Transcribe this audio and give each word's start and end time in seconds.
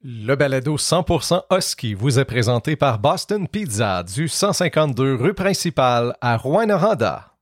Le 0.00 0.36
balado 0.36 0.76
100% 0.76 1.42
Husky 1.50 1.94
vous 1.94 2.20
est 2.20 2.24
présenté 2.24 2.76
par 2.76 3.00
Boston 3.00 3.48
Pizza 3.48 4.04
du 4.04 4.28
152 4.28 5.16
rue 5.16 5.34
principale 5.34 6.14
à 6.20 6.36
Rouen-Noranda. 6.36 7.32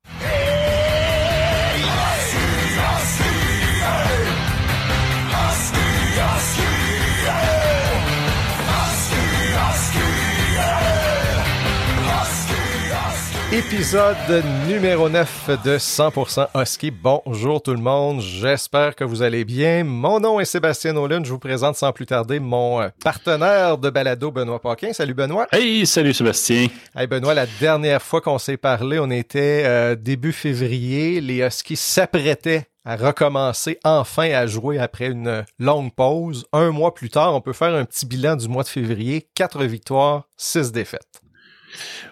Épisode 13.56 14.44
numéro 14.68 15.08
9 15.08 15.62
de 15.64 15.78
100% 15.78 16.48
Husky. 16.54 16.90
Bonjour 16.90 17.62
tout 17.62 17.72
le 17.72 17.80
monde, 17.80 18.20
j'espère 18.20 18.94
que 18.94 19.02
vous 19.02 19.22
allez 19.22 19.46
bien. 19.46 19.82
Mon 19.82 20.20
nom 20.20 20.38
est 20.38 20.44
Sébastien 20.44 20.92
Nolan, 20.92 21.24
je 21.24 21.30
vous 21.30 21.38
présente 21.38 21.74
sans 21.74 21.90
plus 21.90 22.04
tarder 22.04 22.38
mon 22.38 22.82
euh, 22.82 22.88
partenaire 23.02 23.78
de 23.78 23.88
balado, 23.88 24.30
Benoît 24.30 24.60
Paquin. 24.60 24.92
Salut 24.92 25.14
Benoît. 25.14 25.46
Hey, 25.52 25.86
salut 25.86 26.12
Sébastien. 26.12 26.66
Hey 26.94 27.06
Benoît, 27.06 27.32
la 27.32 27.46
dernière 27.58 28.02
fois 28.02 28.20
qu'on 28.20 28.36
s'est 28.36 28.58
parlé, 28.58 28.98
on 28.98 29.10
était 29.10 29.62
euh, 29.64 29.94
début 29.94 30.32
février. 30.32 31.22
Les 31.22 31.38
Huskies 31.38 31.76
s'apprêtaient 31.76 32.66
à 32.84 32.96
recommencer 32.96 33.78
enfin 33.84 34.30
à 34.32 34.46
jouer 34.46 34.78
après 34.78 35.06
une 35.06 35.46
longue 35.58 35.94
pause. 35.94 36.44
Un 36.52 36.72
mois 36.72 36.92
plus 36.92 37.08
tard, 37.08 37.34
on 37.34 37.40
peut 37.40 37.54
faire 37.54 37.74
un 37.74 37.86
petit 37.86 38.04
bilan 38.04 38.36
du 38.36 38.48
mois 38.48 38.64
de 38.64 38.68
février. 38.68 39.26
Quatre 39.34 39.64
victoires, 39.64 40.24
six 40.36 40.72
défaites. 40.72 41.22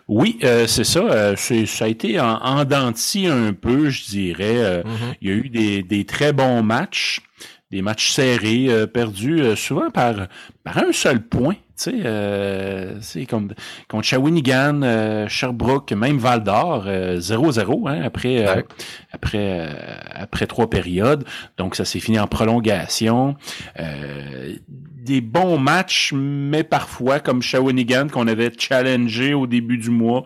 Oui, 0.08 0.38
euh, 0.44 0.66
c'est 0.66 0.84
ça. 0.84 1.00
Euh, 1.00 1.36
ça 1.36 1.84
a 1.84 1.88
été 1.88 2.20
en, 2.20 2.36
en 2.36 2.64
un 3.28 3.52
peu, 3.52 3.90
je 3.90 4.04
dirais. 4.04 4.56
Euh, 4.58 4.82
mm-hmm. 4.82 5.16
Il 5.22 5.28
y 5.28 5.32
a 5.32 5.34
eu 5.34 5.48
des, 5.48 5.82
des, 5.82 6.04
très 6.04 6.32
bons 6.32 6.62
matchs, 6.62 7.20
des 7.70 7.82
matchs 7.82 8.10
serrés, 8.10 8.68
perdus 8.92 9.56
souvent 9.56 9.90
par, 9.90 10.28
par 10.62 10.78
un 10.78 10.92
seul 10.92 11.20
point. 11.26 11.54
Tu 11.76 11.90
sais, 11.90 11.94
euh, 12.04 13.00
c'est 13.00 13.26
comme 13.26 13.52
contre 13.88 14.04
Shawinigan, 14.04 15.26
Sherbrooke, 15.28 15.90
même 15.92 16.18
Val 16.18 16.44
d'Or, 16.44 16.86
0-0 16.86 17.88
hein, 17.88 18.02
après 18.04 18.46
après 19.10 19.68
après 20.12 20.46
trois 20.46 20.70
périodes. 20.70 21.24
Donc 21.56 21.74
ça 21.74 21.84
s'est 21.84 21.98
fini 21.98 22.20
en 22.20 22.28
prolongation 22.28 23.36
des 25.04 25.20
bons 25.20 25.58
matchs, 25.58 26.12
mais 26.14 26.64
parfois, 26.64 27.20
comme 27.20 27.42
Shawinigan, 27.42 28.08
qu'on 28.08 28.26
avait 28.26 28.50
challengé 28.56 29.34
au 29.34 29.46
début 29.46 29.76
du 29.76 29.90
mois, 29.90 30.24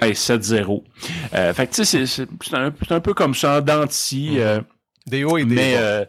ben, 0.00 0.10
7-0. 0.10 0.82
Euh, 1.34 1.54
fait 1.54 1.68
tu 1.68 1.84
sais, 1.84 2.06
c'est 2.06 2.28
un, 2.52 2.72
un, 2.90 3.00
peu 3.00 3.14
comme 3.14 3.34
ça, 3.34 3.58
en 3.58 3.60
denti. 3.60 4.32
Mm-hmm. 4.32 4.38
Euh, 4.40 4.60
des 5.06 5.24
hauts 5.24 5.38
et 5.38 5.44
des 5.44 5.54
mais, 5.54 5.74
euh, 5.78 6.04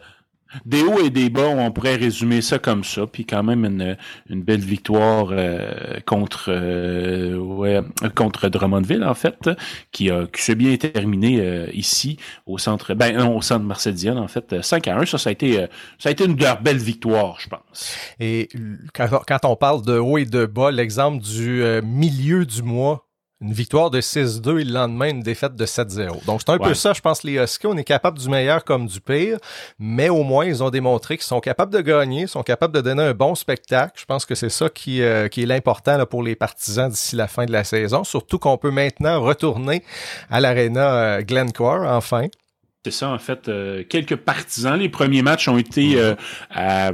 des 0.64 0.82
hauts 0.82 1.00
et 1.00 1.10
des 1.10 1.30
bas, 1.30 1.48
on 1.48 1.70
pourrait 1.70 1.96
résumer 1.96 2.42
ça 2.42 2.58
comme 2.58 2.84
ça, 2.84 3.06
puis 3.06 3.24
quand 3.24 3.42
même 3.42 3.64
une, 3.64 3.96
une 4.28 4.42
belle 4.42 4.60
victoire 4.60 5.28
euh, 5.30 6.00
contre 6.06 6.46
euh, 6.48 7.36
ouais, 7.36 7.80
contre 8.14 8.48
Drummondville 8.48 9.04
en 9.04 9.14
fait, 9.14 9.50
qui 9.92 10.10
a 10.10 10.26
qui 10.26 10.42
s'est 10.42 10.54
bien 10.54 10.76
terminé 10.76 11.40
euh, 11.40 11.66
ici 11.72 12.18
au 12.46 12.58
centre 12.58 12.94
ben 12.94 13.28
au 13.28 13.42
centre 13.42 13.64
Marcel 13.64 13.94
en 14.16 14.28
fait 14.28 14.62
5 14.62 14.88
à 14.88 14.96
1, 14.98 15.06
ça 15.06 15.18
ça 15.18 15.30
a 15.30 15.32
été 15.32 15.66
ça 15.98 16.08
a 16.08 16.12
été 16.12 16.24
une 16.24 16.34
belle 16.34 16.78
victoire, 16.78 17.38
je 17.40 17.48
pense. 17.48 17.96
Et 18.18 18.48
quand, 18.94 19.08
quand 19.26 19.44
on 19.44 19.56
parle 19.56 19.84
de 19.84 19.98
haut 19.98 20.18
et 20.18 20.24
de 20.24 20.46
bas, 20.46 20.70
l'exemple 20.70 21.22
du 21.22 21.62
milieu 21.82 22.46
du 22.46 22.62
mois 22.62 23.09
une 23.40 23.52
victoire 23.52 23.90
de 23.90 24.00
6-2 24.00 24.60
et 24.60 24.64
le 24.64 24.72
lendemain 24.72 25.08
une 25.08 25.22
défaite 25.22 25.54
de 25.56 25.64
7-0. 25.64 26.24
Donc 26.26 26.42
c'est 26.44 26.52
un 26.52 26.58
peu 26.58 26.74
ça, 26.74 26.92
je 26.92 27.00
pense, 27.00 27.22
les 27.22 27.34
Huskies. 27.34 27.66
On 27.66 27.76
est 27.76 27.84
capable 27.84 28.18
du 28.18 28.28
meilleur 28.28 28.64
comme 28.64 28.86
du 28.86 29.00
pire, 29.00 29.38
mais 29.78 30.08
au 30.08 30.22
moins 30.22 30.44
ils 30.44 30.62
ont 30.62 30.70
démontré 30.70 31.16
qu'ils 31.16 31.26
sont 31.26 31.40
capables 31.40 31.72
de 31.72 31.80
gagner, 31.80 32.26
sont 32.26 32.42
capables 32.42 32.74
de 32.74 32.80
donner 32.80 33.02
un 33.02 33.14
bon 33.14 33.34
spectacle. 33.34 33.94
Je 33.96 34.04
pense 34.04 34.26
que 34.26 34.34
c'est 34.34 34.50
ça 34.50 34.68
qui, 34.68 35.02
euh, 35.02 35.28
qui 35.28 35.42
est 35.42 35.46
l'important 35.46 36.04
pour 36.06 36.22
les 36.22 36.36
partisans 36.36 36.90
d'ici 36.90 37.16
la 37.16 37.28
fin 37.28 37.46
de 37.46 37.52
la 37.52 37.64
saison. 37.64 38.04
Surtout 38.04 38.38
qu'on 38.38 38.58
peut 38.58 38.70
maintenant 38.70 39.20
retourner 39.22 39.84
à 40.30 40.40
l'aréna 40.40 40.94
euh, 40.94 41.22
Glencore 41.22 41.82
enfin. 41.86 42.26
C'est 42.86 42.92
ça, 42.92 43.10
en 43.10 43.18
fait, 43.18 43.48
euh, 43.48 43.84
quelques 43.86 44.16
partisans. 44.16 44.80
Les 44.80 44.88
premiers 44.88 45.20
matchs 45.20 45.48
ont 45.48 45.58
été 45.58 46.00
euh, 46.00 46.14
à, 46.48 46.92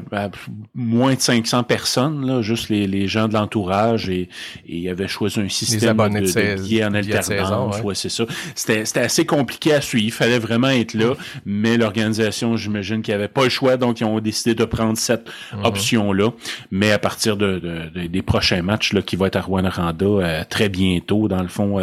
moins 0.75 1.15
de 1.15 1.21
500 1.21 1.63
personnes, 1.63 2.27
là, 2.27 2.43
juste 2.43 2.71
les, 2.71 2.89
les 2.89 3.07
gens 3.07 3.29
de 3.29 3.35
l'entourage 3.35 4.11
et, 4.11 4.29
ils 4.67 4.89
avaient 4.89 5.07
choisi 5.07 5.39
un 5.39 5.49
système 5.49 5.97
de, 5.97 6.03
de, 6.03 6.61
billets 6.61 6.85
en 6.85 6.93
alternance. 6.93 7.81
Ouais, 7.83 7.95
c'est 7.95 8.09
ça. 8.09 8.25
C'était, 8.57 8.85
c'était 8.85 8.99
assez 8.99 9.27
compliqué 9.27 9.75
à 9.75 9.81
suivre. 9.81 10.07
Il 10.07 10.11
fallait 10.11 10.41
vraiment 10.41 10.71
être 10.71 10.95
là, 10.95 11.15
mais 11.45 11.77
l'organisation, 11.77 12.57
j'imagine 12.57 13.01
qu'il 13.01 13.15
avait 13.15 13.29
pas 13.29 13.45
le 13.45 13.49
choix, 13.49 13.77
donc 13.77 14.01
ils 14.01 14.05
ont 14.07 14.19
décidé 14.19 14.57
de 14.57 14.65
prendre 14.65 14.99
cette 14.99 15.31
mhm. 15.53 15.67
option-là. 15.67 16.31
Mais 16.73 16.91
à 16.91 16.99
partir 16.99 17.37
de, 17.37 17.61
de, 17.61 18.09
des 18.09 18.23
prochains 18.23 18.63
matchs 18.63 18.93
là, 18.93 19.03
qui 19.03 19.15
vont 19.15 19.27
être 19.27 19.37
à 19.37 19.43
Rwanda 19.43 19.71
euh, 20.03 20.43
très 20.51 20.69
bientôt, 20.69 21.29
dans 21.29 21.43
le 21.43 21.49
fond, 21.49 21.81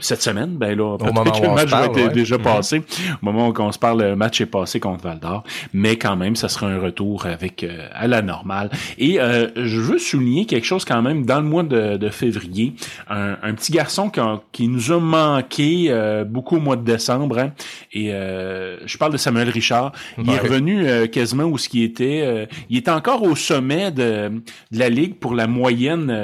cette 0.00 0.22
semaine, 0.22 0.56
ben 0.56 0.74
là, 0.78 0.94
Au 0.94 1.12
moment 1.12 1.24
le 1.24 1.54
match 1.54 1.68
va 1.68 1.84
être 1.84 2.12
déjà 2.14 2.38
pas 2.60 2.76
au 3.22 3.24
moment 3.24 3.48
où 3.48 3.54
on 3.58 3.72
se 3.72 3.78
parle, 3.78 4.02
le 4.02 4.16
match 4.16 4.40
est 4.40 4.46
passé 4.46 4.80
contre 4.80 5.04
Val 5.04 5.18
d'Or. 5.18 5.44
Mais 5.72 5.96
quand 5.96 6.16
même, 6.16 6.36
ça 6.36 6.48
sera 6.48 6.66
un 6.66 6.78
retour 6.78 7.26
avec 7.26 7.64
euh, 7.64 7.88
à 7.92 8.06
la 8.06 8.22
normale. 8.22 8.70
Et 8.98 9.20
euh, 9.20 9.48
je 9.56 9.80
veux 9.80 9.98
souligner 9.98 10.46
quelque 10.46 10.64
chose 10.64 10.84
quand 10.84 11.02
même 11.02 11.24
dans 11.24 11.40
le 11.40 11.46
mois 11.46 11.62
de, 11.62 12.08
février. 12.10 12.74
Un, 13.08 13.54
petit 13.54 13.72
garçon 13.72 14.10
qui, 14.52 14.68
nous 14.68 14.92
a 14.92 15.00
manqué 15.00 15.86
euh, 15.88 16.24
beaucoup 16.24 16.56
au 16.56 16.60
mois 16.60 16.76
de 16.76 16.84
décembre. 16.84 17.38
Hein. 17.38 17.52
et 17.92 18.10
je 18.10 18.98
parle 18.98 19.12
de 19.12 19.16
Samuel 19.16 19.48
Richard. 19.48 19.92
Il 20.18 20.28
est 20.30 20.38
revenu 20.38 21.08
quasiment 21.08 21.44
où 21.44 21.58
ce 21.58 21.68
qui 21.68 21.82
était. 21.82 22.48
il 22.68 22.76
est 22.76 22.88
encore 22.88 23.22
au 23.22 23.34
sommet 23.34 23.90
de, 23.90 24.30
de, 24.70 24.78
la 24.78 24.88
ligue 24.88 25.14
pour 25.14 25.34
la 25.34 25.46
moyenne, 25.46 26.14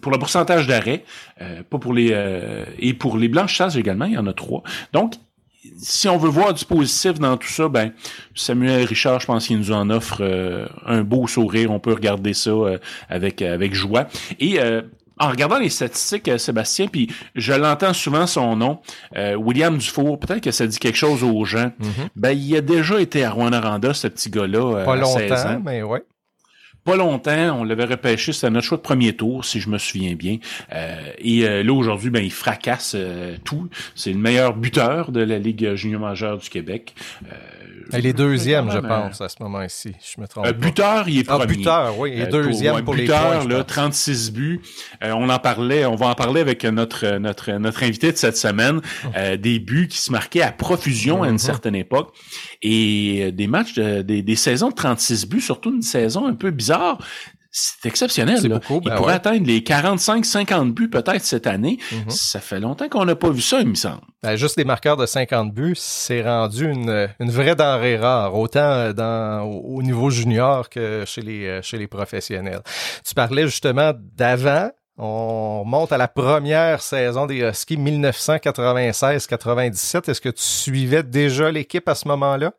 pour 0.00 0.12
le 0.12 0.18
pourcentage 0.18 0.66
d'arrêt, 0.66 1.04
pas 1.38 1.78
pour 1.78 1.94
les 1.94 2.14
et 2.78 2.94
pour 2.94 3.16
les 3.18 3.28
blanchages 3.28 3.76
également. 3.76 4.04
Il 4.04 4.12
y 4.12 4.18
en 4.18 4.26
a 4.26 4.32
trois. 4.32 4.62
Donc 4.92 5.14
si 5.78 6.08
on 6.08 6.16
veut 6.16 6.28
voir 6.28 6.54
du 6.54 6.64
positif 6.64 7.14
dans 7.14 7.36
tout 7.36 7.48
ça, 7.48 7.68
ben 7.68 7.92
Samuel 8.34 8.84
Richard, 8.84 9.20
je 9.20 9.26
pense 9.26 9.46
qu'il 9.46 9.58
nous 9.58 9.72
en 9.72 9.90
offre 9.90 10.18
euh, 10.20 10.66
un 10.84 11.02
beau 11.02 11.26
sourire. 11.26 11.70
On 11.70 11.80
peut 11.80 11.92
regarder 11.92 12.34
ça 12.34 12.50
euh, 12.50 12.78
avec 13.08 13.42
avec 13.42 13.74
joie. 13.74 14.06
Et 14.40 14.60
euh, 14.60 14.82
en 15.18 15.28
regardant 15.30 15.58
les 15.58 15.70
statistiques, 15.70 16.30
Sébastien, 16.38 16.88
puis 16.88 17.10
je 17.34 17.54
l'entends 17.54 17.94
souvent 17.94 18.26
son 18.26 18.54
nom, 18.54 18.80
William 19.38 19.78
Dufour, 19.78 20.20
peut-être 20.20 20.42
que 20.42 20.50
ça 20.50 20.66
dit 20.66 20.78
quelque 20.78 20.98
chose 20.98 21.22
aux 21.22 21.42
gens. 21.46 21.72
Mm-hmm. 21.80 22.08
Ben, 22.16 22.32
il 22.32 22.54
a 22.54 22.60
déjà 22.60 23.00
été 23.00 23.24
à 23.24 23.30
Rwanda, 23.30 23.94
ce 23.94 24.08
petit 24.08 24.28
gars-là. 24.28 24.84
Pas 24.84 24.96
longtemps, 24.96 25.62
mais 25.64 25.82
ouais 25.82 26.02
pas 26.86 26.96
longtemps, 26.96 27.58
on 27.60 27.64
l'avait 27.64 27.84
repêché, 27.84 28.32
c'était 28.32 28.48
notre 28.48 28.64
choix 28.64 28.78
de 28.78 28.82
premier 28.82 29.12
tour, 29.12 29.44
si 29.44 29.60
je 29.60 29.68
me 29.68 29.76
souviens 29.76 30.14
bien. 30.14 30.38
Euh, 30.72 30.96
et 31.18 31.44
euh, 31.44 31.64
là, 31.64 31.72
aujourd'hui, 31.72 32.10
ben, 32.10 32.22
il 32.22 32.30
fracasse 32.30 32.94
euh, 32.96 33.36
tout. 33.44 33.68
C'est 33.96 34.12
le 34.12 34.18
meilleur 34.18 34.54
buteur 34.54 35.10
de 35.10 35.20
la 35.20 35.40
Ligue 35.40 35.74
junior 35.74 36.00
majeure 36.00 36.38
du 36.38 36.48
Québec. 36.48 36.94
Il 37.92 38.06
est 38.06 38.12
deuxième, 38.12 38.70
je 38.70 38.78
pense, 38.78 39.20
à 39.20 39.28
ce 39.28 39.36
moment-ci. 39.40 39.92
Je 40.00 40.20
me 40.20 40.26
trompe. 40.26 40.48
buteur, 40.52 41.08
il 41.08 41.18
est 41.20 41.24
ah, 41.28 41.38
premier. 41.38 41.42
Ah, 41.42 41.56
buteur, 41.56 41.98
oui. 41.98 42.12
Il 42.14 42.22
est 42.22 42.26
deuxième 42.26 42.84
pour, 42.84 42.94
buteur, 42.94 43.42
les 43.42 43.46
points. 43.46 43.56
Là, 43.58 43.64
36 43.64 44.32
buts. 44.32 44.60
on 45.02 45.28
en 45.28 45.38
parlait, 45.38 45.84
on 45.84 45.96
va 45.96 46.08
en 46.08 46.14
parler 46.14 46.40
avec 46.40 46.64
notre 46.64 47.18
notre 47.18 47.52
notre 47.52 47.82
invité 47.82 48.12
de 48.12 48.16
cette 48.16 48.36
semaine. 48.36 48.80
Oh. 49.04 49.36
des 49.36 49.58
buts 49.58 49.88
qui 49.88 49.98
se 49.98 50.10
marquaient 50.10 50.42
à 50.42 50.52
profusion 50.52 51.22
à 51.22 51.28
une 51.28 51.36
mm-hmm. 51.36 51.38
certaine 51.38 51.74
époque. 51.74 52.14
Et 52.62 53.32
des 53.32 53.46
matchs, 53.46 53.74
de, 53.74 54.02
des, 54.02 54.22
des 54.22 54.36
saisons 54.36 54.70
de 54.70 54.74
36 54.74 55.28
buts, 55.28 55.40
surtout 55.40 55.74
une 55.74 55.82
saison 55.82 56.26
un 56.26 56.34
peu 56.34 56.50
bizarre 56.50 56.98
c'est 57.58 57.88
exceptionnel. 57.88 58.38
il 58.42 58.50
ben 58.50 58.60
pourrait 58.96 59.14
atteindre 59.14 59.46
les 59.46 59.60
45-50 59.60 60.74
buts 60.74 60.90
peut-être 60.90 61.24
cette 61.24 61.46
année. 61.46 61.78
Mhm. 61.90 62.10
Ça 62.10 62.38
fait 62.38 62.60
longtemps 62.60 62.90
qu'on 62.90 63.06
n'a 63.06 63.16
pas 63.16 63.30
vu 63.30 63.40
ça, 63.40 63.60
il 63.60 63.68
me 63.68 63.74
semble. 63.74 64.02
Ben, 64.22 64.36
juste 64.36 64.58
des 64.58 64.66
marqueurs 64.66 64.98
de 64.98 65.06
50 65.06 65.54
buts, 65.54 65.72
c'est 65.74 66.22
rendu 66.22 66.70
une, 66.70 67.08
une, 67.18 67.30
vraie 67.30 67.56
denrée 67.56 67.96
rare, 67.96 68.34
autant 68.34 68.92
dans, 68.92 69.44
au 69.44 69.82
niveau 69.82 70.10
junior 70.10 70.68
que 70.68 71.04
chez 71.06 71.22
les, 71.22 71.46
euh, 71.46 71.62
chez 71.62 71.78
les 71.78 71.86
professionnels. 71.86 72.60
Tu 73.06 73.14
parlais 73.14 73.46
justement 73.46 73.92
d'avant. 73.96 74.70
On 74.98 75.62
monte 75.64 75.92
à 75.92 75.98
la 75.98 76.08
première 76.08 76.82
saison 76.82 77.24
des 77.24 77.38
Huskies 77.38 77.78
1996-97. 77.78 80.10
Est-ce 80.10 80.20
que 80.20 80.28
tu 80.28 80.42
suivais 80.42 81.02
déjà 81.02 81.50
l'équipe 81.50 81.88
à 81.88 81.94
ce 81.94 82.06
moment-là? 82.08 82.52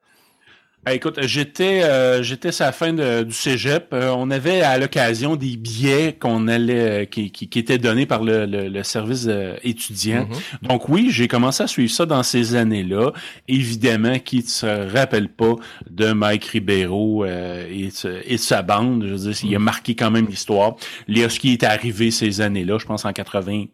Ah, 0.90 0.94
écoute, 0.94 1.20
j'étais 1.24 1.84
euh, 1.84 2.24
j'étais 2.24 2.62
à 2.62 2.68
la 2.68 2.72
fin 2.72 2.94
du 2.94 3.34
cégep. 3.34 3.90
Euh, 3.92 4.08
on 4.16 4.32
avait 4.32 4.62
à 4.62 4.78
l'occasion 4.78 5.36
des 5.36 5.58
billets 5.58 6.14
qu'on 6.18 6.48
allait 6.48 7.02
euh, 7.02 7.04
qui, 7.04 7.30
qui, 7.30 7.60
étaient 7.60 7.78
donnés 7.78 8.06
par 8.06 8.24
le, 8.24 8.46
le, 8.46 8.84
service 8.84 9.28
étudiant. 9.64 10.30
Mm-hmm. 10.30 10.70
Donc 10.70 10.88
oui, 10.88 11.10
j'ai 11.12 11.28
commencé 11.28 11.62
à 11.62 11.68
suivre 11.68 11.92
ça 11.92 12.06
dans 12.06 12.24
ces 12.24 12.56
années-là. 12.56 13.12
Évidemment, 13.50 14.18
qui 14.20 14.38
ne 14.38 14.44
se 14.44 14.94
rappelle 14.94 15.28
pas 15.28 15.56
de 15.90 16.14
Mike 16.14 16.46
Ribeiro 16.46 17.26
et, 17.26 17.90
et, 18.26 18.38
sa 18.38 18.62
bande. 18.62 19.04
Je 19.06 19.12
veux 19.12 19.32
dire, 19.34 19.44
il 19.44 19.56
a 19.56 19.58
mm-hmm. 19.58 19.62
marqué 19.62 19.94
quand 19.94 20.10
même 20.10 20.28
l'histoire. 20.28 20.78
Léoski 21.10 21.52
est 21.52 21.66
arrivé 21.66 22.12
ces 22.12 22.40
années-là, 22.40 22.78
je 22.80 22.86
pense 22.86 23.04
en 23.04 23.12
80 23.12 23.66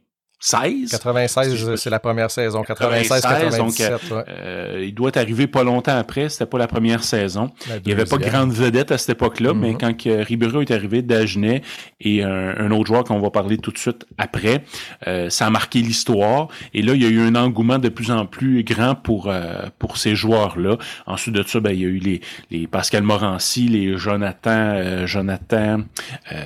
96. 0.44 0.92
96, 0.92 1.75
c'est 1.75 1.90
la 1.90 2.00
première 2.00 2.30
saison. 2.30 2.63
96, 2.63 3.22
97. 3.22 3.92
Donc, 4.10 4.25
euh, 4.28 4.84
il 4.86 4.94
doit 4.94 5.18
arriver 5.18 5.48
pas 5.48 5.63
longtemps 5.63 5.98
après. 5.98 6.28
C'était 6.28 6.45
pas 6.45 6.57
la 6.57 6.68
première 6.68 7.04
saison. 7.04 7.50
il 7.68 7.81
n'y 7.86 7.94
avait 7.94 8.04
pas 8.04 8.18
de 8.18 8.25
grande 8.25 8.51
vedette 8.51 8.92
à 8.92 8.98
cette 8.98 9.12
époque-là, 9.12 9.54
mais 9.54 9.72
mhm. 9.72 9.78
quand 9.78 9.95
Ribeiro 10.04 10.62
est 10.62 10.72
arrivé, 10.72 11.01
Dagenet 11.01 11.62
et 12.01 12.24
un, 12.24 12.72
autre 12.72 12.88
joueur 12.88 13.04
qu'on 13.06 13.19
va 13.19 13.30
parler 13.30 13.57
tout 13.57 13.72
de 13.72 13.78
suite 13.78 14.06
après, 14.18 14.63
euh, 15.07 15.30
ça 15.30 15.48
a 15.48 15.50
marqué 15.50 15.80
l'histoire. 15.80 16.50
Et 16.74 16.81
là, 16.81 16.94
il 16.94 17.01
y 17.01 17.06
a 17.06 17.10
eu 17.10 17.22
un 17.22 17.36
engouement 17.36 17.80
de 17.80 17.89
plus 17.89 18.12
en 18.12 18.25
plus 18.25 18.63
grand 18.63 18.96
pour 18.96 19.28
euh, 19.28 19.68
pour 19.80 19.98
ces 19.98 20.16
joueurs-là. 20.16 20.78
Ensuite 21.06 21.36
de 21.36 21.44
ça, 21.44 21.62
ben, 21.62 21.72
il 21.72 21.80
y 21.80 21.86
a 21.86 21.89
eu 21.89 22.00
les, 22.00 22.22
les 22.51 22.68
Pascal 22.68 23.04
Morancy, 23.04 23.69
les 23.69 23.98
Jonathan, 23.98 25.06
Jonathan 25.06 25.84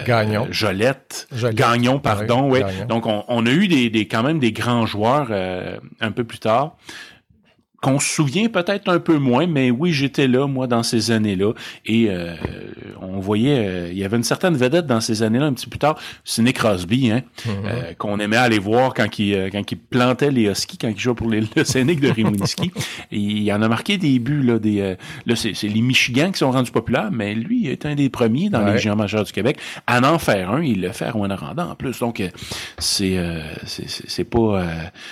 Gagnon. 0.06 0.48
Jolette, 0.52 1.28
Gagnon, 1.54 2.00
pardon. 2.00 2.52
Oui, 2.52 2.60
Donc, 2.88 3.08
on, 3.08 3.24
on 3.28 3.46
a 3.46 3.52
eu 3.52 3.68
des 3.68 3.87
des, 3.90 4.08
quand 4.08 4.24
même 4.24 4.40
des 4.40 4.52
grands 4.52 4.86
joueurs 4.86 5.28
euh, 5.32 5.78
un 6.00 6.12
peu 6.12 6.24
plus 6.24 6.40
tard 6.40 6.76
qu'on 7.82 8.00
se 8.00 8.10
souvient 8.10 8.50
peut-être 8.50 8.90
un 8.90 9.00
peu 9.00 9.18
moins, 9.18 9.46
mais 9.46 9.70
oui, 9.70 9.94
j'étais 9.94 10.28
là, 10.28 10.48
moi, 10.48 10.66
dans 10.66 10.82
ces 10.82 11.12
années-là. 11.12 11.54
Et 11.86 12.08
euh, 12.10 12.34
on 13.02 13.20
voyait, 13.20 13.60
euh, 13.60 13.90
il 13.92 13.98
y 13.98 14.04
avait 14.04 14.18
une 14.18 14.24
certaine 14.24 14.58
vedette 14.58 14.88
dans 14.88 15.00
ces 15.00 15.22
années-là, 15.22 15.46
un 15.46 15.54
petit 15.54 15.68
peu 15.68 15.72
plus 15.72 15.80
tard, 15.80 16.00
c'est 16.24 16.42
Nick 16.42 16.58
Crosby, 16.58 17.12
hein, 17.12 17.22
mm-hmm. 17.46 17.52
euh, 17.66 17.94
qu'on 17.98 18.20
aimait 18.20 18.38
aller 18.38 18.58
voir 18.58 18.96
quand 18.96 19.20
il, 19.20 19.50
quand 19.52 19.72
il 19.72 19.78
plantait 19.78 20.32
les 20.32 20.50
Huskies, 20.50 20.80
quand 20.80 20.88
il 20.88 20.98
jouait 20.98 21.14
pour 21.14 21.30
les, 21.30 21.42
le 21.56 21.64
Scénic 21.64 22.00
de 22.00 22.10
Rimouski. 22.10 22.72
il 23.12 23.52
en 23.54 23.62
a 23.62 23.68
marqué 23.68 23.98
des 23.98 24.18
buts, 24.18 24.42
là, 24.42 24.58
des, 24.58 24.96
là 25.26 25.36
c'est, 25.36 25.54
les 25.62 25.82
Michigan 25.82 26.32
qui 26.32 26.40
sont 26.40 26.52
rendus 26.52 26.72
populaires, 26.72 27.12
mais 27.12 27.36
lui 27.36 27.66
il 27.66 27.70
est 27.70 27.86
un 27.86 27.94
des 27.94 28.10
premiers 28.10 28.50
dans 28.50 28.66
les 28.66 28.80
géants 28.80 28.96
majeurs 28.96 29.24
du 29.24 29.32
Québec 29.32 29.60
à 29.86 30.00
en 30.02 30.18
faire 30.18 30.52
un, 30.52 30.64
il 30.64 30.82
le 30.82 30.92
fait 30.92 31.06
à 31.06 31.12
Rwanda 31.12 31.38
en 31.58 31.76
plus. 31.76 32.00
Donc, 32.00 32.24
c'est, 32.78 33.18
c'est, 33.66 33.88
c'est 33.88 34.24
pas, 34.24 34.64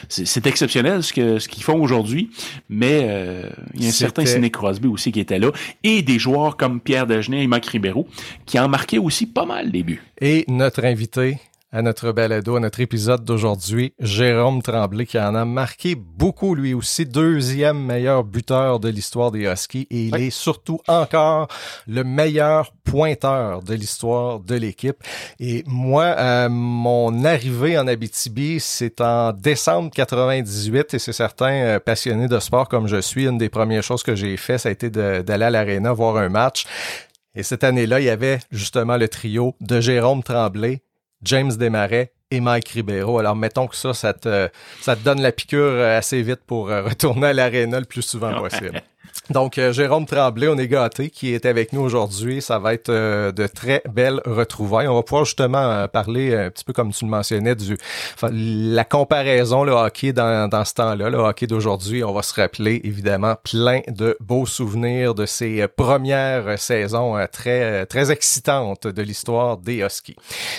c'est, 0.09 0.47
exceptionnel 0.47 1.03
ce 1.03 1.13
que 1.13 1.39
ce 1.39 1.47
qu'ils 1.47 1.63
font 1.63 1.81
aujourd'hui 1.81 2.29
mais 2.69 3.01
euh, 3.03 3.49
il 3.73 3.83
y 3.83 3.85
a 3.85 3.89
un 3.89 3.91
certain 3.91 4.25
Sidney 4.25 4.51
Crosby 4.51 4.87
aussi 4.87 5.11
qui 5.11 5.19
était 5.19 5.39
là, 5.39 5.51
et 5.83 6.01
des 6.01 6.19
joueurs 6.19 6.57
comme 6.57 6.79
Pierre 6.79 7.07
Dagenet 7.07 7.43
et 7.43 7.47
Marc 7.47 7.65
Ribeiro, 7.65 8.07
qui 8.45 8.59
en 8.59 8.67
marquaient 8.67 8.97
aussi 8.97 9.25
pas 9.25 9.45
mal 9.45 9.69
les 9.71 9.83
buts. 9.83 10.03
Et 10.21 10.45
notre 10.47 10.85
invité, 10.85 11.39
à 11.75 11.81
notre 11.81 12.13
balado, 12.13 12.55
à 12.55 12.61
notre 12.61 12.79
épisode 12.79 13.25
d'aujourd'hui, 13.25 13.93
Jérôme 13.99 14.61
Tremblay, 14.61 15.05
qui 15.05 15.19
en 15.19 15.35
a 15.35 15.43
marqué 15.43 15.95
beaucoup 15.95 16.55
lui 16.55 16.73
aussi, 16.73 17.05
deuxième 17.05 17.77
meilleur 17.77 18.23
buteur 18.23 18.79
de 18.79 18.87
l'histoire 18.87 19.29
des 19.29 19.41
Huskies, 19.41 19.85
et 19.91 20.05
il 20.05 20.15
est 20.15 20.29
surtout 20.29 20.79
encore 20.87 21.49
le 21.85 22.05
meilleur 22.05 22.71
pointeur 22.85 23.61
de 23.61 23.73
l'histoire 23.73 24.39
de 24.39 24.55
l'équipe. 24.55 24.95
Et 25.41 25.65
moi, 25.67 26.15
euh, 26.17 26.47
mon 26.47 27.25
arrivée 27.25 27.77
en 27.77 27.87
Abitibi, 27.87 28.61
c'est 28.61 29.01
en 29.01 29.33
décembre 29.33 29.91
98, 29.91 30.93
et 30.93 30.99
c'est 30.99 31.11
certain, 31.11 31.51
euh, 31.51 31.79
passionné 31.81 32.29
de 32.29 32.39
sport 32.39 32.69
comme 32.69 32.87
je 32.87 33.01
suis, 33.01 33.27
une 33.27 33.37
des 33.37 33.49
premières 33.49 33.83
choses 33.83 34.01
que 34.01 34.15
j'ai 34.15 34.37
fait, 34.37 34.59
ça 34.59 34.69
a 34.69 34.71
été 34.71 34.89
d'aller 34.89 35.43
à 35.43 35.49
l'aréna 35.49 35.91
voir 35.91 36.15
un 36.15 36.29
match. 36.29 36.65
Et 37.35 37.43
cette 37.43 37.65
année-là, 37.65 37.99
il 37.99 38.05
y 38.05 38.09
avait 38.09 38.39
justement 38.49 38.95
le 38.95 39.09
trio 39.09 39.57
de 39.59 39.81
Jérôme 39.81 40.23
Tremblay, 40.23 40.81
James 41.25 41.51
Desmarais 41.53 42.13
et 42.31 42.39
Mike 42.39 42.69
Ribeiro. 42.69 43.19
Alors, 43.19 43.35
mettons 43.35 43.67
que 43.67 43.75
ça, 43.75 43.93
ça 43.93 44.13
te, 44.13 44.49
ça 44.81 44.95
te 44.95 45.03
donne 45.03 45.21
la 45.21 45.31
piqûre 45.31 45.81
assez 45.81 46.21
vite 46.21 46.41
pour 46.45 46.69
euh, 46.69 46.83
retourner 46.83 47.27
à 47.27 47.33
l'aréna 47.33 47.79
le 47.79 47.85
plus 47.85 48.01
souvent 48.01 48.33
possible. 48.39 48.81
Donc, 49.31 49.57
euh, 49.57 49.73
Jérôme 49.73 50.05
Tremblay, 50.05 50.47
on 50.47 50.57
est 50.57 50.67
gâté, 50.67 51.09
qui 51.09 51.33
est 51.33 51.45
avec 51.45 51.73
nous 51.73 51.81
aujourd'hui. 51.81 52.41
Ça 52.41 52.59
va 52.59 52.73
être 52.73 52.89
euh, 52.89 53.31
de 53.31 53.47
très 53.47 53.81
belles 53.91 54.21
retrouvailles. 54.25 54.87
On 54.87 54.95
va 54.95 55.01
pouvoir 55.01 55.25
justement 55.25 55.57
euh, 55.57 55.87
parler 55.87 56.35
un 56.35 56.51
petit 56.51 56.63
peu 56.63 56.73
comme 56.73 56.91
tu 56.91 57.05
le 57.05 57.11
mentionnais 57.11 57.55
du 57.55 57.77
la 58.21 58.83
comparaison 58.83 59.63
le 59.63 59.71
hockey 59.71 60.13
dans, 60.13 60.47
dans 60.47 60.63
ce 60.63 60.73
temps-là, 60.75 61.09
le 61.09 61.17
hockey 61.17 61.47
d'aujourd'hui. 61.47 62.03
On 62.03 62.13
va 62.13 62.21
se 62.21 62.39
rappeler 62.39 62.81
évidemment 62.83 63.35
plein 63.43 63.81
de 63.87 64.15
beaux 64.19 64.45
souvenirs 64.45 65.15
de 65.15 65.25
ces 65.25 65.67
premières 65.67 66.59
saisons 66.59 67.15
très 67.31 67.85
très 67.87 68.11
excitantes 68.11 68.87
de 68.87 69.01
l'histoire 69.01 69.57
des 69.57 69.77
Huskies. 69.77 70.15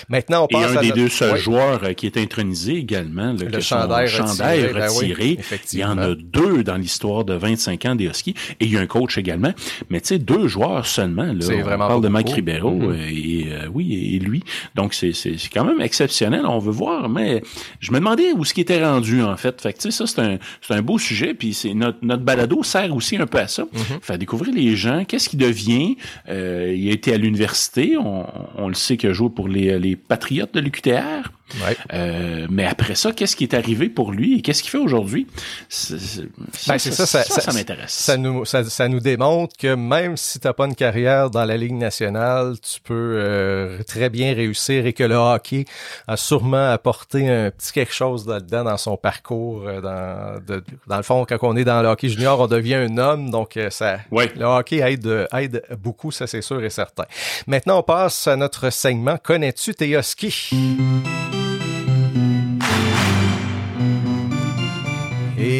Maintenant, 0.08 0.44
on 0.44 0.46
passe 0.48 0.72
Et 0.72 0.76
un 0.78 0.80
des 0.80 0.92
deux 0.92 1.08
seuls 1.08 1.36
joueurs 1.36 1.80
qui 1.96 2.06
est 2.06 2.16
intronisé 2.16 2.76
également, 2.76 3.32
le 3.32 3.60
chandail 3.60 4.06
retiré. 4.06 4.72
Ben 4.72 4.88
retiré. 4.88 5.38
Il 5.72 5.78
y 5.78 5.84
en 5.84 5.98
a 5.98 6.14
deux 6.14 6.64
dans 6.64 6.76
l'histoire 6.76 7.24
de 7.24 7.34
25 7.34 7.84
ans 7.86 7.94
des 7.94 8.06
Huskies 8.06 8.34
et 8.60 8.66
il 8.66 8.72
y 8.72 8.76
a 8.76 8.80
un 8.80 8.86
coach 8.86 9.18
également. 9.18 9.52
Mais 9.90 10.00
tu 10.00 10.08
sais, 10.08 10.18
deux 10.18 10.48
joueurs 10.48 10.86
seulement. 10.86 11.24
Là, 11.24 11.46
on 11.48 11.62
vraiment 11.62 11.88
parle 11.88 12.02
de 12.02 12.08
Mike 12.08 12.30
Ribeiro 12.30 12.70
mm-hmm. 12.70 12.90
euh, 12.90 13.08
et 13.08 13.52
euh, 13.52 13.68
oui 13.72 14.14
et 14.14 14.18
lui. 14.18 14.42
Donc 14.74 14.94
c'est 14.94 15.12
c'est 15.12 15.36
quand 15.52 15.64
même 15.64 15.80
exceptionnel. 15.80 16.42
On 16.46 16.58
veut 16.58 16.72
voir, 16.72 17.08
mais 17.08 17.42
je 17.80 17.92
me 17.92 17.98
demandais 17.98 18.32
où 18.32 18.44
ce 18.44 18.54
qui 18.54 18.60
était 18.60 18.84
rendu 18.84 19.22
en 19.22 19.36
fait. 19.36 19.60
Fait 19.60 19.72
que 19.72 19.78
tu 19.78 19.90
sais, 19.90 19.90
ça 19.90 20.06
c'est 20.06 20.20
un 20.20 20.38
c'est 20.60 20.74
un 20.74 20.82
beau 20.82 20.98
sujet. 20.98 21.34
Puis 21.34 21.54
c'est 21.54 21.74
notre 21.74 21.98
notre 22.02 22.22
balado 22.22 22.62
sert 22.62 22.94
aussi 22.94 23.16
un 23.16 23.26
peu 23.26 23.38
à 23.38 23.48
ça. 23.48 23.64
Mm-hmm. 23.64 24.00
Faire 24.02 24.18
découvrir 24.18 24.54
les 24.54 24.76
gens. 24.76 25.04
Qu'est-ce 25.04 25.28
qui 25.28 25.36
devient. 25.36 25.96
Euh, 26.28 26.74
il 26.76 26.88
a 26.88 26.92
été 26.92 27.12
à 27.12 27.18
l'université. 27.18 27.96
On, 27.96 28.26
on 28.56 28.68
le 28.68 28.74
sait 28.74 28.96
qu'il 28.96 29.10
a 29.10 29.12
joué 29.12 29.30
pour 29.30 29.48
les 29.48 29.78
les 29.78 29.96
Patriotes 29.96 30.54
de 30.54 30.60
l'UQTR. 30.60 31.30
Ouais. 31.54 31.76
Euh, 31.92 32.46
mais 32.50 32.64
après 32.66 32.96
ça, 32.96 33.12
qu'est-ce 33.12 33.36
qui 33.36 33.44
est 33.44 33.54
arrivé 33.54 33.88
pour 33.88 34.12
lui 34.12 34.38
et 34.38 34.42
qu'est-ce 34.42 34.62
qu'il 34.62 34.70
fait 34.70 34.78
aujourd'hui? 34.78 35.26
Ben, 35.28 36.78
ça, 36.78 36.78
ça, 36.78 37.06
ça, 37.06 37.40
ça, 37.40 37.52
m'intéresse. 37.52 37.92
Ça 37.92 38.16
nous, 38.16 38.44
ça, 38.44 38.88
nous 38.88 39.00
démontre 39.00 39.56
que 39.56 39.74
même 39.74 40.16
si 40.16 40.40
tu 40.40 40.46
n'as 40.46 40.52
pas 40.52 40.66
une 40.66 40.74
carrière 40.74 41.30
dans 41.30 41.44
la 41.44 41.56
Ligue 41.56 41.74
nationale, 41.74 42.56
tu 42.60 42.80
peux 42.80 42.94
euh, 42.94 43.82
très 43.84 44.10
bien 44.10 44.34
réussir 44.34 44.86
et 44.86 44.92
que 44.92 45.04
le 45.04 45.14
hockey 45.14 45.64
a 46.08 46.16
sûrement 46.16 46.70
apporté 46.70 47.28
un 47.28 47.50
petit 47.50 47.72
quelque 47.72 47.94
chose 47.94 48.26
là-dedans 48.26 48.64
dans 48.64 48.76
son 48.76 48.96
parcours. 48.96 49.62
Euh, 49.66 49.80
dans, 49.80 50.44
de, 50.44 50.64
dans 50.88 50.96
le 50.96 51.02
fond, 51.02 51.24
quand 51.28 51.38
on 51.42 51.56
est 51.56 51.64
dans 51.64 51.80
le 51.80 51.88
hockey 51.88 52.08
junior, 52.08 52.40
on 52.40 52.48
devient 52.48 52.74
un 52.74 52.98
homme, 52.98 53.30
donc 53.30 53.58
ça, 53.70 53.98
ouais. 54.10 54.32
le 54.36 54.44
hockey 54.44 54.78
aide, 54.78 55.28
aide 55.32 55.62
beaucoup, 55.80 56.10
ça 56.10 56.26
c'est 56.26 56.42
sûr 56.42 56.62
et 56.64 56.70
certain. 56.70 57.04
Maintenant, 57.46 57.78
on 57.78 57.82
passe 57.82 58.26
à 58.26 58.36
notre 58.36 58.70
segment 58.70 59.16
Connais-tu 59.22 59.74
tes 59.74 59.96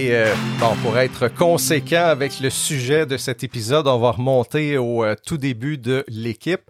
Et 0.06 0.14
euh, 0.14 0.34
pour 0.84 0.96
être 0.98 1.26
conséquent 1.26 2.04
avec 2.04 2.38
le 2.38 2.48
sujet 2.48 3.06
de 3.06 3.16
cet 3.16 3.42
épisode, 3.42 3.88
on 3.88 3.98
va 3.98 4.12
remonter 4.12 4.78
au 4.78 5.02
euh, 5.02 5.16
tout 5.26 5.36
début 5.36 5.78
de 5.78 6.04
l'équipe. 6.06 6.60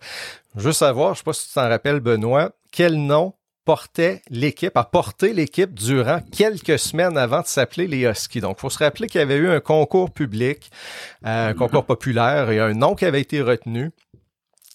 Juste 0.56 0.78
savoir, 0.78 1.12
je 1.12 1.18
sais 1.18 1.24
pas 1.24 1.34
si 1.34 1.48
tu 1.48 1.52
t'en 1.52 1.68
rappelles, 1.68 2.00
Benoît, 2.00 2.52
quel 2.72 2.94
nom 2.94 3.34
portait 3.66 4.22
l'équipe, 4.30 4.74
a 4.74 4.84
porté 4.84 5.34
l'équipe 5.34 5.74
durant 5.74 6.20
quelques 6.32 6.78
semaines 6.78 7.18
avant 7.18 7.42
de 7.42 7.46
s'appeler 7.46 7.86
les 7.86 8.06
Huskies. 8.06 8.40
Donc, 8.40 8.56
il 8.56 8.60
faut 8.62 8.70
se 8.70 8.78
rappeler 8.78 9.06
qu'il 9.06 9.18
y 9.18 9.22
avait 9.22 9.36
eu 9.36 9.50
un 9.50 9.60
concours 9.60 10.10
public, 10.12 10.70
euh, 11.26 11.50
un 11.50 11.52
concours 11.52 11.84
populaire 11.84 12.50
et 12.50 12.58
un 12.58 12.72
nom 12.72 12.94
qui 12.94 13.04
avait 13.04 13.20
été 13.20 13.42
retenu 13.42 13.90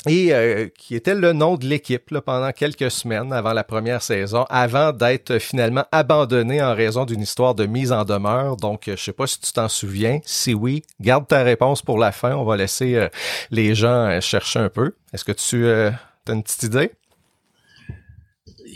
et 0.07 0.33
euh, 0.33 0.68
qui 0.77 0.95
était 0.95 1.13
le 1.13 1.33
nom 1.33 1.57
de 1.57 1.65
l'équipe 1.65 2.19
pendant 2.19 2.51
quelques 2.51 2.89
semaines 2.89 3.31
avant 3.31 3.53
la 3.53 3.63
première 3.63 4.01
saison, 4.01 4.46
avant 4.50 4.91
d'être 4.91 5.38
finalement 5.38 5.86
abandonné 5.91 6.62
en 6.62 6.74
raison 6.74 7.05
d'une 7.05 7.22
histoire 7.22 7.53
de 7.53 7.65
mise 7.65 7.91
en 7.91 8.03
demeure. 8.03 8.58
Donc, 8.58 8.84
je 8.88 8.96
sais 8.96 9.13
pas 9.13 9.27
si 9.27 9.39
tu 9.39 9.51
t'en 9.53 9.70
souviens. 9.70 10.20
Si 10.25 10.53
oui, 10.53 10.84
garde 11.00 11.27
ta 11.27 11.43
réponse 11.43 11.81
pour 11.81 12.00
la 12.00 12.12
fin. 12.12 12.36
On 12.36 12.46
va 12.46 12.58
laisser 12.58 12.96
euh, 12.96 13.10
les 13.51 13.75
gens 13.75 14.08
euh, 14.08 14.22
chercher 14.22 14.60
un 14.60 14.70
peu. 14.70 14.96
Est-ce 15.13 15.24
que 15.24 15.31
tu 15.31 15.70
as 15.70 15.93
une 16.27 16.43
petite 16.43 16.63
idée? 16.63 16.91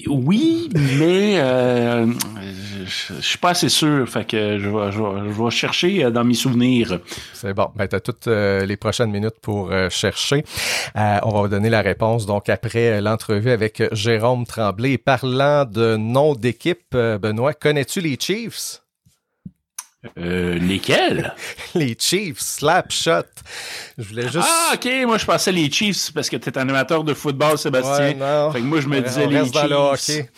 Oui, 0.07 0.69
mais 0.73 1.39
euh, 1.39 2.07
je, 2.85 3.21
suis 3.21 3.37
pas 3.37 3.51
assez 3.51 3.69
sûr. 3.69 4.07
Fait 4.07 4.25
que 4.25 4.59
je 4.59 4.69
vais, 4.69 4.91
je 4.91 5.43
vais, 5.43 5.49
chercher 5.49 6.05
euh, 6.05 6.11
dans 6.11 6.23
mes 6.23 6.33
souvenirs. 6.33 6.99
C'est 7.33 7.53
bon. 7.53 7.69
Ben, 7.75 7.87
tu 7.87 7.95
as 7.95 7.99
toutes 7.99 8.27
euh, 8.27 8.65
les 8.65 8.77
prochaines 8.77 9.11
minutes 9.11 9.39
pour 9.41 9.71
chercher. 9.89 10.43
on 10.95 11.29
va 11.29 11.41
vous 11.41 11.47
donner 11.47 11.69
la 11.69 11.81
réponse. 11.81 12.25
Donc, 12.25 12.49
après 12.49 13.01
l'entrevue 13.01 13.51
avec 13.51 13.83
Jérôme 13.91 14.45
Tremblay. 14.45 14.97
Parlant 14.97 15.65
de 15.65 15.97
nom 15.97 16.33
d'équipe, 16.35 16.95
Benoît, 16.95 17.53
connais-tu 17.53 18.01
les 18.01 18.17
Chiefs? 18.19 18.84
Euh, 20.17 20.57
lesquels? 20.59 21.33
les 21.75 21.95
Chiefs, 21.99 22.39
Slapshot. 22.39 23.23
Je 23.97 24.03
voulais 24.03 24.23
juste. 24.23 24.47
Ah, 24.49 24.73
ok, 24.75 24.87
moi 25.05 25.17
je 25.17 25.25
pensais 25.25 25.51
les 25.51 25.69
Chiefs 25.71 26.11
parce 26.13 26.29
que 26.29 26.37
tu 26.37 26.49
es 26.49 26.57
un 26.57 26.67
amateur 26.69 27.03
de 27.03 27.13
football, 27.13 27.57
Sébastien. 27.57 28.17
Ouais, 28.17 28.53
Fait 28.53 28.59
que 28.59 28.65
moi 28.65 28.81
je 28.81 28.87
me 28.87 29.01
disais 29.01 29.27
les 29.27 29.43
Chiefs. 29.43 29.51
Dans 29.51 29.67
le 29.67 29.75
hockey. 29.75 30.29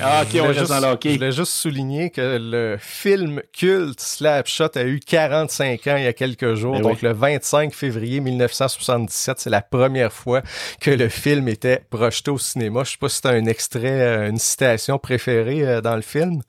ah, 0.00 0.22
ok, 0.22 0.40
on 0.42 0.46
reste 0.48 0.68
dans 0.68 0.80
le 0.80 0.86
hockey. 0.86 1.10
Je 1.10 1.14
voulais 1.16 1.32
juste 1.32 1.52
souligner 1.52 2.10
que 2.10 2.38
le 2.40 2.76
film 2.80 3.42
culte 3.52 4.00
Slapshot 4.00 4.76
a 4.76 4.82
eu 4.84 5.00
45 5.00 5.86
ans 5.86 5.96
il 5.96 6.04
y 6.04 6.06
a 6.06 6.12
quelques 6.12 6.54
jours. 6.54 6.74
Ben 6.74 6.82
donc 6.82 7.02
le 7.02 7.12
25 7.12 7.74
février 7.74 8.20
1977, 8.20 9.40
c'est 9.40 9.50
la 9.50 9.62
première 9.62 10.12
fois 10.12 10.42
que 10.80 10.90
le 10.90 11.08
film 11.08 11.48
était 11.48 11.82
projeté 11.90 12.30
au 12.30 12.38
cinéma. 12.38 12.84
Je 12.84 12.92
sais 12.92 12.98
pas 12.98 13.08
si 13.08 13.20
tu 13.20 13.28
as 13.28 13.32
un 13.32 13.46
extrait, 13.46 14.00
euh, 14.00 14.30
une 14.30 14.38
citation 14.38 14.98
préférée 14.98 15.66
euh, 15.66 15.80
dans 15.80 15.96
le 15.96 16.02
film. 16.02 16.42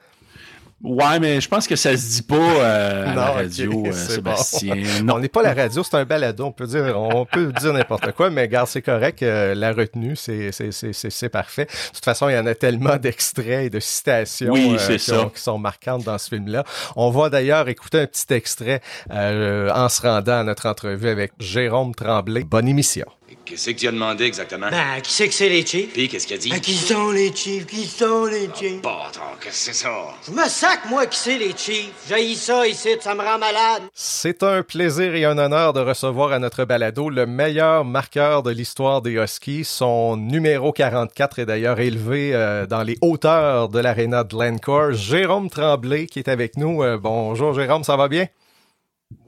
Ouais, 0.84 1.20
mais 1.20 1.40
je 1.40 1.48
pense 1.48 1.68
que 1.68 1.76
ça 1.76 1.96
se 1.96 2.16
dit 2.16 2.22
pas 2.24 2.36
euh, 2.36 3.12
à 3.12 3.14
la 3.14 3.32
radio, 3.32 3.86
euh, 3.86 3.92
Sébastien. 3.92 4.76
Non. 5.04 5.16
on 5.16 5.20
n'est 5.20 5.30
pas 5.30 5.44
la 5.44 5.54
radio, 5.54 5.84
c'est 5.84 5.96
un 5.96 6.06
balado. 6.06 6.46
On 6.46 6.52
peut 6.52 6.66
dire, 6.66 7.00
on 7.00 7.26
peut 7.26 7.52
dire 7.54 7.74
n'importe 7.74 8.12
quoi, 8.14 8.30
mais 8.30 8.48
garde, 8.48 8.68
c'est 8.68 8.82
correct. 8.82 9.22
Euh, 9.22 9.54
la 9.54 9.74
retenue, 9.74 10.16
c'est, 10.16 10.52
c'est, 10.52 10.72
c'est, 10.72 10.94
c'est, 10.94 11.30
parfait. 11.30 11.66
De 11.66 11.96
toute 11.96 12.06
façon, 12.06 12.30
il 12.30 12.36
y 12.36 12.38
en 12.38 12.48
a 12.48 12.56
tellement 12.56 12.98
d'extraits 12.98 13.66
et 13.66 13.70
de 13.70 13.80
citations 13.80 14.54
oui, 14.54 14.76
qui, 14.88 14.98
qui, 14.98 15.12
sont 15.36 15.60
marquantes 15.60 16.04
dans 16.04 16.18
ce 16.18 16.30
film-là. 16.30 16.64
On 16.96 17.12
va 17.12 17.30
d'ailleurs 17.30 17.68
écouter 17.70 18.00
un 18.00 18.08
petit 18.08 18.34
extrait 18.34 18.82
en 19.10 19.90
se 19.90 20.02
rendant 20.02 20.40
à 20.40 20.44
notre 20.44 20.68
entrevue 20.68 21.10
avec 21.10 21.34
Jérôme 21.40 21.94
Tremblay. 21.94 22.44
Bonne 22.44 22.68
émission. 22.68 23.06
Qu'est-ce 23.46 23.72
que 23.72 23.76
tu 23.76 23.88
as 23.88 23.92
demandé 23.92 24.26
exactement? 24.26 24.70
Ben, 24.70 25.02
qui 25.02 25.12
c'est 25.12 25.28
que 25.28 25.34
c'est 25.34 25.50
les 25.50 25.66
Chiefs? 25.66 25.92
Puis, 25.94 26.08
qu'est-ce 26.08 26.28
qu'il 26.28 26.36
a 26.36 26.40
dit? 26.40 26.50
Ben, 26.50 26.60
qui 26.60 26.74
sont 26.76 27.12
les 27.12 27.36
Chiefs? 27.36 27.66
Qui 27.66 27.86
sont 27.86 28.26
les 28.26 28.50
Chiefs? 28.54 28.82
Bon, 28.82 28.90
attends, 29.08 29.22
qu'est-ce 29.40 29.70
que 29.70 29.74
c'est 29.74 29.84
ça? 29.84 29.90
Je 30.28 30.32
me 30.32 30.48
sac, 30.48 30.82
moi, 30.90 31.06
qui 31.08 31.18
c'est 31.18 31.38
les 31.38 31.54
Chiefs. 31.56 31.92
J'ai 32.08 32.36
ça 32.36 32.68
ici, 32.68 32.90
ça 33.00 33.16
me 33.16 33.22
rend 33.22 33.38
malade. 33.38 33.84
C'est 33.94 34.44
un 34.44 34.64
plaisir 34.64 35.16
et 35.16 35.26
un 35.26 35.38
honneur 35.38 35.74
de 35.74 35.80
recevoir 35.82 36.32
à 36.32 36.40
notre 36.40 36.66
balado 36.66 37.10
le 37.10 37.26
meilleur 37.26 37.84
marqueur 37.86 38.44
de 38.44 38.52
l'histoire 38.52 39.02
des 39.02 39.12
Huskies. 39.12 39.66
Son 39.66 40.18
numéro 40.18 40.72
44 40.72 41.40
est 41.40 41.46
d'ailleurs 41.46 41.80
élevé 41.80 42.32
euh, 42.34 42.66
dans 42.66 42.84
les 42.84 42.98
hauteurs 43.02 43.70
de 43.70 43.80
l'aréna 43.80 44.24
de 44.24 44.38
Lancourt. 44.38 44.92
Jérôme 44.92 45.50
Tremblay 45.50 46.06
qui 46.06 46.20
est 46.20 46.30
avec 46.30 46.58
nous. 46.58 46.84
Euh, 46.84 46.98
bonjour 46.98 47.54
Jérôme, 47.54 47.84
ça 47.84 47.96
va 47.98 48.08
bien? 48.08 48.28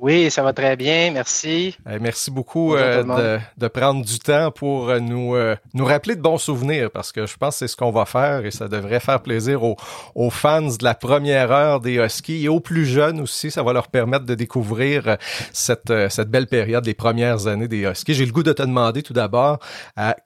Oui, 0.04 0.30
ça 0.30 0.44
va 0.44 0.52
très 0.52 0.76
bien, 0.76 1.12
merci. 1.12 1.78
Merci 2.02 2.30
beaucoup 2.30 2.76
euh, 2.76 3.40
de, 3.58 3.68
prendre 3.70 4.04
du 4.04 4.20
temps 4.20 4.52
pour 4.52 4.90
euh, 4.90 5.00
nous, 5.00 5.34
euh, 5.34 5.56
nous 5.74 5.86
rappeler 5.86 6.18
de 6.18 6.22
bons 6.22 6.38
souvenirs, 6.38 6.92
parce 6.92 7.14
que 7.14 7.26
je 7.26 7.38
pense 7.38 7.56
que 7.56 7.60
c'est 7.60 7.68
ce 7.70 7.78
qu'on 7.78 7.92
va 7.92 8.06
faire 8.06 8.46
et 8.46 8.52
ça 8.52 8.68
devrait 8.68 9.00
faire 9.00 9.22
plaisir 9.22 9.64
aux, 9.64 9.78
aux, 10.14 10.30
fans 10.30 10.62
de 10.62 10.84
la 10.84 10.94
première 10.94 11.52
heure 11.54 11.80
des 11.80 11.96
Huskies 11.96 12.44
et 12.44 12.50
aux 12.50 12.60
plus 12.60 12.86
jeunes 12.86 13.22
aussi. 13.22 13.50
Ça 13.50 13.64
va 13.64 13.72
leur 13.72 13.88
permettre 13.88 14.26
de 14.26 14.36
découvrir 14.36 15.18
cette, 15.54 15.94
cette 16.10 16.30
belle 16.30 16.48
période, 16.48 16.86
les 16.86 16.94
premières 16.94 17.48
années 17.48 17.70
des 17.70 17.84
Huskies. 17.84 18.14
J'ai 18.14 18.26
le 18.26 18.34
goût 18.34 18.44
de 18.44 18.54
te 18.54 18.64
demander 18.64 19.04
tout 19.04 19.14
d'abord, 19.14 19.60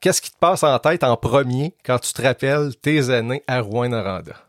qu'est-ce 0.00 0.20
qui 0.20 0.32
te 0.32 0.38
passe 0.38 0.64
en 0.64 0.76
tête 0.80 1.04
en 1.04 1.16
premier 1.16 1.74
quand 1.84 2.00
tu 2.00 2.12
te 2.12 2.22
rappelles 2.22 2.74
tes 2.82 3.10
années 3.10 3.42
à 3.46 3.60
Rouen-Noranda? 3.60 4.47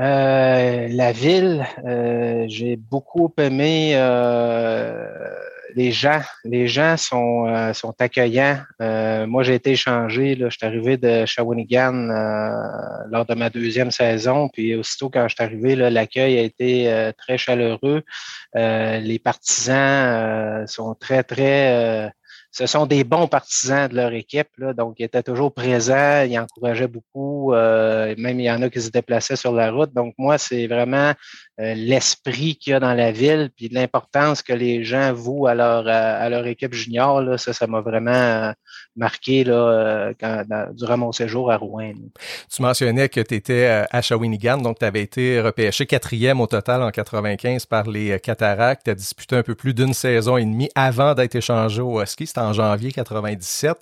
Euh, 0.00 0.88
la 0.88 1.12
ville, 1.12 1.66
euh, 1.84 2.46
j'ai 2.48 2.76
beaucoup 2.76 3.30
aimé 3.36 3.92
euh, 3.96 5.06
les 5.74 5.92
gens. 5.92 6.22
Les 6.42 6.68
gens 6.68 6.96
sont, 6.96 7.72
sont 7.74 7.94
accueillants. 7.98 8.60
moi, 8.80 9.42
j'ai 9.42 9.54
été 9.54 9.72
échangé. 9.72 10.36
Je 10.40 10.48
suis 10.48 10.66
arrivé 10.66 10.96
de 10.96 11.26
Shawinigan 11.26 12.08
lors 13.10 13.26
de 13.26 13.34
ma 13.34 13.50
deuxième 13.50 13.90
saison. 13.90 14.48
Puis 14.48 14.74
aussitôt 14.74 15.10
quand 15.10 15.28
je 15.28 15.34
suis 15.34 15.44
arrivé, 15.44 15.76
l'accueil 15.76 16.38
a 16.38 16.42
été 16.42 17.12
très 17.18 17.36
chaleureux. 17.36 18.02
les 18.54 19.20
partisans 19.22 20.66
sont 20.66 20.94
très, 20.94 21.22
très 21.22 22.10
ce 22.52 22.66
sont 22.66 22.86
des 22.86 23.04
bons 23.04 23.28
partisans 23.28 23.88
de 23.88 23.94
leur 23.94 24.12
équipe, 24.12 24.48
là, 24.58 24.72
donc 24.72 24.96
ils 24.98 25.04
étaient 25.04 25.22
toujours 25.22 25.54
présents, 25.54 26.22
ils 26.22 26.38
encourageaient 26.38 26.88
beaucoup, 26.88 27.54
euh, 27.54 28.14
même 28.18 28.40
il 28.40 28.44
y 28.44 28.50
en 28.50 28.60
a 28.62 28.68
qui 28.68 28.80
se 28.80 28.90
déplaçaient 28.90 29.36
sur 29.36 29.52
la 29.52 29.70
route. 29.70 29.92
Donc 29.94 30.14
moi, 30.18 30.36
c'est 30.36 30.66
vraiment 30.66 31.12
euh, 31.60 31.74
l'esprit 31.74 32.56
qu'il 32.56 32.70
y 32.70 32.74
a 32.74 32.80
dans 32.80 32.94
la 32.94 33.12
ville, 33.12 33.50
puis 33.54 33.68
l'importance 33.68 34.42
que 34.42 34.54
les 34.54 34.82
gens 34.82 35.12
vouent 35.12 35.46
à 35.46 35.54
leur, 35.54 35.86
à, 35.86 36.28
leur 36.30 36.46
équipe 36.46 36.72
junior. 36.72 37.20
Là, 37.20 37.36
ça, 37.36 37.52
ça 37.52 37.66
m'a 37.66 37.82
vraiment 37.82 38.10
euh, 38.10 38.52
marqué 38.96 39.44
là, 39.44 40.12
durant 40.72 40.96
mon 40.96 41.12
séjour 41.12 41.52
à 41.52 41.58
Rouen. 41.58 41.92
Tu 42.50 42.62
mentionnais 42.62 43.08
que 43.10 43.20
tu 43.20 43.34
étais 43.34 43.84
à 43.90 44.00
Shawinigan, 44.00 44.58
donc 44.58 44.78
tu 44.78 44.84
avais 44.84 45.02
été 45.02 45.40
repêché 45.40 45.84
quatrième 45.84 46.40
au 46.40 46.46
total 46.46 46.82
en 46.82 46.90
95 46.90 47.66
par 47.66 47.88
les 47.88 48.18
Cataractes. 48.20 48.84
Tu 48.84 48.90
as 48.90 48.94
disputé 48.94 49.36
un 49.36 49.42
peu 49.42 49.54
plus 49.54 49.74
d'une 49.74 49.92
saison 49.92 50.38
et 50.38 50.44
demie 50.44 50.70
avant 50.74 51.14
d'être 51.14 51.34
échangé 51.34 51.82
au 51.82 52.04
ski 52.06 52.30
en 52.36 52.52
janvier 52.52 52.92
97. 52.92 53.76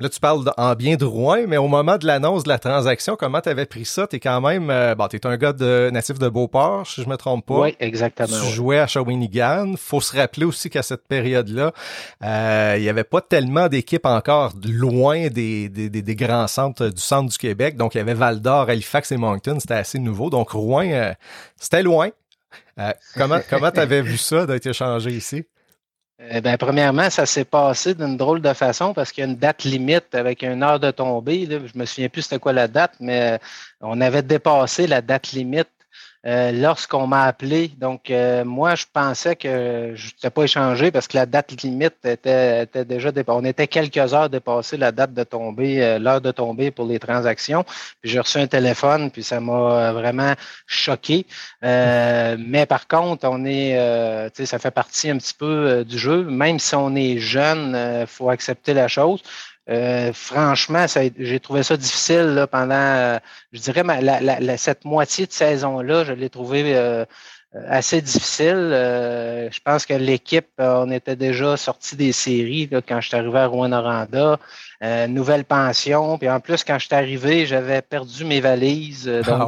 Là, 0.00 0.08
tu 0.08 0.18
parles 0.18 0.50
en 0.56 0.74
bien 0.74 0.96
de 0.96 1.04
Rouen, 1.04 1.44
mais 1.46 1.58
au 1.58 1.68
moment 1.68 1.98
de 1.98 2.06
l'annonce 2.06 2.44
de 2.44 2.48
la 2.48 2.58
transaction, 2.58 3.16
comment 3.16 3.42
tu 3.42 3.50
avais 3.50 3.66
pris 3.66 3.84
ça? 3.84 4.06
Tu 4.06 4.16
es 4.16 4.18
quand 4.18 4.40
même, 4.40 4.70
euh, 4.70 4.94
bon, 4.94 5.08
tu 5.08 5.16
es 5.16 5.26
un 5.26 5.36
gars 5.36 5.52
de, 5.52 5.90
natif 5.92 6.18
de 6.18 6.30
Beauport, 6.30 6.86
si 6.86 7.02
je 7.02 7.08
me 7.08 7.16
trompe 7.16 7.44
pas. 7.44 7.60
Oui, 7.60 7.76
exactement. 7.80 8.28
Tu 8.28 8.50
jouais 8.50 8.78
à 8.78 8.86
Shawinigan. 8.86 9.74
Faut 9.76 10.00
se 10.00 10.16
rappeler 10.16 10.46
aussi 10.46 10.70
qu'à 10.70 10.82
cette 10.82 11.06
période-là, 11.06 11.72
euh, 12.24 12.76
il 12.78 12.82
y 12.82 12.88
avait 12.88 13.04
pas 13.04 13.20
tellement 13.20 13.68
d'équipes 13.68 14.06
encore 14.06 14.54
loin 14.64 15.28
des, 15.28 15.68
des, 15.68 15.90
des, 15.90 16.16
grands 16.16 16.46
centres 16.46 16.88
du 16.88 17.00
centre 17.02 17.30
du 17.30 17.36
Québec. 17.36 17.76
Donc, 17.76 17.94
il 17.94 17.98
y 17.98 18.00
avait 18.00 18.14
Val 18.14 18.40
d'Or, 18.40 18.70
Halifax 18.70 19.12
et 19.12 19.18
Moncton. 19.18 19.58
C'était 19.60 19.74
assez 19.74 19.98
nouveau. 19.98 20.30
Donc, 20.30 20.52
Rouen, 20.52 20.90
euh, 20.90 21.12
c'était 21.56 21.82
loin. 21.82 22.08
comment 23.16 23.40
comment 23.50 23.70
tu 23.70 23.80
avais 23.80 24.00
vu 24.00 24.16
ça 24.16 24.46
d'être 24.46 24.66
échangé 24.66 25.10
ici? 25.10 25.44
Eh 26.28 26.40
ben, 26.42 26.58
premièrement, 26.58 27.08
ça 27.08 27.24
s'est 27.24 27.46
passé 27.46 27.94
d'une 27.94 28.16
drôle 28.18 28.42
de 28.42 28.52
façon 28.52 28.92
parce 28.92 29.10
qu'il 29.10 29.24
y 29.24 29.26
a 29.26 29.30
une 29.30 29.36
date 29.38 29.64
limite 29.64 30.14
avec 30.14 30.42
une 30.42 30.62
heure 30.62 30.78
de 30.78 30.90
tombée. 30.90 31.46
Là. 31.46 31.58
Je 31.64 31.78
me 31.78 31.86
souviens 31.86 32.10
plus 32.10 32.22
c'était 32.22 32.38
quoi 32.38 32.52
la 32.52 32.68
date, 32.68 32.92
mais 33.00 33.40
on 33.80 34.00
avait 34.02 34.22
dépassé 34.22 34.86
la 34.86 35.00
date 35.00 35.32
limite 35.32 35.68
euh, 36.26 36.52
lorsqu'on 36.52 37.06
m'a 37.06 37.24
appelé. 37.24 37.68
Donc, 37.78 38.10
euh, 38.10 38.44
moi, 38.44 38.74
je 38.74 38.84
pensais 38.92 39.36
que 39.36 39.92
je 39.94 40.06
n'étais 40.08 40.28
pas 40.28 40.42
échangé 40.42 40.90
parce 40.90 41.08
que 41.08 41.16
la 41.16 41.24
date 41.24 41.62
limite 41.62 42.04
était, 42.04 42.64
était 42.64 42.84
déjà 42.84 43.10
dépassée. 43.10 43.38
On 43.40 43.44
était 43.44 43.66
quelques 43.66 44.12
heures 44.12 44.28
dépassé 44.28 44.76
la 44.76 44.92
date 44.92 45.14
de 45.14 45.24
tomber, 45.24 45.82
euh, 45.82 45.98
l'heure 45.98 46.20
de 46.20 46.30
tomber 46.30 46.70
pour 46.70 46.86
les 46.86 46.98
transactions. 46.98 47.64
Puis 48.02 48.10
j'ai 48.10 48.20
reçu 48.20 48.36
un 48.36 48.46
téléphone, 48.46 49.10
puis 49.10 49.22
ça 49.22 49.40
m'a 49.40 49.92
vraiment 49.92 50.34
choqué. 50.66 51.26
mais 51.62 52.66
par 52.68 52.86
contre, 52.86 53.26
on 53.26 53.44
est, 53.46 53.76
ça 54.44 54.58
fait 54.58 54.70
partie 54.70 55.10
un 55.10 55.16
petit 55.16 55.34
peu 55.34 55.84
du 55.84 55.98
jeu. 55.98 56.24
Même 56.24 56.58
si 56.58 56.74
on 56.74 56.94
est 56.96 57.18
jeune, 57.18 57.74
il 58.02 58.06
faut 58.06 58.28
accepter 58.28 58.74
la 58.74 58.88
chose. 58.88 59.22
Euh, 59.70 60.12
franchement, 60.12 60.86
j'ai 61.18 61.40
trouvé 61.40 61.62
ça 61.62 61.76
difficile 61.76 62.34
là, 62.34 62.46
pendant, 62.46 62.74
euh, 62.74 63.18
je 63.52 63.60
dirais, 63.60 63.84
cette 64.56 64.84
moitié 64.84 65.26
de 65.26 65.32
saison-là, 65.32 66.04
je 66.04 66.12
l'ai 66.12 66.28
trouvé 66.28 66.74
euh, 66.74 67.04
assez 67.68 68.00
difficile. 68.00 68.70
je 68.72 69.60
pense 69.64 69.86
que 69.86 69.94
l'équipe, 69.94 70.48
on 70.58 70.90
était 70.90 71.16
déjà 71.16 71.56
sorti 71.56 71.94
des 71.94 72.12
séries 72.12 72.68
quand 72.88 73.00
je 73.00 73.08
suis 73.08 73.16
arrivé 73.16 73.38
à 73.38 73.46
Rouen-Noranda. 73.46 74.38
nouvelle 75.08 75.44
pension. 75.44 76.18
Puis 76.18 76.28
en 76.28 76.40
plus, 76.40 76.64
quand 76.64 76.78
je 76.78 76.86
suis 76.86 76.94
arrivé, 76.94 77.46
j'avais 77.46 77.82
perdu 77.82 78.24
mes 78.24 78.40
valises. 78.40 79.10
Ah 79.26 79.46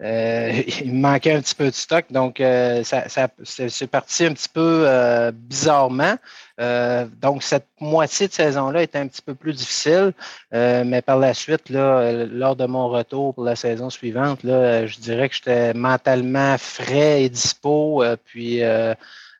donc, 0.00 0.80
il 0.80 0.92
me 0.92 1.00
manquait 1.00 1.32
un 1.32 1.40
petit 1.40 1.54
peu 1.54 1.66
de 1.66 1.74
stock. 1.74 2.06
Donc, 2.10 2.38
ça, 2.38 3.08
ça 3.08 3.28
c'est 3.44 3.86
parti 3.86 4.24
un 4.24 4.32
petit 4.32 4.48
peu 4.48 4.86
bizarrement. 5.32 6.16
Euh, 6.60 7.06
donc, 7.22 7.42
cette 7.42 7.66
moitié 7.80 8.26
de 8.26 8.32
saison-là 8.32 8.82
était 8.82 8.98
un 8.98 9.06
petit 9.06 9.22
peu 9.22 9.34
plus 9.34 9.52
difficile, 9.52 10.12
euh, 10.52 10.82
mais 10.84 11.02
par 11.02 11.18
la 11.18 11.32
suite, 11.32 11.70
là, 11.70 12.12
lors 12.26 12.56
de 12.56 12.66
mon 12.66 12.88
retour 12.88 13.34
pour 13.34 13.44
la 13.44 13.54
saison 13.54 13.90
suivante, 13.90 14.42
là, 14.42 14.86
je 14.86 14.98
dirais 14.98 15.28
que 15.28 15.36
j'étais 15.36 15.72
mentalement 15.74 16.58
frais 16.58 17.22
et 17.22 17.28
dispo. 17.28 18.02
Euh, 18.02 18.16
puis, 18.24 18.62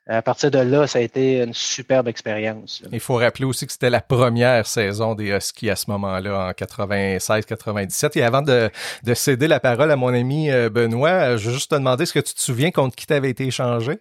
à 0.09 0.21
partir 0.21 0.51
de 0.51 0.59
là, 0.59 0.87
ça 0.87 0.99
a 0.99 1.01
été 1.01 1.41
une 1.43 1.53
superbe 1.53 2.07
expérience. 2.07 2.81
Il 2.91 2.99
faut 2.99 3.15
rappeler 3.15 3.45
aussi 3.45 3.65
que 3.65 3.71
c'était 3.71 3.89
la 3.89 4.01
première 4.01 4.65
saison 4.65 5.15
des 5.15 5.29
Huskies 5.29 5.69
à 5.69 5.75
ce 5.75 5.89
moment-là, 5.91 6.47
en 6.47 6.51
96-97. 6.51 8.17
Et 8.17 8.23
avant 8.23 8.41
de, 8.41 8.69
de, 9.03 9.13
céder 9.13 9.47
la 9.47 9.59
parole 9.59 9.91
à 9.91 9.95
mon 9.95 10.13
ami 10.13 10.49
Benoît, 10.71 11.37
je 11.37 11.49
veux 11.49 11.53
juste 11.53 11.71
te 11.71 11.75
demander, 11.75 12.03
est-ce 12.03 12.13
que 12.13 12.19
tu 12.19 12.33
te 12.33 12.41
souviens 12.41 12.71
contre 12.71 12.95
qui 12.95 13.05
tu 13.05 13.13
avais 13.13 13.29
été 13.29 13.45
échangé? 13.45 13.99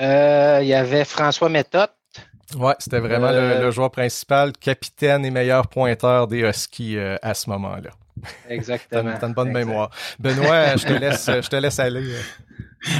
Euh, 0.00 0.58
il 0.62 0.68
y 0.68 0.74
avait 0.74 1.04
François 1.04 1.48
Méthode. 1.48 1.90
Ouais, 2.56 2.74
c'était 2.78 2.98
vraiment 2.98 3.30
le, 3.30 3.38
euh, 3.38 3.70
joueur 3.70 3.90
principal, 3.90 4.52
capitaine 4.52 5.24
et 5.24 5.30
meilleur 5.30 5.68
pointeur 5.68 6.26
des 6.26 6.40
Huskies 6.40 6.98
euh, 6.98 7.16
à 7.22 7.34
ce 7.34 7.48
moment-là. 7.50 7.90
Exactement. 8.48 9.14
T'as 9.20 9.28
une 9.28 9.34
bonne 9.34 9.52
mémoire. 9.52 9.90
Benoît, 10.18 10.76
je 10.76 10.86
te 10.86 10.92
laisse, 10.92 11.26
je 11.26 11.48
te 11.48 11.56
laisse 11.56 11.78
aller. 11.78 12.14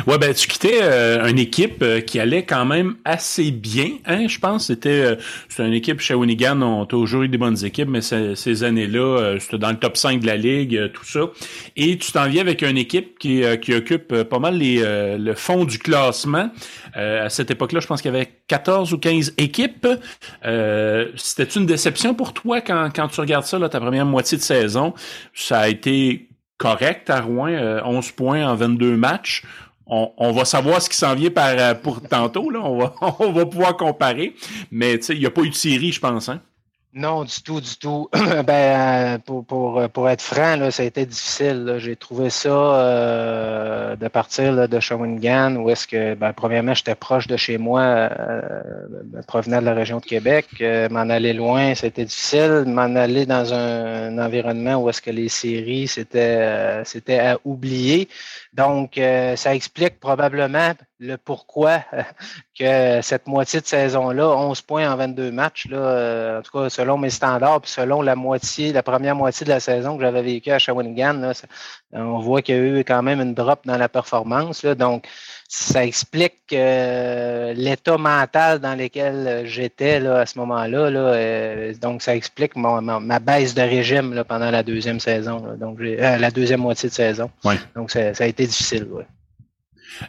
Ouais, 0.07 0.17
ben 0.19 0.33
tu 0.33 0.47
quittais 0.47 0.81
euh, 0.83 1.27
une 1.29 1.39
équipe 1.39 1.83
euh, 1.83 2.01
qui 2.01 2.21
allait 2.21 2.45
quand 2.45 2.65
même 2.65 2.97
assez 3.05 3.51
bien, 3.51 3.91
hein, 4.07 4.29
je 4.29 4.39
pense. 4.39 4.67
C'était 4.67 5.03
euh, 5.03 5.17
une 5.59 5.73
équipe 5.73 6.01
Shawinigan, 6.01 6.63
on 6.63 6.83
a 6.83 6.87
toujours 6.87 7.23
eu 7.23 7.29
des 7.29 7.39
bonnes 7.39 7.65
équipes, 7.65 7.89
mais 7.89 8.01
ces 8.01 8.65
années-là, 8.65 9.37
c'était 9.41 9.59
dans 9.59 9.71
le 9.71 9.79
top 9.79 9.97
5 9.97 10.21
de 10.21 10.27
la 10.27 10.37
ligue, 10.37 10.91
tout 10.93 11.05
ça. 11.05 11.21
Et 11.77 11.99
tu 11.99 12.13
t'en 12.13 12.29
viens 12.29 12.43
avec 12.43 12.63
une 12.63 12.79
équipe 12.79 13.19
qui, 13.19 13.43
qui 13.61 13.75
occupe 13.75 14.23
pas 14.23 14.39
mal 14.39 14.57
les, 14.57 14.83
le 15.19 15.35
fond 15.35 15.65
du 15.65 15.79
classement. 15.79 16.51
à 16.95 17.29
cette 17.29 17.51
époque-là, 17.51 17.81
je 17.81 17.87
pense 17.87 18.03
qu'il 18.03 18.13
y 18.13 18.15
avait 18.15 18.31
14 18.49 18.93
ou 18.93 18.99
15 18.99 19.35
équipes. 19.39 19.89
C'était 21.17 21.45
une 21.45 21.67
déception 21.67 22.15
pour 22.15 22.33
toi 22.33 22.61
quand, 22.61 22.91
quand 22.95 23.09
tu 23.09 23.21
regardes 23.21 23.47
ça, 23.47 23.59
là, 23.59 23.69
ta 23.69 23.81
première 23.81 24.07
moitié 24.07 24.39
de 24.39 24.43
saison? 24.43 24.95
Ça 25.35 25.61
a 25.61 25.69
été 25.69 26.29
correct 26.59 27.11
à 27.11 27.21
Rouen, 27.21 27.81
11 27.85 28.13
points 28.13 28.47
en 28.47 28.55
22 28.55 28.97
matchs 28.97 29.43
on, 29.87 30.33
va 30.33 30.45
savoir 30.45 30.81
ce 30.81 30.89
qui 30.89 30.97
s'en 30.97 31.15
vient 31.15 31.31
euh, 31.37 31.75
pour 31.75 32.01
tantôt. 32.03 32.51
Là. 32.51 32.61
On, 32.63 32.79
va, 33.33 33.47
pouvoir 33.47 33.77
comparer. 33.77 34.35
Mais 34.71 34.95
il 34.95 35.19
n'y 35.19 35.27
a 35.27 35.31
pas 35.31 35.43
eu 35.43 35.51
de 35.51 35.55
série, 35.55 35.93
je 35.93 36.01
pense. 36.01 36.29
Hein? 36.29 36.41
Non, 36.95 37.25
du 37.25 37.43
tout, 37.43 37.63
du 37.63 37.77
tout. 37.79 38.11
ben, 38.47 39.19
pour, 39.21 39.47
pour, 39.47 39.89
pour, 39.89 40.11
être 40.11 40.21
franc, 40.21 40.71
ça 40.71 40.83
a 40.83 40.87
été 40.87 41.07
difficile. 41.07 41.77
J'ai 41.79 41.97
trouvé 41.97 42.29
ça 42.29 42.51
euh, 42.51 43.97
de 43.97 44.09
partir 44.09 44.53
là, 44.53 44.67
de 44.67 44.79
Shawinigan, 44.79 45.57
où 45.57 45.71
est-ce 45.71 45.87
que, 45.87 46.13
ben, 46.15 46.35
premièrement, 46.35 46.75
j'étais 46.75 46.95
proche 46.95 47.29
de 47.29 47.39
chez 47.39 47.57
moi, 47.57 47.81
euh, 47.81 48.63
provenant 49.27 49.61
de 49.61 49.65
la 49.65 49.73
région 49.73 50.01
de 50.01 50.05
Québec. 50.05 50.49
Euh, 50.61 50.91
m'en 50.91 51.09
aller 51.09 51.33
loin, 51.33 51.75
c'était 51.75 52.05
difficile. 52.05 52.65
M'en 52.67 52.95
aller 52.95 53.25
dans 53.25 53.55
un, 53.55 54.19
environnement 54.19 54.77
où 54.77 54.91
est-ce 54.91 55.01
que 55.01 55.11
les 55.11 55.31
séries, 55.31 55.89
c'était 55.89 56.19
euh, 56.19 56.85
c'était 56.85 57.21
à 57.21 57.39
oublier. 57.47 58.07
Donc, 58.53 58.99
euh, 58.99 59.35
ça 59.35 59.55
explique 59.55 59.99
probablement 59.99 60.73
le 61.01 61.17
pourquoi 61.17 61.81
que 62.59 63.01
cette 63.01 63.27
moitié 63.27 63.61
de 63.63 63.67
saison-là, 63.67 64.29
11 64.29 64.61
points 64.61 64.93
en 64.93 64.97
22 64.97 65.33
matchs, 65.33 65.69
là, 65.69 65.79
euh, 65.79 66.39
en 66.39 66.43
tout 66.43 66.53
cas 66.53 66.69
selon 66.69 66.99
mes 66.99 67.09
standards, 67.09 67.63
puis 67.63 67.71
selon 67.71 68.03
la 68.03 68.15
moitié, 68.15 68.73
la 68.75 68.83
première 68.83 69.17
moitié 69.17 69.45
de 69.45 69.51
la 69.51 69.61
saison 69.61 69.97
que 69.97 70.03
j'avais 70.03 70.23
vécu 70.23 70.51
à 70.51 70.59
Shawinigan, 70.59 71.15
là, 71.15 71.33
on 71.93 72.19
voit 72.19 72.43
qu'il 72.43 72.57
y 72.57 72.59
a 72.59 72.63
eu 72.63 72.79
quand 72.85 73.03
même 73.03 73.23
une 73.23 73.35
drop 73.35 73.67
dans 73.67 73.79
la 73.79 73.89
performance. 73.89 74.63
Là, 74.65 74.75
donc, 74.75 75.09
ça 75.55 75.85
explique 75.85 76.55
euh, 76.55 77.53
l'état 77.53 77.99
mental 77.99 78.59
dans 78.59 78.75
lequel 78.75 79.43
j'étais 79.45 80.01
là, 80.01 80.21
à 80.21 80.27
ce 80.27 80.39
moment-là. 80.39 80.89
Là, 80.89 81.75
donc, 81.75 82.01
ça 82.01 82.17
explique 82.17 82.57
ma, 82.57 83.21
baisse 83.21 83.55
de 83.55 83.61
régime 83.61 84.15
là, 84.15 84.25
pendant 84.25 84.51
la 84.51 84.63
deuxième 84.63 84.99
saison, 84.99 85.43
donc 85.61 85.79
la 85.79 86.31
deuxième 86.31 86.61
moitié 86.61 86.89
de 86.89 86.95
saison. 86.95 87.31
Donc, 87.77 87.91
ça, 87.91 88.15
ça 88.15 88.25
a 88.25 88.29
été 88.29 88.47
difficile. 88.47 88.87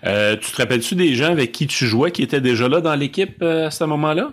Euh, 0.05 0.37
tu 0.37 0.49
te 0.49 0.55
rappelles-tu 0.55 0.95
des 0.95 1.13
gens 1.13 1.31
avec 1.31 1.51
qui 1.51 1.67
tu 1.67 1.87
jouais 1.87 2.11
qui 2.11 2.23
étaient 2.23 2.39
déjà 2.39 2.69
là 2.69 2.79
dans 2.79 2.95
l'équipe 2.95 3.41
euh, 3.41 3.67
à 3.67 3.71
ce 3.71 3.83
moment-là? 3.83 4.31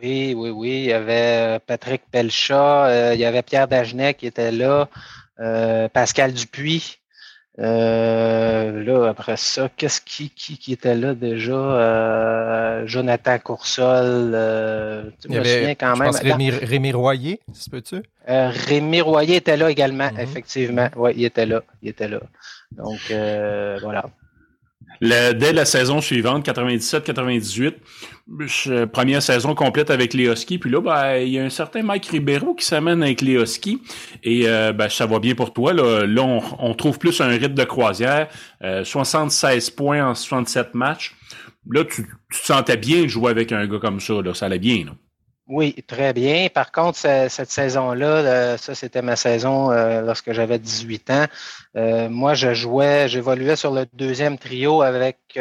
Oui, 0.00 0.32
oui, 0.36 0.50
oui. 0.50 0.70
Il 0.70 0.84
y 0.84 0.92
avait 0.92 1.56
euh, 1.56 1.58
Patrick 1.58 2.02
Pelchat, 2.12 3.14
il 3.14 3.18
y 3.18 3.24
avait 3.24 3.42
Pierre 3.42 3.66
Dagenet 3.66 4.14
qui 4.14 4.28
était 4.28 4.52
là, 4.52 4.88
Pascal 5.92 6.32
Dupuis. 6.32 7.00
Là, 7.58 9.08
après 9.08 9.36
ça, 9.36 9.70
qu'est-ce 9.76 10.00
qui, 10.00 10.30
qui, 10.30 10.72
était 10.72 10.94
là 10.94 11.14
déjà? 11.14 12.84
Jonathan 12.86 13.38
Coursol. 13.38 14.30
tu 15.20 15.28
me 15.28 15.44
souviens 15.44 15.74
quand 15.74 15.96
même. 15.96 16.10
Rémi, 16.10 16.50
Rémi, 16.50 16.92
Royer, 16.92 17.40
si 17.52 17.70
peux-tu? 17.70 18.02
Rémi 18.26 19.00
Royer 19.00 19.36
était 19.36 19.56
là 19.56 19.70
également, 19.70 20.08
mm-hmm. 20.08 20.22
effectivement. 20.22 20.88
Oui, 20.96 21.12
il 21.16 21.24
était 21.24 21.46
là. 21.46 21.62
Il 21.82 21.88
était 21.88 22.08
là. 22.08 22.20
Donc, 22.72 22.98
euh, 23.10 23.78
dès 25.00 25.52
la 25.52 25.64
saison 25.64 26.00
suivante, 26.00 26.46
97-98, 26.46 27.74
première 28.92 29.22
saison 29.22 29.54
complète 29.54 29.90
avec 29.90 30.14
les 30.14 30.24
Huskies. 30.24 30.58
Puis 30.58 30.70
là, 30.70 30.80
ben, 30.80 31.16
il 31.16 31.28
y 31.28 31.38
a 31.38 31.44
un 31.44 31.50
certain 31.50 31.82
Mike 31.82 32.06
Ribeiro 32.06 32.54
qui 32.54 32.64
s'amène 32.64 33.02
avec 33.02 33.20
les 33.20 33.34
Huskies. 33.34 33.80
Et 34.22 34.42
euh, 34.46 34.72
ben, 34.72 34.88
ça 34.88 35.06
va 35.06 35.18
bien 35.18 35.34
pour 35.34 35.52
toi. 35.52 35.72
Là, 35.72 36.06
on, 36.58 36.74
trouve 36.74 36.98
plus 36.98 37.20
un 37.20 37.28
rythme 37.28 37.54
de 37.54 37.64
croisière. 37.64 38.28
76 38.60 39.68
euh, 39.68 39.76
points 39.76 40.06
en 40.08 40.14
67 40.14 40.74
matchs. 40.74 41.14
Là, 41.70 41.84
tu, 41.84 42.06
tu, 42.32 42.40
te 42.40 42.46
sentais 42.46 42.76
bien 42.76 43.02
de 43.02 43.08
jouer 43.08 43.30
avec 43.30 43.52
un 43.52 43.66
gars 43.66 43.78
comme 43.78 44.00
ça. 44.00 44.14
Là. 44.22 44.34
Ça 44.34 44.46
allait 44.46 44.58
bien. 44.58 44.84
Là. 44.86 44.92
Oui, 45.48 45.76
très 45.86 46.12
bien. 46.12 46.48
Par 46.52 46.72
contre, 46.72 46.98
cette 46.98 47.50
saison-là, 47.50 48.06
euh, 48.06 48.56
ça 48.56 48.74
c'était 48.74 49.02
ma 49.02 49.14
saison 49.14 49.70
euh, 49.70 50.00
lorsque 50.00 50.32
j'avais 50.32 50.58
18 50.58 51.10
ans. 51.10 51.26
Euh, 51.76 52.08
moi, 52.08 52.34
je 52.34 52.52
jouais, 52.52 53.08
j'évoluais 53.08 53.54
sur 53.54 53.70
le 53.72 53.86
deuxième 53.92 54.38
trio 54.38 54.82
avec 54.82 55.38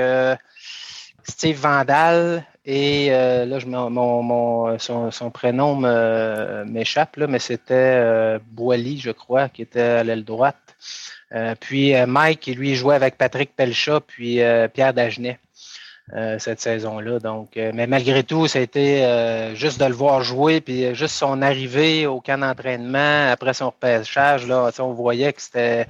Steve 1.23 1.57
Vandal 1.57 2.45
et 2.65 3.09
là, 3.09 3.57
je, 3.57 3.65
mon, 3.65 4.21
mon 4.21 4.77
son, 4.77 5.31
prénom 5.31 5.75
m'échappe, 6.65 7.17
mais 7.17 7.39
c'était 7.39 8.39
Boily, 8.51 8.99
je 8.99 9.11
crois, 9.11 9.49
qui 9.49 9.63
était 9.63 9.81
à 9.81 10.03
l'aile 10.03 10.23
droite. 10.23 10.75
puis 11.59 11.93
Mike, 12.05 12.45
lui, 12.55 12.75
jouait 12.75 12.95
avec 12.95 13.17
Patrick 13.17 13.55
Pelchat, 13.55 14.01
puis 14.01 14.39
Pierre 14.73 14.93
Dagenet. 14.93 15.39
Euh, 16.13 16.37
cette 16.37 16.61
saison-là. 16.61 17.17
Donc, 17.17 17.57
euh, 17.57 17.71
mais 17.73 17.87
malgré 17.87 18.23
tout, 18.23 18.47
ça 18.47 18.59
euh, 18.59 19.55
juste 19.55 19.79
de 19.79 19.85
le 19.85 19.93
voir 19.95 20.21
jouer, 20.21 20.61
puis 20.61 20.93
juste 20.93 21.15
son 21.15 21.41
arrivée 21.41 22.05
au 22.05 22.21
camp 22.21 22.37
d'entraînement 22.41 23.31
après 23.31 23.55
son 23.55 23.71
repêchage, 23.71 24.45
là, 24.45 24.69
on 24.77 24.93
voyait 24.93 25.33
que 25.33 25.41
c'était 25.41 25.87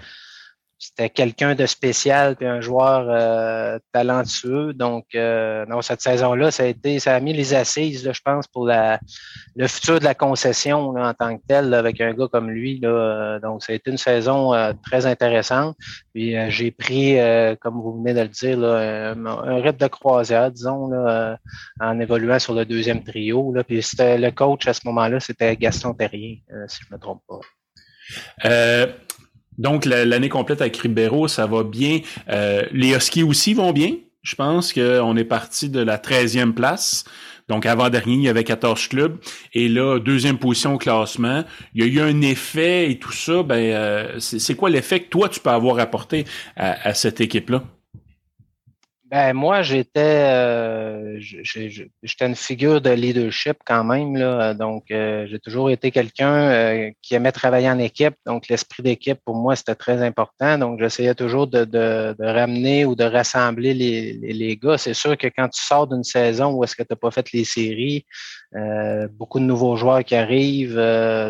c'était 0.77 1.09
quelqu'un 1.09 1.55
de 1.55 1.65
spécial 1.65 2.35
puis 2.35 2.45
un 2.45 2.59
joueur 2.59 3.07
euh, 3.09 3.79
talentueux. 3.93 4.73
Donc, 4.73 5.05
euh, 5.15 5.65
non, 5.67 5.81
cette 5.81 6.01
saison-là, 6.01 6.51
ça 6.51 6.65
a 6.65 7.19
mis 7.19 7.33
les 7.33 7.53
assises, 7.53 8.11
je 8.11 8.21
pense, 8.23 8.47
pour 8.47 8.67
le 8.67 9.67
futur 9.67 9.99
de 9.99 10.03
la 10.03 10.13
concession 10.13 10.89
en 10.89 11.13
tant 11.13 11.37
que 11.37 11.41
tel, 11.47 11.73
avec 11.73 12.01
un 12.01 12.13
gars 12.13 12.27
comme 12.29 12.49
lui. 12.49 12.79
Là, 12.79 13.39
donc, 13.39 13.63
ça 13.63 13.71
a 13.71 13.75
été 13.75 13.89
une 13.89 13.97
saison 13.97 14.53
euh, 14.53 14.73
très 14.83 15.05
intéressante. 15.05 15.77
Puis, 16.13 16.35
j'ai 16.49 16.71
pris, 16.71 17.17
comme 17.61 17.81
vous 17.81 17.97
venez 17.97 18.13
de 18.13 18.21
le 18.21 18.27
dire, 18.27 18.63
un, 18.63 19.61
rythme 19.61 19.77
de 19.77 19.87
croisière, 19.87 20.51
disons, 20.51 20.91
en 21.79 21.99
évoluant 21.99 22.39
sur 22.39 22.53
le 22.53 22.65
deuxième 22.65 23.03
trio. 23.03 23.53
Puis, 23.67 23.81
c'était 23.81 24.17
le 24.17 24.31
coach 24.31 24.67
à 24.67 24.73
ce 24.73 24.81
moment-là, 24.85 25.19
c'était 25.19 25.55
Gaston 25.55 25.93
Terrier, 25.93 26.43
si 26.67 26.79
je 26.83 26.93
me 26.93 26.99
trompe 26.99 27.21
pas. 27.27 27.39
Donc, 29.57 29.85
l'année 29.85 30.29
complète 30.29 30.61
avec 30.61 30.77
Ribeiro, 30.77 31.27
ça 31.27 31.45
va 31.45 31.63
bien. 31.63 31.99
Euh, 32.29 32.63
les 32.71 32.95
Huskies 32.95 33.23
aussi 33.23 33.53
vont 33.53 33.71
bien. 33.71 33.93
Je 34.21 34.35
pense 34.35 34.73
qu'on 34.73 35.15
est 35.15 35.23
parti 35.25 35.69
de 35.69 35.79
la 35.79 35.97
13e 35.97 36.53
place. 36.53 37.05
Donc, 37.47 37.65
avant-dernier, 37.65 38.15
il 38.15 38.23
y 38.23 38.29
avait 38.29 38.43
14 38.43 38.87
clubs. 38.87 39.17
Et 39.53 39.69
là, 39.69 39.99
deuxième 39.99 40.37
position 40.37 40.73
au 40.73 40.77
classement. 40.77 41.43
Il 41.75 41.85
y 41.85 41.87
a 41.87 41.91
eu 41.91 41.99
un 42.01 42.21
effet 42.21 42.89
et 42.89 42.97
tout 42.97 43.11
ça. 43.11 43.43
Ben, 43.43 43.55
euh, 43.55 44.19
c'est 44.19 44.55
quoi 44.55 44.69
l'effet 44.69 45.01
que 45.01 45.09
toi, 45.09 45.29
tu 45.29 45.39
peux 45.39 45.51
avoir 45.51 45.79
apporté 45.79 46.25
à 46.55 46.93
cette 46.93 47.21
équipe-là? 47.21 47.63
Ben, 49.15 49.31
moi, 49.31 49.61
j'étais 49.61 50.01
euh, 50.01 51.17
j'étais 51.21 52.25
une 52.25 52.35
figure 52.35 52.81
de 52.81 52.89
leadership 52.89 53.55
quand 53.65 53.85
même. 53.85 54.17
Là. 54.17 54.53
Donc, 54.53 54.91
euh, 54.91 55.25
j'ai 55.29 55.39
toujours 55.39 55.69
été 55.69 55.89
quelqu'un 55.89 56.35
euh, 56.35 56.91
qui 57.01 57.15
aimait 57.15 57.31
travailler 57.31 57.69
en 57.69 57.79
équipe. 57.79 58.15
Donc, 58.25 58.49
l'esprit 58.49 58.83
d'équipe, 58.83 59.17
pour 59.23 59.35
moi, 59.37 59.55
c'était 59.55 59.75
très 59.75 60.03
important. 60.03 60.57
Donc, 60.57 60.81
j'essayais 60.81 61.15
toujours 61.15 61.47
de, 61.47 61.63
de, 61.63 62.13
de, 62.19 62.25
ramener 62.25 62.83
ou 62.83 62.93
de 62.93 63.05
rassembler 63.05 63.73
les, 63.73 64.11
les, 64.11 64.33
les 64.33 64.57
gars. 64.57 64.77
C'est 64.77 64.93
sûr 64.93 65.17
que 65.17 65.27
quand 65.27 65.47
tu 65.47 65.63
sors 65.63 65.87
d'une 65.87 66.03
saison 66.03 66.51
où 66.51 66.65
est-ce 66.65 66.75
que 66.75 66.83
tu 66.83 66.89
n'as 66.91 66.97
pas 66.97 67.11
fait 67.11 67.31
les 67.31 67.45
séries, 67.45 68.05
beaucoup 69.11 69.39
de 69.39 69.45
nouveaux 69.45 69.77
joueurs 69.77 70.03
qui 70.03 70.15
arrivent. 70.15 70.81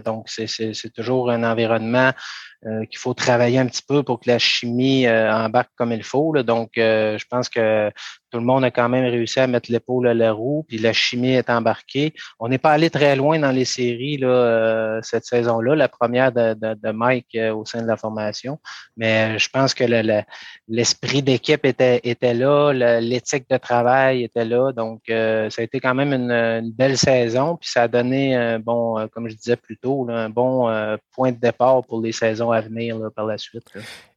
donc, 0.04 0.28
c'est 0.28 0.94
toujours 0.94 1.30
un 1.30 1.44
environnement 1.44 2.14
euh, 2.14 2.55
qu'il 2.90 2.98
faut 2.98 3.14
travailler 3.14 3.60
un 3.60 3.68
petit 3.68 3.84
peu 3.88 4.04
pour 4.04 4.20
que 4.20 4.30
la 4.30 4.40
chimie 4.40 5.06
euh, 5.08 5.32
embarque 5.32 5.72
comme 5.76 5.92
il 5.92 6.04
faut. 6.04 6.34
Donc, 6.44 6.78
euh, 6.78 7.18
je 7.18 7.26
pense 7.30 7.50
que 7.50 7.92
tout 8.36 8.42
le 8.42 8.48
monde 8.48 8.66
a 8.66 8.72
quand 8.72 8.90
même 8.90 9.06
réussi 9.06 9.40
à 9.40 9.48
mettre 9.48 9.72
l'épaule 9.72 10.10
à 10.10 10.14
la 10.14 10.34
roue, 10.34 10.66
puis 10.68 10.78
la 10.78 10.92
chimie 10.92 11.36
est 11.36 11.50
embarquée. 11.50 12.14
On 12.38 12.50
n'est 12.50 12.58
pas 12.58 12.72
allé 12.72 12.90
très 12.90 13.16
loin 13.16 13.40
dans 13.40 13.52
les 13.52 13.64
séries 13.64 14.18
là, 14.18 14.28
euh, 14.28 15.00
cette 15.04 15.24
saison-là, 15.24 15.74
la 15.74 15.88
première 15.88 16.34
de, 16.34 16.92
Mike 16.92 17.30
euh, 17.36 17.56
au 17.56 17.64
sein 17.64 17.82
de 17.82 17.88
la 17.88 17.96
formation. 17.96 18.60
Mais 18.98 19.40
je 19.40 19.48
pense 19.48 19.74
que 19.74 19.86
l'esprit 20.68 21.22
d'équipe 21.22 21.66
était, 21.66 22.02
là, 22.34 22.74
l'éthique 23.00 23.50
de 23.50 23.56
travail 23.56 24.24
était 24.24 24.44
là. 24.44 24.74
Donc, 24.74 25.04
euh, 25.10 25.50
ça 25.50 25.62
a 25.62 25.64
été 25.64 25.80
quand 25.80 25.96
même 25.96 26.12
une, 26.12 26.72
belle 26.72 26.98
saison, 26.98 27.56
puis 27.56 27.70
ça 27.70 27.84
a 27.84 27.88
donné 27.88 28.58
bon, 28.60 29.08
comme 29.14 29.30
je 29.30 29.36
disais 29.36 29.56
plus 29.56 29.78
tôt, 29.78 30.08
un 30.10 30.30
bon 30.30 30.68
point 31.14 31.32
de 31.32 31.40
départ 31.40 31.86
pour 31.86 32.02
les 32.02 32.12
saisons 32.12 32.52
à 32.56 32.62
venir 32.62 32.98
par 33.16 33.26
la 33.26 33.38
suite. 33.38 33.66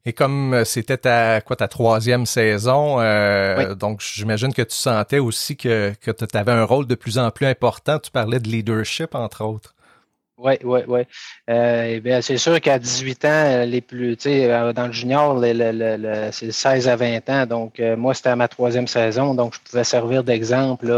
Et 0.09 0.13
comme 0.15 0.55
euh, 0.55 0.65
c'était 0.65 0.97
ta 0.97 1.43
quoi 1.43 1.57
ta 1.57 1.69
troisième 1.69 2.25
saison, 2.25 2.99
euh, 2.99 3.75
donc 3.75 4.01
j'imagine 4.01 4.55
que 4.55 4.63
tu 4.63 4.75
sentais 4.75 5.19
aussi 5.19 5.55
que, 5.55 5.93
que 6.01 6.11
tu 6.11 6.25
avais 6.35 6.53
un 6.53 6.65
rôle 6.65 6.87
de 6.87 6.95
plus 6.95 7.19
en 7.19 7.31
plus 7.31 7.45
important. 7.45 7.99
Tu 7.99 8.11
parlais 8.11 8.41
de 8.41 8.49
leadership, 8.49 9.15
entre 9.15 9.45
autres. 9.45 9.75
Oui, 10.39 10.55
oui, 10.63 10.81
oui. 10.87 11.01
Euh, 11.51 12.21
c'est 12.23 12.39
sûr 12.39 12.61
qu'à 12.61 12.79
18 12.79 13.25
ans, 13.25 13.65
les 13.67 13.81
plus, 13.81 14.17
tu 14.17 14.31
sais, 14.31 14.51
euh, 14.51 14.73
dans 14.73 14.87
le 14.87 14.93
junior, 14.93 15.39
c'est 16.33 16.53
16 16.53 16.89
à 16.89 16.95
20 16.97 17.29
ans. 17.29 17.45
Donc, 17.47 17.81
moi, 17.99 18.15
c'était 18.15 18.37
ma 18.37 18.49
troisième 18.49 18.87
saison, 18.87 19.35
donc 19.35 19.55
je 19.55 19.61
pouvais 19.69 19.85
servir 19.85 20.25
d'exemple 20.25 20.91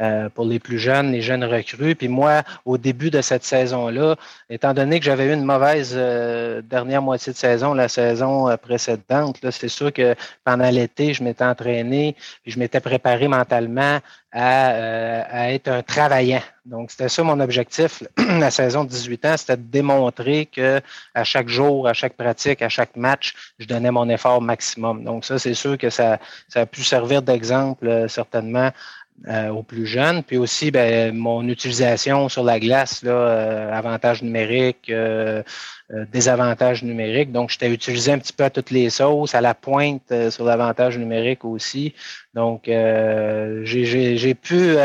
euh, 0.00 0.28
pour 0.30 0.46
les 0.46 0.58
plus 0.58 0.78
jeunes, 0.78 1.12
les 1.12 1.20
jeunes 1.20 1.44
recrues. 1.44 1.94
Puis 1.94 2.08
moi, 2.08 2.42
au 2.64 2.78
début 2.78 3.10
de 3.10 3.20
cette 3.20 3.44
saison-là, 3.44 4.16
étant 4.48 4.72
donné 4.72 4.98
que 4.98 5.04
j'avais 5.04 5.26
eu 5.26 5.34
une 5.34 5.44
mauvaise 5.44 5.92
euh, 5.94 6.62
dernière 6.62 7.02
moitié 7.02 7.32
de 7.32 7.38
saison, 7.38 7.74
la 7.74 7.88
saison 7.88 8.48
euh, 8.48 8.56
précédente, 8.56 9.38
c'est 9.50 9.68
sûr 9.68 9.92
que 9.92 10.14
pendant 10.44 10.70
l'été, 10.70 11.12
je 11.12 11.22
m'étais 11.22 11.44
entraîné, 11.44 12.16
puis 12.42 12.52
je 12.52 12.58
m'étais 12.58 12.80
préparé 12.80 13.28
mentalement 13.28 14.00
à, 14.32 15.20
à, 15.24 15.52
être 15.52 15.68
un 15.68 15.82
travaillant. 15.82 16.40
Donc, 16.64 16.90
c'était 16.90 17.10
ça 17.10 17.22
mon 17.22 17.38
objectif. 17.40 18.02
la 18.16 18.50
saison 18.50 18.84
de 18.84 18.88
18 18.88 19.24
ans, 19.26 19.36
c'était 19.36 19.58
de 19.58 19.62
démontrer 19.62 20.46
que 20.46 20.80
à 21.14 21.24
chaque 21.24 21.48
jour, 21.48 21.86
à 21.86 21.92
chaque 21.92 22.14
pratique, 22.14 22.62
à 22.62 22.70
chaque 22.70 22.96
match, 22.96 23.34
je 23.58 23.66
donnais 23.66 23.90
mon 23.90 24.08
effort 24.08 24.40
maximum. 24.40 25.04
Donc, 25.04 25.26
ça, 25.26 25.38
c'est 25.38 25.54
sûr 25.54 25.76
que 25.76 25.90
ça, 25.90 26.18
ça 26.48 26.62
a 26.62 26.66
pu 26.66 26.82
servir 26.82 27.20
d'exemple, 27.20 28.06
certainement, 28.08 28.70
aux 29.28 29.62
plus 29.62 29.86
jeunes. 29.86 30.22
Puis 30.22 30.36
aussi, 30.36 30.70
ben, 30.70 31.14
mon 31.14 31.48
utilisation 31.48 32.28
sur 32.28 32.44
la 32.44 32.58
glace, 32.58 33.02
là, 33.02 33.74
avantage 33.74 34.22
numérique, 34.22 34.92
désavantage 36.12 36.82
numérique. 36.82 37.32
Donc, 37.32 37.50
j'étais 37.50 37.70
utilisé 37.70 38.12
un 38.12 38.18
petit 38.18 38.32
peu 38.32 38.44
à 38.44 38.50
toutes 38.50 38.70
les 38.70 38.90
sauces, 38.90 39.34
à 39.34 39.40
la 39.40 39.54
pointe 39.54 40.12
sur 40.30 40.44
l'avantage 40.44 40.98
numérique 40.98 41.44
aussi. 41.44 41.94
Donc, 42.34 42.62
j'ai 42.66 44.34
pu 44.34 44.76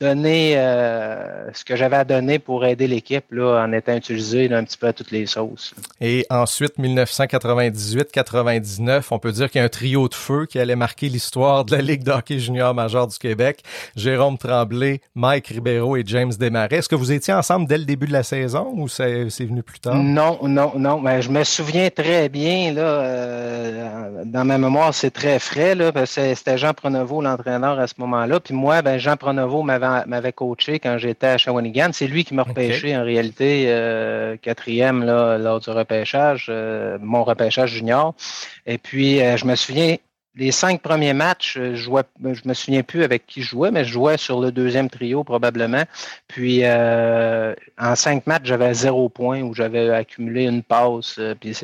donner 0.00 0.54
euh, 0.56 1.52
ce 1.52 1.64
que 1.64 1.76
j'avais 1.76 1.96
à 1.96 2.04
donner 2.04 2.38
pour 2.38 2.64
aider 2.64 2.86
l'équipe 2.86 3.24
là, 3.30 3.62
en 3.62 3.72
étant 3.72 3.94
utilisé 3.94 4.50
un 4.52 4.64
petit 4.64 4.78
peu 4.78 4.86
à 4.86 4.92
toutes 4.92 5.10
les 5.10 5.26
sauces. 5.26 5.74
Et 6.00 6.24
ensuite, 6.30 6.78
1998-99, 6.78 9.02
on 9.10 9.18
peut 9.18 9.32
dire 9.32 9.50
qu'il 9.50 9.58
y 9.58 9.62
a 9.62 9.66
un 9.66 9.68
trio 9.68 10.08
de 10.08 10.14
feu 10.14 10.46
qui 10.46 10.58
allait 10.58 10.76
marquer 10.76 11.08
l'histoire 11.08 11.66
de 11.66 11.76
la 11.76 11.82
Ligue 11.82 12.02
de 12.02 12.12
hockey 12.12 12.38
junior 12.38 12.74
major 12.74 13.06
du 13.06 13.18
Québec. 13.18 13.62
Jérôme 13.94 14.38
Tremblay, 14.38 15.00
Mike 15.14 15.48
Ribeiro 15.48 15.96
et 15.96 16.02
James 16.06 16.32
Desmarais. 16.38 16.76
Est-ce 16.76 16.88
que 16.88 16.94
vous 16.94 17.12
étiez 17.12 17.34
ensemble 17.34 17.66
dès 17.66 17.78
le 17.78 17.84
début 17.84 18.06
de 18.06 18.12
la 18.12 18.22
saison 18.22 18.72
ou 18.74 18.88
c'est 18.88 19.28
venu 19.40 19.62
plus 19.62 19.80
tard? 19.80 19.96
Non, 19.96 20.38
non, 20.42 20.72
non. 20.76 21.00
Mais 21.00 21.20
je 21.20 21.30
me 21.30 21.44
souviens 21.44 21.90
très 21.90 22.30
bien. 22.30 22.72
Là, 22.72 22.82
euh, 22.82 24.22
dans 24.24 24.46
ma 24.46 24.56
mémoire, 24.56 24.94
c'est 24.94 25.10
très 25.10 25.38
frais. 25.38 25.74
Là, 25.74 25.92
c'était 26.06 26.56
Jean 26.56 26.72
Pronovo, 26.72 27.20
l'entraîneur 27.20 27.78
à 27.78 27.86
ce 27.86 27.94
moment-là. 27.98 28.40
Puis 28.40 28.54
moi, 28.54 28.80
ben, 28.80 28.98
Jean 28.98 29.16
Pronovo 29.16 29.62
m'avait 29.62 29.89
m'avait 30.06 30.32
coaché 30.32 30.78
quand 30.78 30.98
j'étais 30.98 31.26
à 31.26 31.38
Shawinigan. 31.38 31.90
C'est 31.92 32.06
lui 32.06 32.24
qui 32.24 32.34
m'a 32.34 32.42
repêché 32.42 32.96
en 32.96 33.04
réalité 33.04 33.64
euh, 33.68 34.36
quatrième 34.36 35.04
là, 35.04 35.38
lors 35.38 35.60
du 35.60 35.70
repêchage, 35.70 36.46
euh, 36.48 36.98
mon 37.00 37.24
repêchage 37.24 37.70
junior. 37.70 38.14
Et 38.66 38.78
puis, 38.78 39.20
euh, 39.20 39.36
je 39.36 39.44
me 39.44 39.54
souviens, 39.54 39.96
les 40.36 40.52
cinq 40.52 40.80
premiers 40.80 41.12
matchs, 41.12 41.58
je 41.58 41.74
jouais, 41.74 42.02
je 42.22 42.48
me 42.48 42.54
souviens 42.54 42.82
plus 42.82 43.02
avec 43.02 43.26
qui 43.26 43.42
je 43.42 43.48
jouais, 43.48 43.70
mais 43.70 43.84
je 43.84 43.92
jouais 43.92 44.16
sur 44.16 44.40
le 44.40 44.52
deuxième 44.52 44.88
trio 44.88 45.24
probablement. 45.24 45.84
Puis 46.28 46.62
en 46.64 47.96
cinq 47.96 48.26
matchs, 48.26 48.44
j'avais 48.44 48.72
zéro 48.72 49.08
point 49.08 49.42
où 49.42 49.54
j'avais 49.54 49.90
accumulé 49.90 50.44
une 50.44 50.62
passe. 50.62 51.18
puis 51.40 51.56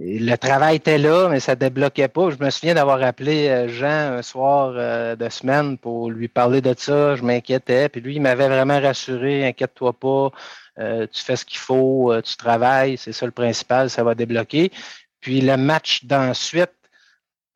le 0.00 0.36
travail 0.36 0.76
était 0.76 0.98
là, 0.98 1.28
mais 1.28 1.40
ça 1.40 1.54
débloquait 1.54 2.08
pas. 2.08 2.30
Je 2.30 2.42
me 2.42 2.50
souviens 2.50 2.74
d'avoir 2.74 3.02
appelé 3.02 3.48
euh, 3.48 3.68
Jean 3.68 4.16
un 4.18 4.22
soir 4.22 4.72
euh, 4.76 5.14
de 5.14 5.28
semaine 5.28 5.78
pour 5.78 6.10
lui 6.10 6.28
parler 6.28 6.60
de 6.60 6.74
ça. 6.76 7.14
Je 7.16 7.22
m'inquiétais. 7.22 7.88
Puis 7.88 8.00
lui, 8.00 8.16
il 8.16 8.20
m'avait 8.20 8.48
vraiment 8.48 8.80
rassuré, 8.80 9.46
inquiète-toi 9.46 9.92
pas, 9.92 10.30
euh, 10.78 11.06
tu 11.12 11.22
fais 11.22 11.36
ce 11.36 11.44
qu'il 11.44 11.58
faut, 11.58 12.12
tu 12.22 12.36
travailles, 12.36 12.96
c'est 12.96 13.12
ça 13.12 13.26
le 13.26 13.32
principal, 13.32 13.88
ça 13.90 14.02
va 14.02 14.14
débloquer. 14.14 14.72
Puis 15.20 15.40
le 15.40 15.56
match 15.56 16.04
d'ensuite, 16.04 16.72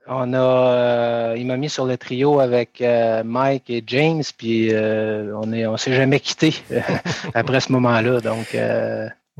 on 0.07 0.33
a, 0.33 1.35
il 1.37 1.47
m'a 1.47 1.57
mis 1.57 1.69
sur 1.69 1.85
le 1.85 1.99
trio 1.99 2.41
avec 2.41 2.83
Mike 3.25 3.69
et 3.69 3.83
James, 3.87 4.23
puis 4.39 4.73
on 4.75 5.53
est, 5.53 5.67
on 5.67 5.77
s'est 5.77 5.93
jamais 5.93 6.19
quitté 6.21 6.55
après 7.35 7.61
ce 7.61 7.73
moment-là. 7.73 8.21
Donc 8.21 8.57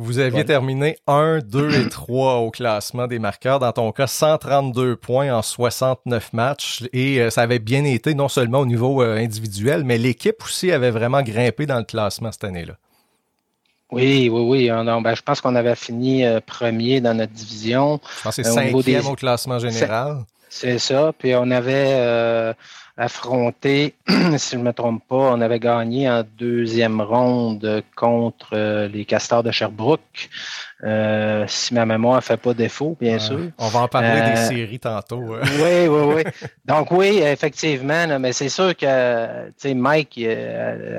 vous 0.01 0.21
aviez 0.21 0.45
terminé 0.45 0.97
1, 1.09 1.41
2 1.41 1.81
et 1.81 1.89
3 1.89 2.37
au 2.37 2.53
classement 2.53 3.09
des 3.09 3.19
marqueurs. 3.19 3.59
Dans 3.59 3.73
ton 3.73 3.91
cas, 3.91 4.07
132 4.07 4.95
points 4.95 5.35
en 5.35 5.43
69 5.43 6.33
matchs. 6.33 6.85
Et 6.93 7.21
euh, 7.21 7.31
ça 7.31 7.43
avait 7.43 7.59
bien 7.59 7.85
été 7.85 8.15
non 8.15 8.29
seulement 8.29 8.61
au 8.61 8.67
niveau 8.67 9.03
euh, 9.03 9.17
individuel, 9.17 9.83
mais 9.83 9.99
l'équipe 9.99 10.37
aussi 10.45 10.71
avait 10.71 10.93
vraiment 10.93 11.23
grimpé 11.23 11.67
dans 11.67 11.79
le 11.79 11.85
classement 11.85 12.31
cette 12.31 12.45
année-là. 12.45 12.75
Oui, 13.91 14.29
oui, 14.33 14.69
oui. 14.69 14.71
Ben, 14.71 15.15
je 15.17 15.23
pense 15.23 15.41
qu'on 15.41 15.57
avait 15.57 15.75
fini 15.75 16.25
euh, 16.25 16.39
premier 16.47 17.01
dans 17.01 17.15
notre 17.15 17.33
division. 17.33 18.01
Je 18.19 18.23
pense 18.23 18.37
que 18.37 18.43
c'est 18.45 18.51
cinquième 18.53 19.07
au 19.07 19.17
classement 19.17 19.59
général. 19.59 20.19
C'est 20.49 20.79
ça. 20.79 21.13
Puis 21.19 21.35
on 21.35 21.51
avait 21.51 22.55
affronté, 22.99 23.95
si 24.37 24.51
je 24.53 24.57
ne 24.57 24.65
me 24.65 24.73
trompe 24.73 25.03
pas, 25.09 25.33
on 25.33 25.41
avait 25.41 25.61
gagné 25.61 26.11
en 26.11 26.25
deuxième 26.37 27.01
ronde 27.01 27.83
contre 27.95 28.51
euh, 28.55 28.89
les 28.89 29.05
Castors 29.05 29.45
de 29.45 29.53
Sherbrooke. 29.53 30.29
Euh, 30.85 31.45
si 31.49 31.75
ma 31.75 31.85
mémoire 31.85 32.17
ne 32.17 32.21
fait 32.21 32.37
pas 32.37 32.55
défaut, 32.55 32.97
bien 33.01 33.19
sûr. 33.19 33.41
On 33.59 33.67
va 33.67 33.81
en 33.81 33.89
parler 33.89 34.21
des 34.21 34.39
euh, 34.39 34.49
séries 34.49 34.79
tantôt. 34.79 35.19
Oui, 35.59 35.89
oui, 35.89 36.15
oui. 36.15 36.23
Donc 36.67 36.93
oui, 36.93 37.19
effectivement, 37.19 38.19
mais 38.21 38.33
c'est 38.33 38.49
sûr 38.49 38.77
que 38.77 39.47
tu 39.49 39.53
sais, 39.57 39.75
Mike, 39.75 40.21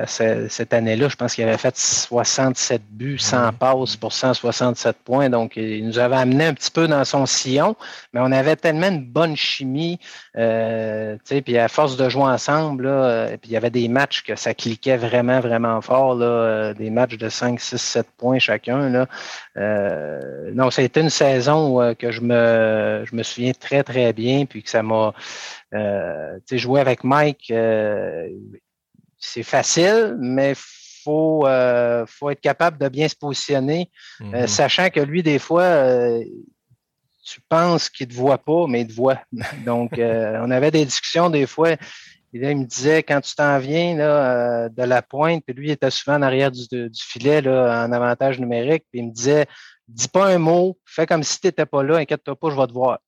cette 0.06 0.74
année-là, 0.74 1.08
je 1.08 1.16
pense 1.16 1.34
qu'il 1.34 1.46
avait 1.46 1.58
fait 1.58 1.78
67 1.78 2.82
buts, 2.92 3.18
100 3.18 3.54
passes 3.54 3.96
pour 3.96 4.12
167 4.12 4.98
points. 4.98 5.30
Donc, 5.30 5.56
il 5.56 5.86
nous 5.86 5.98
avait 5.98 6.18
amené 6.18 6.48
un 6.48 6.54
petit 6.54 6.72
peu 6.72 6.88
dans 6.88 7.06
son 7.06 7.26
sillon, 7.26 7.76
mais 8.14 8.20
on 8.22 8.32
avait 8.34 8.58
tellement 8.58 8.90
une 8.90 9.06
bonne 9.06 9.38
chimie. 9.38 9.98
puis 10.34 11.58
à 11.58 11.68
force 11.70 11.96
de 11.96 12.10
jouer 12.10 12.24
ensemble, 12.24 12.86
là, 12.86 13.28
puis 13.42 13.52
il 13.52 13.54
y 13.54 13.58
avait 13.58 13.70
des 13.70 13.88
matchs 13.88 14.24
que 14.24 14.36
ça 14.36 14.54
cliquait 14.54 14.98
vraiment, 14.98 15.40
vraiment 15.40 15.80
fort, 15.80 16.16
là, 16.16 16.74
des 16.74 16.90
matchs 16.90 17.18
de 17.18 17.30
5, 17.30 17.62
6, 17.62 17.78
7 17.78 18.08
points 18.18 18.40
chacun. 18.40 18.90
Là. 18.90 19.06
Euh, 19.70 20.52
non, 20.54 20.72
ça 20.72 20.82
a 20.82 20.86
été 20.86 21.00
une 21.02 21.10
saison 21.10 21.82
euh, 21.82 21.94
que 21.94 22.12
je 22.12 22.22
me, 22.22 23.04
je 23.06 23.16
me 23.16 23.24
souviens 23.24 23.54
très, 23.54 23.84
très 23.84 24.14
bien, 24.14 24.46
puis 24.46 24.64
que 24.64 24.70
ça 24.70 24.84
m'a. 24.84 25.14
Euh, 25.74 26.36
tu 26.48 26.56
sais, 26.56 26.58
jouer 26.58 26.82
avec 26.82 27.04
Mike, 27.04 27.54
c'est 29.18 29.44
facile, 29.44 30.16
mais 30.20 30.54
faut, 30.56 31.48
faut 32.08 32.30
être 32.30 32.42
capable 32.42 32.78
de 32.78 32.90
bien 32.90 33.08
se 33.08 33.16
positionner, 33.16 33.90
mm-hmm. 34.20 34.48
sachant 34.48 34.90
que 34.90 35.00
lui, 35.00 35.24
des 35.24 35.40
fois, 35.40 35.86
tu 37.24 37.42
penses 37.48 37.90
qu'il 37.90 38.08
ne 38.08 38.14
te 38.14 38.18
voit 38.18 38.40
pas, 38.40 38.66
mais 38.68 38.82
il 38.82 38.88
te 38.88 38.94
voit. 38.94 39.20
Donc, 39.66 39.92
on 39.98 40.52
avait 40.52 40.72
des 40.72 40.86
discussions 40.86 41.30
des 41.30 41.46
fois. 41.46 41.76
Il 42.34 42.58
me 42.58 42.66
disait, 42.66 43.04
quand 43.04 43.22
tu 43.22 43.36
t'en 43.36 43.58
viens 43.60 43.96
là, 43.96 44.70
de 44.70 44.84
la 44.84 45.02
pointe, 45.02 45.44
puis 45.46 45.56
lui 45.56 45.68
il 45.70 45.72
était 45.72 45.90
souvent 45.90 46.18
en 46.18 46.22
arrière 46.22 46.52
du, 46.52 46.68
du 46.68 47.02
filet 47.02 47.42
là, 47.42 47.86
en 47.86 47.92
avantage 47.92 48.40
numérique, 48.40 48.86
puis 48.92 49.02
il 49.02 49.08
me 49.08 49.14
disait, 49.14 49.48
dis 49.88 50.08
pas 50.08 50.28
un 50.28 50.38
mot, 50.38 50.78
fais 50.86 51.08
comme 51.08 51.24
si 51.24 51.40
tu 51.40 51.48
n'étais 51.48 51.66
pas 51.66 51.84
là, 51.84 51.98
inquiète-toi 51.98 52.36
pas, 52.36 52.50
je 52.50 52.56
vais 52.56 52.68
te 52.68 52.74
voir. 52.74 53.00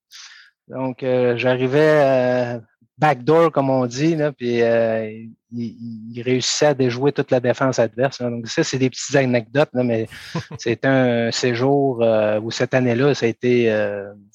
Donc, 0.68 1.02
euh, 1.02 1.36
j'arrivais 1.36 2.56
euh, 2.56 2.60
backdoor, 2.98 3.50
comme 3.50 3.70
on 3.70 3.86
dit, 3.86 4.14
là, 4.14 4.32
puis 4.32 4.62
euh, 4.62 5.10
il, 5.52 6.22
réussissait 6.22 6.66
à 6.66 6.74
déjouer 6.74 7.12
toute 7.12 7.30
la 7.30 7.40
défense 7.40 7.78
adverse. 7.78 8.20
Donc, 8.20 8.46
ça, 8.46 8.62
c'est 8.62 8.78
des 8.78 8.90
petites 8.90 9.16
anecdotes, 9.16 9.70
mais 9.74 10.08
c'est 10.58 10.84
un 10.84 11.30
séjour 11.30 12.04
où 12.42 12.50
cette 12.50 12.74
année-là, 12.74 13.14
ça 13.14 13.26
a 13.26 13.28
été 13.28 13.74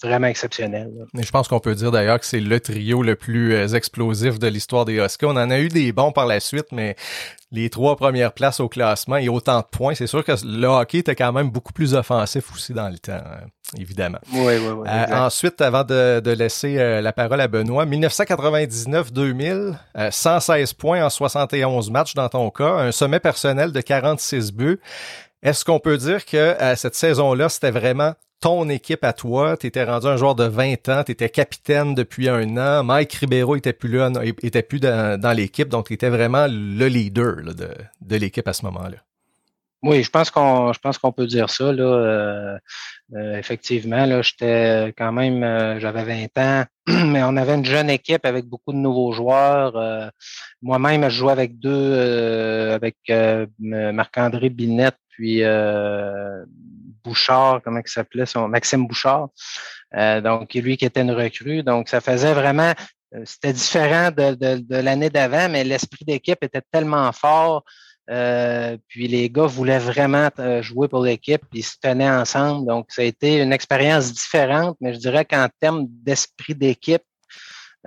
vraiment 0.04 0.28
exceptionnel. 0.28 0.92
Et 1.18 1.24
je 1.24 1.32
pense 1.32 1.48
qu'on 1.48 1.60
peut 1.60 1.76
dire 1.76 1.92
d'ailleurs 1.92 2.20
que 2.20 2.26
c'est 2.26 2.40
le 2.40 2.60
trio 2.60 3.02
le 3.04 3.16
plus 3.16 3.74
explosif 3.74 4.38
de 4.38 4.48
l'histoire 4.48 4.86
des 4.86 4.98
Huskies. 4.98 5.26
On 5.26 5.30
en 5.30 5.50
a 5.50 5.60
eu 5.60 5.70
des 5.70 5.92
bons 5.92 6.12
par 6.12 6.26
la 6.26 6.40
suite, 6.40 6.68
mais 6.72 6.96
les 7.52 7.70
trois 7.70 7.96
premières 7.96 8.34
places 8.34 8.60
au 8.60 8.68
classement 8.68 9.18
et 9.18 9.30
autant 9.30 9.60
de 9.60 9.66
points, 9.66 9.96
c'est 9.96 10.08
sûr 10.08 10.24
que 10.24 10.34
le 10.44 10.68
hockey 10.68 11.00
était 11.00 11.16
quand 11.16 11.32
même 11.32 11.50
beaucoup 11.50 11.74
plus 11.74 11.94
offensif 11.94 12.52
aussi 12.54 12.74
dans 12.74 12.90
le 12.90 12.98
temps, 12.98 13.14
hein, 13.14 13.48
évidemment. 13.78 14.20
Oui, 14.32 14.54
oui, 14.58 14.70
oui. 14.78 14.88
Euh, 14.88 15.06
ensuite, 15.12 15.60
avant 15.62 15.84
de, 15.84 16.32
laisser 16.32 16.78
euh, 16.78 17.02
la 17.02 17.12
parole 17.14 17.42
à 17.42 17.48
Benoît, 17.48 17.86
1999-2000, 17.86 19.76
116 20.12 20.72
euh, 20.72 20.74
points 20.78 21.04
en 21.06 21.10
71 21.10 21.90
matchs 21.92 22.14
dans 22.14 22.30
ton 22.30 22.50
cas, 22.50 22.70
un 22.70 22.92
sommet 22.92 23.20
personnel 23.20 23.72
de 23.72 23.82
46 23.82 24.54
buts. 24.54 24.80
Est-ce 25.44 25.66
qu'on 25.66 25.80
peut 25.80 25.98
dire 25.98 26.26
que 26.26 26.56
cette 26.76 26.96
saison-là, 26.96 27.48
c'était 27.50 27.72
vraiment 27.72 28.14
ton 28.40 28.70
équipe 28.70 29.04
à 29.04 29.14
toi? 29.14 29.56
Tu 29.56 29.68
étais 29.68 29.84
rendu 29.84 30.08
un 30.08 30.18
joueur 30.18 30.34
de 30.36 30.46
20 30.46 30.90
ans, 30.90 31.04
tu 31.04 31.12
étais 31.12 31.30
capitaine 31.30 31.94
depuis 31.94 32.28
un 32.28 32.58
an. 32.58 32.84
Mike 32.84 33.14
Ribeiro 33.14 33.56
était 33.56 33.74
plus 33.74 33.90
là, 33.90 34.10
était 34.42 34.64
plus 34.64 34.80
dans, 34.80 35.36
l'équipe, 35.36 35.70
donc 35.70 35.88
tu 35.88 35.94
étais 35.94 36.10
vraiment 36.10 36.48
le 36.50 36.88
leader 36.88 37.44
de, 37.54 37.70
de 38.02 38.16
l'équipe 38.16 38.48
à 38.48 38.54
ce 38.54 38.66
moment-là. 38.66 38.98
Oui, 39.84 40.02
je 40.04 40.10
pense 40.10 40.32
qu'on 40.32 40.74
je 40.74 40.80
pense 40.80 40.98
qu'on 40.98 41.12
peut 41.12 41.28
dire 41.28 41.50
ça. 41.50 41.72
Là, 41.72 42.60
euh, 43.14 43.18
euh, 43.18 43.38
effectivement, 43.38 44.06
là, 44.06 44.22
j'étais 44.22 44.94
quand 44.98 45.12
même, 45.12 45.44
euh, 45.44 45.80
j'avais 45.80 46.04
20 46.04 46.38
ans, 46.38 46.66
mais 46.88 47.24
on 47.24 47.38
avait 47.38 47.56
une 47.56 47.66
jeune 47.66 47.90
équipe 47.90 48.26
avec 48.26 48.46
beaucoup 48.46 48.74
de 48.74 48.78
nouveaux 48.78 49.12
joueurs. 49.12 50.12
Moi-même, 50.62 51.04
je 51.10 51.18
jouais 51.18 51.32
avec 51.32 51.60
deux, 51.60 51.94
avec 52.72 52.98
Marc-André 53.60 54.50
Binette, 54.50 54.98
puis 55.10 55.44
Bouchard, 57.04 57.62
comment 57.64 57.80
il 57.80 57.90
s'appelait, 57.90 58.26
son 58.26 58.48
Maxime 58.48 58.86
Bouchard. 58.88 59.30
Euh, 59.96 60.22
donc, 60.22 60.54
lui 60.54 60.78
qui 60.78 60.86
était 60.86 61.02
une 61.02 61.12
recrue. 61.12 61.64
Donc, 61.64 61.90
ça 61.90 62.02
faisait 62.02 62.34
vraiment, 62.34 62.74
euh, 63.16 63.22
c'était 63.26 63.54
différent 63.54 64.12
de, 64.12 64.82
l'année 64.82 65.10
d'avant, 65.10 65.50
mais 65.50 65.64
l'esprit 65.64 66.06
d'équipe 66.06 66.40
était 66.42 66.62
tellement 66.72 67.12
fort. 67.12 67.64
Euh, 68.10 68.78
puis 68.88 69.08
les 69.08 69.30
gars 69.30 69.46
voulaient 69.46 69.80
vraiment 69.80 70.30
jouer 70.62 70.88
pour 70.88 71.04
l'équipe, 71.04 71.42
puis 71.50 71.60
ils 71.60 71.64
se 71.64 71.76
tenaient 71.82 72.10
ensemble. 72.10 72.68
Donc, 72.68 72.88
ça 72.90 73.02
a 73.02 73.06
été 73.06 73.42
une 73.42 73.54
expérience 73.54 74.14
différente, 74.14 74.78
mais 74.82 74.94
je 74.94 75.00
dirais 75.00 75.26
qu'en 75.26 75.48
termes 75.60 75.86
d'esprit 75.88 76.56
d'équipe, 76.56 77.04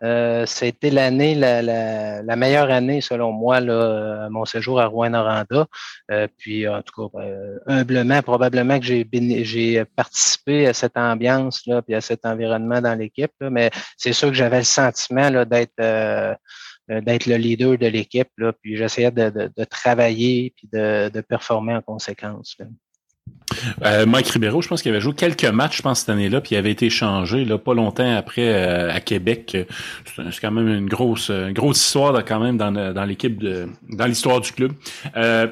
euh, 0.02 0.46
C'était 0.46 0.90
l'année, 0.90 1.34
la, 1.34 2.36
meilleure 2.36 2.70
année 2.70 3.00
selon 3.00 3.32
moi, 3.32 3.60
là, 3.60 4.28
mon 4.30 4.44
séjour 4.44 4.80
à 4.80 4.86
Rouen-Noranda. 4.86 5.66
Euh, 6.10 6.26
puis 6.38 6.66
en 6.66 6.80
tout 6.82 7.10
cas, 7.10 7.20
humblement, 7.66 8.22
probablement 8.22 8.78
que 8.78 8.86
j'ai, 8.86 9.84
participé 9.96 10.66
à 10.66 10.72
cette 10.72 10.96
ambiance 10.96 11.66
là, 11.66 11.82
puis 11.82 11.94
à 11.94 12.00
cet 12.00 12.24
environnement 12.24 12.80
dans 12.80 12.94
l'équipe. 12.94 13.32
Mais 13.40 13.70
c'est 13.96 14.12
sûr 14.12 14.28
que 14.28 14.34
j'avais 14.34 14.58
le 14.58 14.64
sentiment 14.64 15.30
d'être 15.44 15.72
euh, 15.80 16.34
d'être 16.90 17.26
le 17.26 17.36
leader 17.36 17.78
de 17.78 17.86
l'équipe. 17.86 18.28
Puis 18.62 18.76
j'essayais 18.76 19.10
de, 19.10 19.64
travailler 19.64 20.52
puis 20.56 20.68
de, 20.72 21.20
performer 21.20 21.74
en 21.74 21.82
conséquence. 21.82 22.56
Euh, 23.84 24.06
Mike 24.06 24.28
Ribeiro, 24.28 24.62
je 24.62 24.68
pense 24.68 24.82
qu'il 24.82 24.90
avait 24.90 25.00
joué 25.00 25.14
quelques 25.14 25.44
matchs, 25.44 25.78
je 25.78 25.82
pense, 25.82 26.00
cette 26.00 26.08
année-là, 26.08 26.40
puis 26.40 26.54
il 26.54 26.58
avait 26.58 26.70
été 26.70 26.88
changé 26.90 27.44
là, 27.44 27.58
pas 27.58 27.74
longtemps 27.74 28.16
après 28.16 28.48
euh, 28.48 28.92
à 28.92 29.00
Québec. 29.00 29.56
C'est 30.16 30.40
quand 30.40 30.50
même 30.50 30.68
une 30.68 30.88
grosse, 30.88 31.30
grosse 31.30 31.84
histoire 31.84 32.24
quand 32.24 32.40
même 32.40 32.56
dans, 32.56 32.72
dans 32.72 33.04
l'équipe 33.04 33.38
de 33.38 33.68
dans 33.88 34.06
l'histoire 34.06 34.40
du 34.40 34.52
club. 34.52 34.72
Euh, 35.16 35.48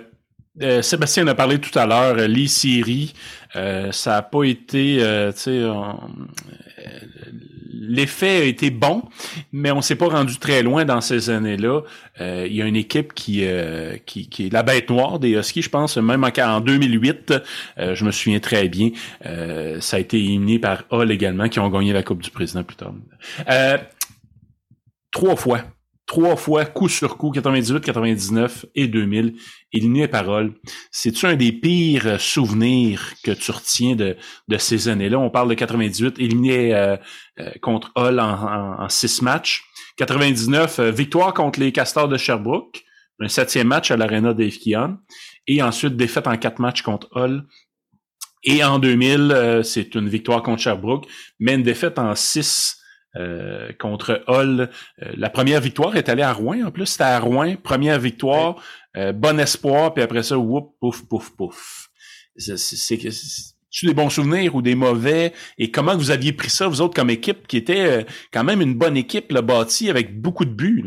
Sébastien 0.83 1.25
en 1.25 1.29
a 1.29 1.35
parlé 1.35 1.61
tout 1.61 1.77
à 1.79 1.87
l'heure, 1.87 2.17
Lee 2.17 2.49
Siri, 2.49 3.15
ça 3.55 4.11
n'a 4.11 4.23
pas 4.23 4.45
été, 4.45 5.01
l'effet 7.69 8.43
a 8.43 8.45
été 8.45 8.71
bon, 8.71 9.03
mais 9.53 9.71
on 9.71 9.81
s'est 9.81 9.97
pas 9.97 10.09
rendu 10.09 10.39
très 10.39 10.63
loin 10.63 10.85
dans 10.85 11.01
ces 11.01 11.31
années-là. 11.31 11.83
Euh, 12.21 12.47
il 12.49 12.57
y 12.57 12.63
a 12.63 12.67
une 12.67 12.77
équipe 12.77 13.13
qui, 13.15 13.45
euh, 13.45 13.97
qui, 14.07 14.29
qui, 14.29 14.47
est 14.47 14.53
la 14.53 14.63
bête 14.63 14.91
noire 14.91 15.19
des 15.19 15.31
Huskies, 15.31 15.63
je 15.63 15.71
pense, 15.71 15.97
même 15.97 16.25
en, 16.25 16.61
2008, 16.61 17.35
euh, 17.79 17.95
je 17.95 18.05
me 18.05 18.11
souviens 18.11 18.41
très 18.41 18.69
bien, 18.69 18.91
ça 19.81 19.97
a 19.97 20.01
été 20.01 20.19
éliminé 20.19 20.59
par 20.59 20.85
Hall 20.91 21.11
également, 21.11 21.49
qui 21.49 21.61
ont 21.61 21.69
gagné 21.69 21.93
la 21.93 22.03
Coupe 22.03 22.23
du 22.23 22.31
Président 22.31 22.63
plus 22.63 22.77
tard. 22.77 22.93
trois 25.13 25.37
fois 25.37 25.63
trois 26.09 26.37
fois, 26.37 26.65
coup 26.65 26.89
sur 26.89 27.17
coup, 27.17 27.31
98, 27.31 27.81
99 27.81 28.67
et 28.75 28.89
2000, 28.89 29.37
éliminé 29.73 30.09
parole. 30.09 30.55
C'est-tu 30.91 31.27
un 31.27 31.37
des 31.37 31.53
pires 31.53 32.21
souvenirs 32.21 33.13
que 33.23 33.31
tu 33.31 33.53
retiens 33.53 33.95
de, 33.95 34.17
de 34.49 34.59
ces 34.59 34.89
années-là? 34.89 35.21
On 35.21 35.31
parle 35.31 35.51
de 35.51 35.55
98, 35.55 36.19
éliminé 36.19 36.75
euh, 36.75 36.97
euh, 37.39 37.51
contre 37.61 37.93
Hull 37.97 38.19
en, 38.19 38.89
six 38.89 39.23
matchs. 39.23 39.63
99, 39.99 40.79
euh, 40.79 40.91
victoire 40.91 41.35
contre 41.35 41.61
les 41.61 41.71
Castors 41.71 42.09
de 42.09 42.17
Sherbrooke, 42.17 42.83
un 43.21 43.29
septième 43.29 43.69
match 43.69 43.91
à 43.91 43.97
l'Arena 43.97 44.33
Dave 44.33 44.55
et 45.47 45.63
ensuite 45.63 45.97
défaite 45.97 46.27
en 46.27 46.37
quatre 46.37 46.61
matchs 46.61 46.83
contre 46.83 47.09
Hull. 47.15 47.45
Et 48.45 48.65
en 48.65 48.79
2000, 48.79 49.61
c'est 49.65 49.95
une 49.97 50.09
victoire 50.09 50.43
contre 50.43 50.63
Sherbrooke, 50.63 51.07
mais 51.41 51.55
une 51.55 51.65
défaite 51.65 51.99
en 51.99 52.15
six 52.15 52.78
euh, 53.17 53.73
contre 53.79 54.23
Hull. 54.29 54.69
Euh, 55.03 55.13
la 55.17 55.31
première 55.31 55.63
victoire 55.63 55.97
est 55.97 56.11
allée 56.11 56.23
à 56.23 56.33
Rouen. 56.33 56.67
En 56.67 56.71
plus, 56.71 56.85
c'était 56.85 57.05
à 57.05 57.19
Rouen. 57.19 57.57
Première 57.57 57.99
victoire, 57.99 58.63
euh, 58.99 59.13
bon 59.13 59.41
espoir, 59.41 59.95
puis 59.95 60.03
après 60.03 60.23
ça, 60.23 60.39
whoop, 60.39 60.75
pouf, 60.79 61.03
pouf, 61.09 61.31
pouf. 61.31 61.89
C'est 62.37 63.87
des 63.87 63.95
bons 63.95 64.11
souvenirs 64.11 64.55
ou 64.55 64.61
des 64.61 64.75
mauvais? 64.75 65.33
Et 65.57 65.71
comment 65.71 65.97
vous 65.97 66.11
aviez 66.11 66.35
pris 66.35 66.51
ça 66.51 66.69
vous 66.69 66.83
autres 66.83 66.95
comme 66.95 67.09
équipe 67.09 67.47
qui 67.47 67.57
était 67.57 68.05
quand 68.31 68.45
même 68.45 68.61
une 68.61 68.75
bonne 68.75 68.97
équipe 68.97 69.33
là, 69.33 69.41
bâtie 69.41 69.89
avec 69.89 70.21
beaucoup 70.21 70.45
de 70.45 70.53
buts 70.53 70.85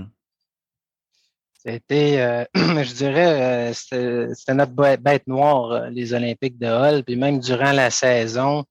C'était, 1.56 2.46
je 2.56 2.94
dirais, 2.94 3.74
c'était 3.74 4.54
notre 4.54 4.74
bête 4.74 5.26
noire, 5.26 5.90
les 5.90 6.14
Olympiques 6.14 6.60
de 6.60 6.68
Hull. 6.68 7.04
Puis 7.04 7.16
même 7.16 7.40
durant 7.40 7.72
la 7.72 7.90
saison, 7.90 8.64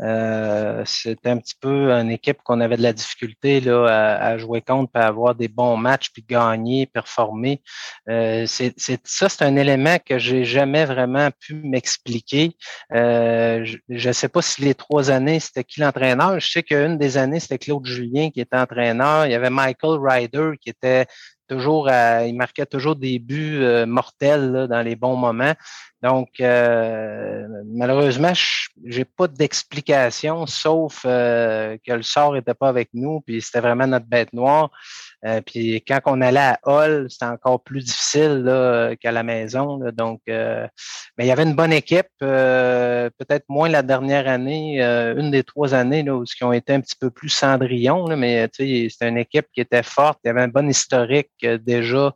euh, 0.00 0.82
c'était 0.86 1.30
un 1.30 1.38
petit 1.38 1.54
peu 1.60 1.90
une 1.90 2.10
équipe 2.10 2.38
qu'on 2.44 2.60
avait 2.60 2.76
de 2.76 2.82
la 2.82 2.92
difficulté 2.92 3.60
là, 3.60 3.86
à, 3.86 4.38
jouer 4.38 4.60
contre, 4.60 4.92
puis 4.92 5.02
à 5.02 5.06
avoir 5.06 5.34
des 5.34 5.48
bons 5.48 5.76
matchs, 5.76 6.10
puis 6.12 6.24
gagner, 6.26 6.86
performer. 6.86 7.62
Euh, 8.08 8.44
c'est, 8.46 8.74
ça, 9.04 9.28
c'est 9.28 9.44
un 9.44 9.56
élément 9.56 9.98
que 10.04 10.18
j'ai 10.18 10.44
jamais 10.44 10.84
vraiment 10.84 11.30
pu 11.40 11.54
m'expliquer. 11.54 12.56
Euh, 12.92 13.64
je 13.88 14.08
ne 14.08 14.12
sais 14.12 14.28
pas 14.28 14.42
si 14.42 14.62
les 14.62 14.74
trois 14.74 15.10
années, 15.10 15.40
c'était 15.40 15.64
qui 15.64 15.80
l'entraîneur. 15.80 16.38
Je 16.40 16.48
sais 16.48 16.62
qu'une 16.62 16.98
des 16.98 17.16
années, 17.16 17.40
c'était 17.40 17.58
Claude 17.58 17.86
Julien 17.86 18.30
qui 18.30 18.40
était 18.40 18.56
entraîneur. 18.56 19.26
Il 19.26 19.32
y 19.32 19.34
avait 19.34 19.50
Michael 19.50 19.98
Ryder 20.00 20.50
qui 20.60 20.70
était 20.70 21.06
toujours 21.48 21.88
il 21.90 22.34
marquait 22.34 22.66
toujours 22.66 22.96
des 22.96 23.18
buts 23.18 23.64
mortels 23.86 24.66
dans 24.68 24.82
les 24.82 24.96
bons 24.96 25.16
moments. 25.16 25.54
Donc, 26.02 26.40
euh, 26.40 27.48
malheureusement, 27.66 28.32
j'ai 28.84 29.04
pas 29.04 29.26
d'explication, 29.26 30.46
sauf 30.46 31.02
euh, 31.04 31.76
que 31.84 31.92
le 31.92 32.02
sort 32.02 32.36
était 32.36 32.54
pas 32.54 32.68
avec 32.68 32.90
nous, 32.94 33.20
puis 33.20 33.42
c'était 33.42 33.60
vraiment 33.60 33.86
notre 33.86 34.06
bête 34.06 34.32
noire. 34.32 34.70
Euh, 35.26 35.40
puis 35.44 35.82
quand 35.86 35.98
on 36.06 36.20
allait 36.20 36.38
à 36.38 36.58
Hall, 36.64 37.06
c'était 37.10 37.24
encore 37.24 37.62
plus 37.62 37.84
difficile 37.84 38.44
qu'à 39.00 39.12
la 39.12 39.22
maison. 39.22 39.78
donc, 39.92 40.20
mais 40.26 40.70
il 41.18 41.26
y 41.26 41.30
avait 41.30 41.42
une 41.42 41.56
bonne 41.56 41.72
équipe, 41.72 42.08
peut-être 42.18 43.44
moins 43.48 43.68
la 43.68 43.82
dernière 43.82 44.28
année, 44.28 44.80
une 44.80 45.30
des 45.30 45.42
trois 45.42 45.74
années 45.74 46.02
là, 46.02 46.14
où 46.14 46.24
qui 46.24 46.44
ont 46.44 46.52
été 46.52 46.72
un 46.74 46.80
petit 46.80 46.96
peu 46.98 47.10
plus 47.10 47.28
cendrillon, 47.28 48.06
là, 48.06 48.16
mais 48.16 48.48
c'était 48.52 49.08
une 49.08 49.18
équipe 49.18 49.46
qui 49.52 49.60
était 49.60 49.82
forte, 49.82 50.20
il 50.24 50.28
y 50.28 50.30
avait 50.30 50.42
un 50.42 50.48
bon 50.48 50.68
historique 50.68 51.30
déjà 51.42 52.14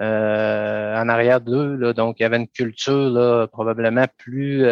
euh, 0.00 0.96
en 0.96 1.08
arrière 1.08 1.40
d'eux. 1.40 1.94
Donc, 1.94 2.16
il 2.18 2.24
y 2.24 2.26
avait 2.26 2.38
une 2.38 2.48
culture 2.48 3.10
là, 3.10 3.46
probablement 3.46 4.06
plus, 4.18 4.64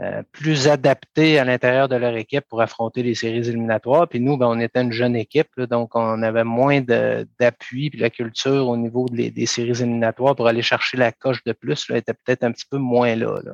euh, 0.00 0.22
plus 0.32 0.66
adaptée 0.68 1.38
à 1.38 1.44
l'intérieur 1.44 1.88
de 1.88 1.96
leur 1.96 2.16
équipe 2.16 2.44
pour 2.48 2.60
affronter 2.60 3.02
les 3.02 3.14
séries 3.14 3.48
éliminatoires. 3.48 4.08
Puis 4.08 4.20
nous, 4.20 4.36
ben, 4.36 4.46
on 4.46 4.58
était 4.58 4.82
une 4.82 4.92
jeune 4.92 5.14
équipe, 5.14 5.60
donc 5.60 5.94
on 5.94 6.22
avait 6.22 6.44
moins 6.44 6.80
d'appui 6.80 7.90
puis 7.90 8.00
la 8.00 8.10
culture 8.10 8.68
au 8.68 8.76
niveau 8.76 9.06
des 9.08 9.46
séries 9.46 9.70
éliminatoires 9.82 10.34
pour 10.34 10.48
aller 10.48 10.62
chercher 10.62 10.96
la 10.96 11.12
coche 11.12 11.44
de 11.44 11.52
plus 11.52 11.88
là, 11.88 11.98
était 11.98 12.14
peut-être 12.14 12.42
un 12.44 12.52
petit 12.52 12.66
peu 12.68 12.78
moins 12.78 13.14
là. 13.14 13.38
là. 13.44 13.52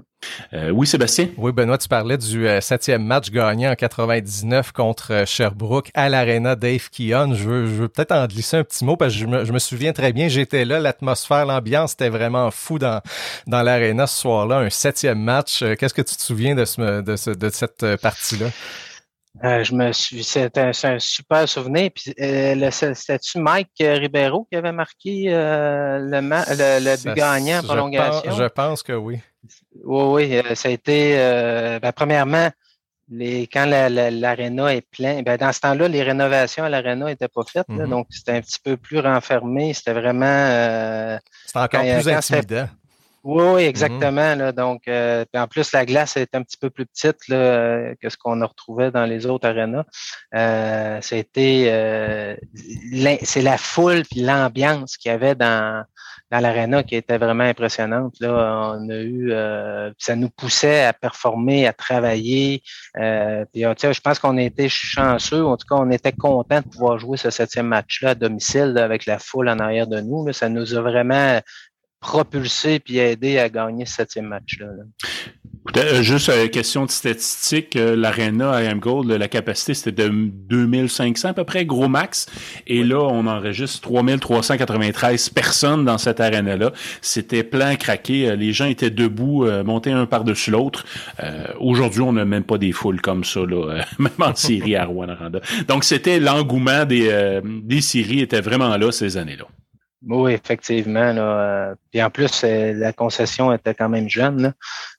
Euh, 0.53 0.71
oui, 0.71 0.87
Sébastien? 0.87 1.29
Oui, 1.37 1.53
Benoît, 1.53 1.79
tu 1.79 1.89
parlais 1.89 2.19
du 2.19 2.47
euh, 2.47 2.61
septième 2.61 3.05
match 3.05 3.31
gagné 3.31 3.69
en 3.69 3.75
99 3.75 4.73
contre 4.73 5.13
euh, 5.13 5.27
Sherbrooke 5.27 5.91
à 5.95 6.09
l'Arena 6.09 6.57
Dave 6.57 6.91
Keon. 6.91 7.35
Je 7.35 7.49
veux, 7.49 7.67
je 7.67 7.73
veux 7.73 7.89
peut-être 7.89 8.13
en 8.13 8.27
glisser 8.27 8.59
un 8.59 8.65
petit 8.65 8.85
mot 8.85 8.97
parce 8.97 9.15
que 9.15 9.21
je 9.21 9.27
me, 9.27 9.45
je 9.45 9.53
me 9.53 9.59
souviens 9.59 9.93
très 9.93 10.13
bien, 10.13 10.29
j'étais 10.29 10.65
là, 10.65 10.79
l'atmosphère, 10.81 11.47
l'ambiance 11.47 11.93
était 11.93 12.09
vraiment 12.09 12.51
fou 12.51 12.79
dans, 12.79 13.01
dans 13.47 13.63
l'Arena 13.63 14.07
ce 14.07 14.21
soir-là. 14.21 14.59
Un 14.59 14.71
septième 14.71 15.21
match. 15.21 15.65
Qu'est-ce 15.79 15.95
que 15.95 16.03
tu 16.03 16.17
te 16.17 16.23
souviens 16.35 16.55
de, 16.55 16.65
ce, 16.65 17.01
de, 17.01 17.17
ce, 17.17 17.31
de 17.31 17.49
cette 17.49 17.97
partie-là? 17.97 18.47
je 19.43 19.75
me 19.75 19.93
suis, 19.93 20.25
c'est 20.25 20.59
un, 20.59 20.73
un, 20.83 20.99
super 20.99 21.49
souvenir. 21.49 21.91
Puis, 21.95 22.13
euh, 22.21 22.71
c'était-tu 22.71 23.39
Mike 23.39 23.71
Ribeiro 23.79 24.47
qui 24.51 24.57
avait 24.57 24.73
marqué 24.73 25.27
le, 25.31 26.11
le, 26.11 27.03
but 27.05 27.15
gagnant 27.15 27.61
en 27.61 27.63
prolongation? 27.63 28.33
je 28.33 28.45
pense 28.45 28.83
que 28.83 28.93
oui. 28.93 29.21
Oui, 29.85 30.05
oui, 30.05 30.37
euh, 30.37 30.55
ça 30.55 30.69
a 30.69 30.73
été, 30.73 31.15
euh, 31.19 31.79
ben, 31.81 31.93
premièrement, 31.93 32.51
les, 33.09 33.47
quand 33.47 33.67
l'aréna 33.67 34.75
est 34.75 34.87
plein, 34.89 35.23
ben, 35.23 35.37
dans 35.37 35.53
ce 35.53 35.61
temps-là, 35.61 35.89
les 35.89 36.03
rénovations 36.03 36.65
à 36.65 36.69
l'aréna 36.69 37.07
n'étaient 37.07 37.29
pas 37.29 37.43
faites, 37.45 37.69
mm-hmm. 37.69 37.89
donc 37.89 38.07
c'était 38.11 38.33
un 38.33 38.41
petit 38.41 38.59
peu 38.63 38.77
plus 38.77 39.01
renfermé, 39.01 39.73
c'était 39.75 39.93
vraiment... 39.93 40.27
Euh, 40.27 41.19
c'était 41.47 41.59
encore 41.59 41.81
plus 41.83 42.09
intimidant. 42.09 42.69
Oui, 43.23 43.45
oui, 43.45 43.63
mm-hmm. 43.63 43.69
exactement. 43.69 44.35
là, 44.35 44.53
donc, 44.53 44.83
en 44.89 45.47
plus, 45.49 45.73
la 45.73 45.85
glace 45.87 46.17
est 46.17 46.35
un 46.35 46.43
petit 46.43 46.57
peu 46.57 46.71
plus 46.71 46.87
petite 46.87 47.29
là, 47.29 47.95
que 48.01 48.09
ce 48.09 48.17
qu'on 48.17 48.41
a 48.41 48.47
retrouvé 48.47 48.91
dans 48.91 49.05
les 49.05 49.27
autres 49.27 49.49
arénas. 49.49 49.85
C'était, 51.03 52.39
c'est 53.23 53.43
la 53.43 53.59
foule 53.59 54.03
puis 54.11 54.21
l'ambiance 54.21 54.97
qu'il 54.97 55.11
y 55.11 55.15
avait 55.15 55.35
dans 55.35 55.85
dans 56.31 56.39
l'aréna 56.39 56.83
qui 56.83 56.95
était 56.95 57.19
vraiment 57.19 57.45
impressionnante. 57.45 58.15
Là, 58.21 58.77
on 58.77 58.89
a 58.89 58.95
eu, 58.95 59.33
euh, 59.33 59.91
ça 59.99 60.15
nous 60.15 60.31
poussait 60.31 60.85
à 60.85 60.93
performer, 60.93 61.67
à 61.67 61.73
travailler. 61.73 62.63
Euh, 62.99 63.45
puis, 63.53 63.63
je 63.63 64.01
pense 64.01 64.19
qu'on 64.21 64.39
était 64.39 64.69
chanceux. 64.69 65.45
En 65.45 65.57
tout 65.57 65.67
cas, 65.69 65.77
on 65.81 65.91
était 65.91 66.13
content 66.13 66.61
de 66.61 66.69
pouvoir 66.69 66.99
jouer 66.99 67.17
ce 67.17 67.31
septième 67.31 67.67
match-là 67.67 68.11
à 68.11 68.15
domicile 68.15 68.79
avec 68.79 69.07
la 69.07 69.19
foule 69.19 69.49
en 69.49 69.59
arrière 69.59 69.89
de 69.89 70.01
nous. 70.01 70.33
Ça 70.33 70.49
nous 70.49 70.75
a 70.75 70.81
vraiment 70.81 71.41
propulsé 72.01 72.81
puis 72.81 72.99
aidé 72.99 73.39
à 73.39 73.49
gagner 73.49 73.87
ce 73.87 73.97
septième 73.97 74.27
match-là. 74.27 74.67
là 74.67 74.85
euh, 75.77 76.03
juste 76.03 76.29
une 76.29 76.35
euh, 76.35 76.49
question 76.49 76.87
de 76.87 76.91
statistique, 76.91 77.77
euh, 77.77 77.95
l'Arena 77.95 78.63
I 78.63 78.67
Am 78.67 78.81
Gold, 78.81 79.11
la 79.11 79.29
capacité 79.29 79.75
c'était 79.75 79.93
de 79.93 80.11
2500 80.11 81.29
à 81.29 81.33
peu 81.35 81.45
près, 81.45 81.65
gros 81.65 81.89
max. 81.89 82.27
Et 82.67 82.83
là, 82.83 82.99
on 82.99 83.27
enregistre 83.27 83.81
3393 83.83 85.29
personnes 85.29 85.85
dans 85.85 85.99
cette 85.99 86.21
arena-là. 86.21 86.73
C'était 87.03 87.45
plein 87.45 87.77
craqué. 87.77 88.35
Les 88.37 88.53
gens 88.53 88.67
étaient 88.67 88.91
debout, 88.91 89.47
montés 89.65 89.93
un 89.93 90.07
par-dessus 90.07 90.51
l'autre. 90.51 90.85
Aujourd'hui, 91.59 92.01
on 92.01 92.13
n'a 92.13 92.25
même 92.25 92.45
pas 92.45 92.59
des 92.59 92.73
foules 92.73 93.01
comme 93.01 93.25
ça, 93.25 93.41
là, 93.41 93.85
même 93.99 94.11
en 94.19 94.35
Syrie 94.35 94.77
à 94.77 94.85
Rouen. 94.85 95.07
Donc, 95.69 95.85
c'était 95.85 96.19
l'engouement 96.19 96.85
des, 96.85 97.41
des 97.45 97.81
Syries 97.81 98.21
était 98.21 98.41
vraiment 98.41 98.77
là 98.77 98.91
ces 98.93 99.17
années-là. 99.17 99.47
Oui, 100.07 100.33
effectivement. 100.33 101.13
Là. 101.13 101.75
Puis 101.91 102.03
en 102.03 102.09
plus, 102.09 102.43
euh, 102.45 102.73
la 102.73 102.93
concession 102.95 103.53
était 103.53 103.75
quand 103.75 103.91
même 103.91 104.09
jeune. 104.09 104.41
Là. 104.41 104.53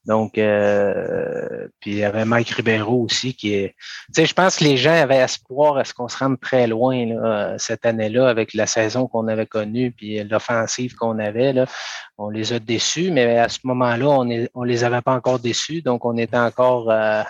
Donc, 0.06 0.38
euh, 0.38 1.68
puis 1.80 1.92
il 1.92 1.98
y 1.98 2.04
avait 2.04 2.24
Mike 2.24 2.50
Ribeiro 2.52 3.02
aussi 3.04 3.34
qui 3.34 3.56
est. 3.56 3.76
Tu 4.14 4.22
sais, 4.22 4.26
je 4.28 4.34
pense 4.36 4.58
que 4.58 4.64
les 4.64 4.78
gens 4.78 4.94
avaient 4.94 5.18
espoir 5.18 5.78
à 5.78 5.86
ce 5.86 5.96
qu'on 5.96 6.08
se 6.08 6.18
rende 6.20 6.40
très 6.40 6.68
loin 6.68 7.08
là, 7.08 7.58
cette 7.58 7.84
année-là 7.88 8.30
avec 8.30 8.54
la 8.54 8.68
saison 8.68 9.08
qu'on 9.08 9.28
avait 9.28 9.48
connue 9.48 9.92
puis 9.92 10.24
l'offensive 10.24 10.94
qu'on 10.94 11.18
avait. 11.18 11.54
Là. 11.54 11.66
On 12.20 12.30
les 12.30 12.54
a 12.54 12.60
déçus, 12.60 13.10
mais 13.10 13.40
à 13.40 13.50
ce 13.50 13.60
moment-là, 13.64 14.08
on 14.54 14.64
les 14.64 14.84
avait 14.84 15.02
pas 15.02 15.16
encore 15.16 15.40
déçus. 15.40 15.82
Donc, 15.82 16.06
on 16.06 16.18
était 16.18 16.38
encore. 16.38 16.92
Euh, 16.92 17.24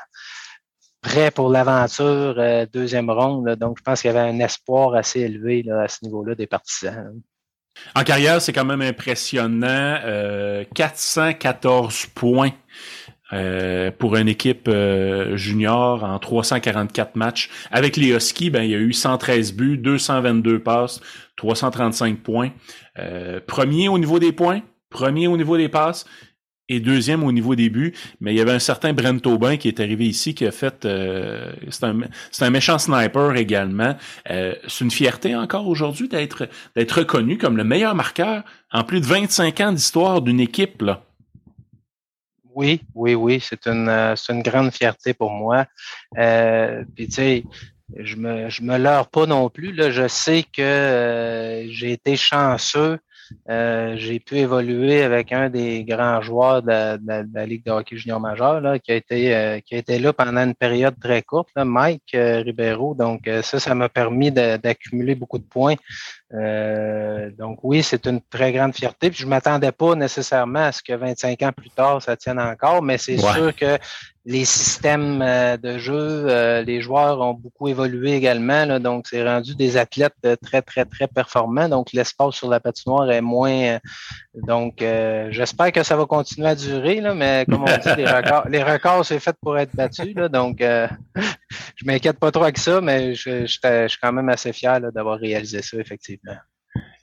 prêt 1.01 1.31
pour 1.31 1.49
l'aventure 1.49 2.36
deuxième 2.71 3.10
ronde. 3.10 3.55
donc, 3.55 3.79
je 3.79 3.84
pense 3.84 4.01
qu'il 4.01 4.12
y 4.12 4.15
avait 4.15 4.29
un 4.29 4.39
espoir 4.39 4.93
assez 4.93 5.21
élevé 5.21 5.65
à 5.71 5.88
ce 5.88 6.05
niveau-là 6.05 6.36
des 6.36 6.45
partisans. 6.45 7.19
En 7.95 8.03
carrière, 8.03 8.41
c'est 8.41 8.53
quand 8.53 8.65
même 8.65 8.81
impressionnant. 8.81 9.97
414 10.73 12.07
points 12.13 12.51
euh, 13.34 13.91
pour 13.97 14.17
une 14.17 14.27
équipe 14.27 14.67
euh, 14.67 15.38
junior 15.38 16.03
en 16.03 16.19
344 16.19 17.15
matchs. 17.15 17.49
Avec 17.71 17.95
les 17.95 18.10
Huskies, 18.10 18.49
ben, 18.49 18.63
il 18.63 18.71
y 18.71 18.75
a 18.75 18.77
eu 18.77 18.91
113 18.91 19.53
buts, 19.53 19.77
222 19.77 20.60
passes, 20.60 20.99
335 21.38 22.19
points. 22.19 22.49
Euh, 22.99 23.39
premier 23.45 23.88
au 23.88 23.97
niveau 23.97 24.19
des 24.19 24.34
points, 24.34 24.62
premier 24.89 25.27
au 25.27 25.38
niveau 25.38 25.55
des 25.55 25.69
passes 25.69 26.05
et 26.71 26.79
deuxième 26.79 27.23
au 27.23 27.31
niveau 27.31 27.55
des 27.55 27.69
buts. 27.69 27.93
Mais 28.19 28.34
il 28.34 28.38
y 28.38 28.41
avait 28.41 28.51
un 28.51 28.60
certain 28.60 28.93
Brent 28.93 29.25
Aubin 29.25 29.57
qui 29.57 29.67
est 29.67 29.79
arrivé 29.79 30.05
ici 30.05 30.34
qui 30.34 30.45
a 30.45 30.51
fait... 30.51 30.75
c'est 30.81 31.84
un, 31.84 31.99
un, 32.41 32.49
méchant 32.49 32.77
sniper 32.77 33.36
également. 33.36 33.95
c'est 34.27 34.81
une 34.81 34.91
fierté 34.91 35.36
encore 35.36 35.67
aujourd'hui 35.67 36.07
d'être 36.07 36.49
d'être 36.75 36.99
reconnu 36.99 37.38
comme 37.38 37.57
le 37.57 37.63
meilleur 37.63 37.95
marqueur 37.95 38.43
en 38.71 38.84
plus 38.84 39.01
de 39.01 39.05
25 39.05 39.60
ans 39.62 39.71
d'histoire 39.71 40.21
d'une 40.21 40.39
équipe. 40.39 40.84
Oui, 42.53 42.81
oui, 42.95 43.15
oui, 43.15 43.39
c'est 43.41 43.65
une, 43.67 43.88
euh, 43.88 44.15
une 44.29 44.41
grande 44.41 44.71
fierté 44.71 45.13
pour 45.13 45.31
moi. 45.31 45.65
Euh, 46.17 46.84
puis 46.95 47.07
tu 47.07 47.13
sais, 47.13 47.43
je 47.97 48.15
me, 48.15 48.49
je 48.49 48.62
me 48.62 48.77
leurre 48.77 49.07
pas 49.07 49.25
non 49.25 49.49
plus. 49.49 49.73
Je 49.75 50.07
sais 50.07 50.43
que 50.43 50.62
euh, 50.62 51.69
j'ai 51.69 51.93
été 51.93 52.17
chanceux. 52.17 52.99
Euh, 53.49 53.95
j'ai 53.97 54.19
pu 54.19 54.37
évoluer 54.37 55.03
avec 55.03 55.31
un 55.31 55.49
des 55.49 55.83
grands 55.83 56.21
joueurs 56.21 56.61
de 56.61 56.69
la, 56.69 57.45
Ligue 57.45 57.65
de 57.65 57.71
hockey 57.71 57.97
junior 57.97 58.19
majeur 58.19 58.61
là, 58.61 58.79
qui, 58.79 58.91
a 58.91 58.95
été, 58.95 59.61
qui 59.65 59.75
a 59.75 59.77
été 59.77 59.99
là 59.99 60.13
pendant 60.13 60.41
une 60.41 60.55
période 60.55 60.95
très 60.99 61.21
courte, 61.21 61.49
là, 61.55 61.65
Mike 61.65 62.11
Ribeiro. 62.13 62.93
Donc, 62.93 63.29
ça, 63.41 63.59
ça 63.59 63.75
m'a 63.75 63.89
permis 63.89 64.31
d'accumuler 64.31 65.15
beaucoup 65.15 65.39
de 65.39 65.43
points 65.43 65.75
euh, 66.33 67.29
donc 67.37 67.59
oui, 67.63 67.83
c'est 67.83 68.05
une 68.05 68.21
très 68.21 68.53
grande 68.53 68.73
fierté. 68.73 69.09
Puis 69.09 69.21
je 69.21 69.27
m'attendais 69.27 69.71
pas 69.71 69.95
nécessairement 69.95 70.65
à 70.65 70.71
ce 70.71 70.81
que 70.81 70.93
25 70.93 71.41
ans 71.41 71.51
plus 71.51 71.69
tard, 71.69 72.01
ça 72.01 72.15
tienne 72.15 72.39
encore, 72.39 72.81
mais 72.81 72.97
c'est 72.97 73.17
sûr 73.17 73.55
que 73.55 73.77
les 74.23 74.45
systèmes 74.45 75.21
euh, 75.21 75.57
de 75.57 75.79
jeu, 75.79 75.95
euh, 75.95 76.61
les 76.61 76.79
joueurs 76.79 77.19
ont 77.21 77.33
beaucoup 77.33 77.67
évolué 77.67 78.13
également. 78.13 78.65
Là, 78.65 78.79
donc, 78.79 79.07
c'est 79.09 79.27
rendu 79.27 79.55
des 79.55 79.77
athlètes 79.77 80.15
très, 80.41 80.61
très, 80.61 80.85
très 80.85 81.07
performants. 81.07 81.67
Donc, 81.67 81.91
l'espace 81.91 82.35
sur 82.35 82.49
la 82.49 82.59
patinoire 82.59 83.11
est 83.11 83.21
moins. 83.21 83.79
Donc, 84.33 84.75
j'espère 84.79 85.71
que 85.71 85.83
ça 85.83 85.95
va 85.95 86.05
continuer 86.05 86.47
à 86.47 86.55
durer, 86.55 87.01
là, 87.01 87.13
mais 87.13 87.45
comme 87.49 87.63
on 87.63 87.65
dit, 87.65 87.95
les 87.97 88.05
records, 88.11 88.47
les 88.49 88.63
records, 88.63 89.05
c'est 89.05 89.19
fait 89.19 89.35
pour 89.41 89.57
être 89.57 89.75
battus. 89.75 90.15
Là, 90.15 90.29
donc, 90.29 90.59
je 91.15 91.85
m'inquiète 91.85 92.19
pas 92.19 92.31
trop 92.31 92.43
avec 92.43 92.57
ça, 92.57 92.81
mais 92.81 93.13
je, 93.13 93.45
je 93.45 93.87
suis 93.87 93.99
quand 94.01 94.13
même 94.13 94.29
assez 94.29 94.53
fier 94.53 94.79
d'avoir 94.91 95.19
réalisé 95.19 95.61
ça, 95.61 95.77
effectivement. 95.77 96.35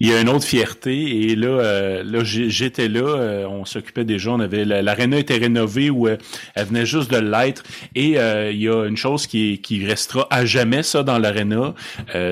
Il 0.01 0.09
y 0.09 0.13
a 0.13 0.21
une 0.21 0.29
autre 0.29 0.45
fierté 0.45 1.29
et 1.29 1.35
là, 1.35 1.49
euh, 1.49 2.03
là 2.05 2.21
j'étais 2.23 2.87
là, 2.87 3.01
euh, 3.01 3.47
on 3.49 3.65
s'occupait 3.65 4.05
déjà, 4.05 4.31
on 4.31 4.39
avait 4.39 4.65
l'aréna 4.65 5.19
était 5.19 5.39
rénovée 5.39 5.91
ou 5.91 6.07
euh, 6.07 6.17
elle 6.55 6.67
venait 6.67 6.87
juste 6.87 7.11
de 7.11 7.17
l'être 7.17 7.65
et 7.97 8.11
il 8.13 8.61
y 8.61 8.69
a 8.69 8.85
une 8.85 8.97
chose 8.97 9.27
qui, 9.27 9.61
qui 9.61 9.85
restera 9.85 10.29
à 10.31 10.45
jamais 10.45 10.85
ça 10.85 11.03
dans 11.03 11.19
l'aréna, 11.19 11.75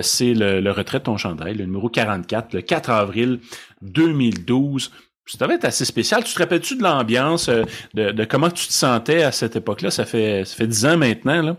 c'est 0.01 0.35
le, 0.35 0.71
retrait 0.71 1.01
de 1.01 1.05
ton 1.05 1.17
chandail, 1.17 1.57
le 1.57 1.65
numéro 1.65 1.89
44, 1.89 2.55
le 2.55 2.63
4 2.63 2.91
avril 2.91 3.41
2012. 3.83 4.93
Ça 5.27 5.45
devait 5.45 5.57
être 5.57 5.65
assez 5.65 5.85
spécial. 5.85 6.23
Tu 6.23 6.35
te 6.35 6.39
rappelles-tu 6.39 6.77
de 6.77 6.85
l'ambiance, 6.85 7.49
de, 7.49 8.13
de, 8.13 8.25
comment 8.25 8.49
tu 8.49 8.69
te 8.69 8.73
sentais 8.73 9.25
à 9.25 9.33
cette 9.33 9.57
époque-là? 9.57 9.91
Ça 9.91 10.05
fait 10.05 10.45
ça 10.45 10.55
fait 10.55 10.69
dix 10.69 10.87
ans 10.87 10.97
maintenant, 10.97 11.43
là. 11.43 11.57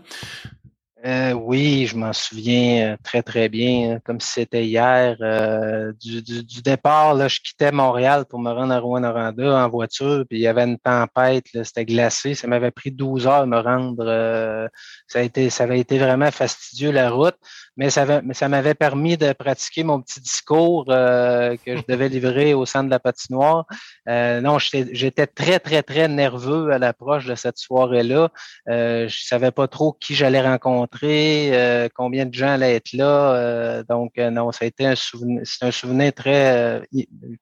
Euh, 1.04 1.32
oui, 1.32 1.86
je 1.86 1.96
m'en 1.96 2.12
souviens 2.12 2.94
euh, 2.94 2.96
très, 3.04 3.22
très 3.22 3.48
bien, 3.48 3.92
hein, 3.92 4.00
comme 4.04 4.18
si 4.18 4.32
c'était 4.32 4.66
hier. 4.66 5.16
Euh, 5.20 5.92
du, 6.00 6.60
départ, 6.62 7.14
là, 7.14 7.28
je 7.28 7.38
quittais 7.38 7.70
Montréal 7.70 8.24
pour 8.28 8.40
me 8.40 8.50
rendre 8.50 8.72
à 8.74 8.80
Rouen-Noranda 8.80 9.64
en 9.64 9.68
voiture, 9.68 10.24
puis 10.28 10.38
il 10.40 10.42
y 10.42 10.48
avait 10.48 10.64
une 10.64 10.78
tempête, 10.78 11.46
c'était 11.62 11.84
glacé. 11.84 12.34
Ça 12.34 12.48
m'avait 12.48 12.72
pris 12.72 12.90
12 12.90 13.28
heures 13.28 13.42
de 13.42 13.50
me 13.50 13.60
rendre. 13.60 14.68
ça, 15.06 15.20
a 15.20 15.50
ça 15.50 15.64
avait 15.64 15.78
été 15.78 15.98
vraiment 15.98 16.32
fastidieux, 16.32 16.90
la 16.90 17.10
route 17.10 17.38
mais 17.78 17.90
ça, 17.90 18.20
ça 18.32 18.48
m'avait 18.48 18.74
permis 18.74 19.16
de 19.16 19.32
pratiquer 19.32 19.84
mon 19.84 20.02
petit 20.02 20.20
discours 20.20 20.86
euh, 20.88 21.56
que 21.64 21.76
je 21.76 21.82
devais 21.88 22.08
livrer 22.08 22.52
au 22.52 22.66
centre 22.66 22.86
de 22.86 22.90
la 22.90 22.98
patinoire. 22.98 23.66
Euh, 24.08 24.40
non, 24.40 24.58
j'étais 24.58 25.28
très, 25.28 25.60
très, 25.60 25.84
très 25.84 26.08
nerveux 26.08 26.72
à 26.72 26.78
l'approche 26.78 27.26
de 27.26 27.36
cette 27.36 27.56
soirée-là. 27.56 28.30
Euh, 28.68 29.06
je 29.06 29.24
savais 29.24 29.52
pas 29.52 29.68
trop 29.68 29.92
qui 29.92 30.16
j'allais 30.16 30.40
rencontrer, 30.40 31.50
euh, 31.52 31.88
combien 31.94 32.26
de 32.26 32.34
gens 32.34 32.48
allaient 32.48 32.74
être 32.74 32.92
là. 32.94 33.34
Euh, 33.34 33.84
donc, 33.88 34.16
non, 34.16 34.50
ça 34.50 34.64
a 34.64 34.66
été 34.66 34.84
un 34.84 34.96
souvenir, 34.96 35.42
c'est 35.44 35.64
un 35.64 35.70
souvenir 35.70 36.12
très 36.12 36.82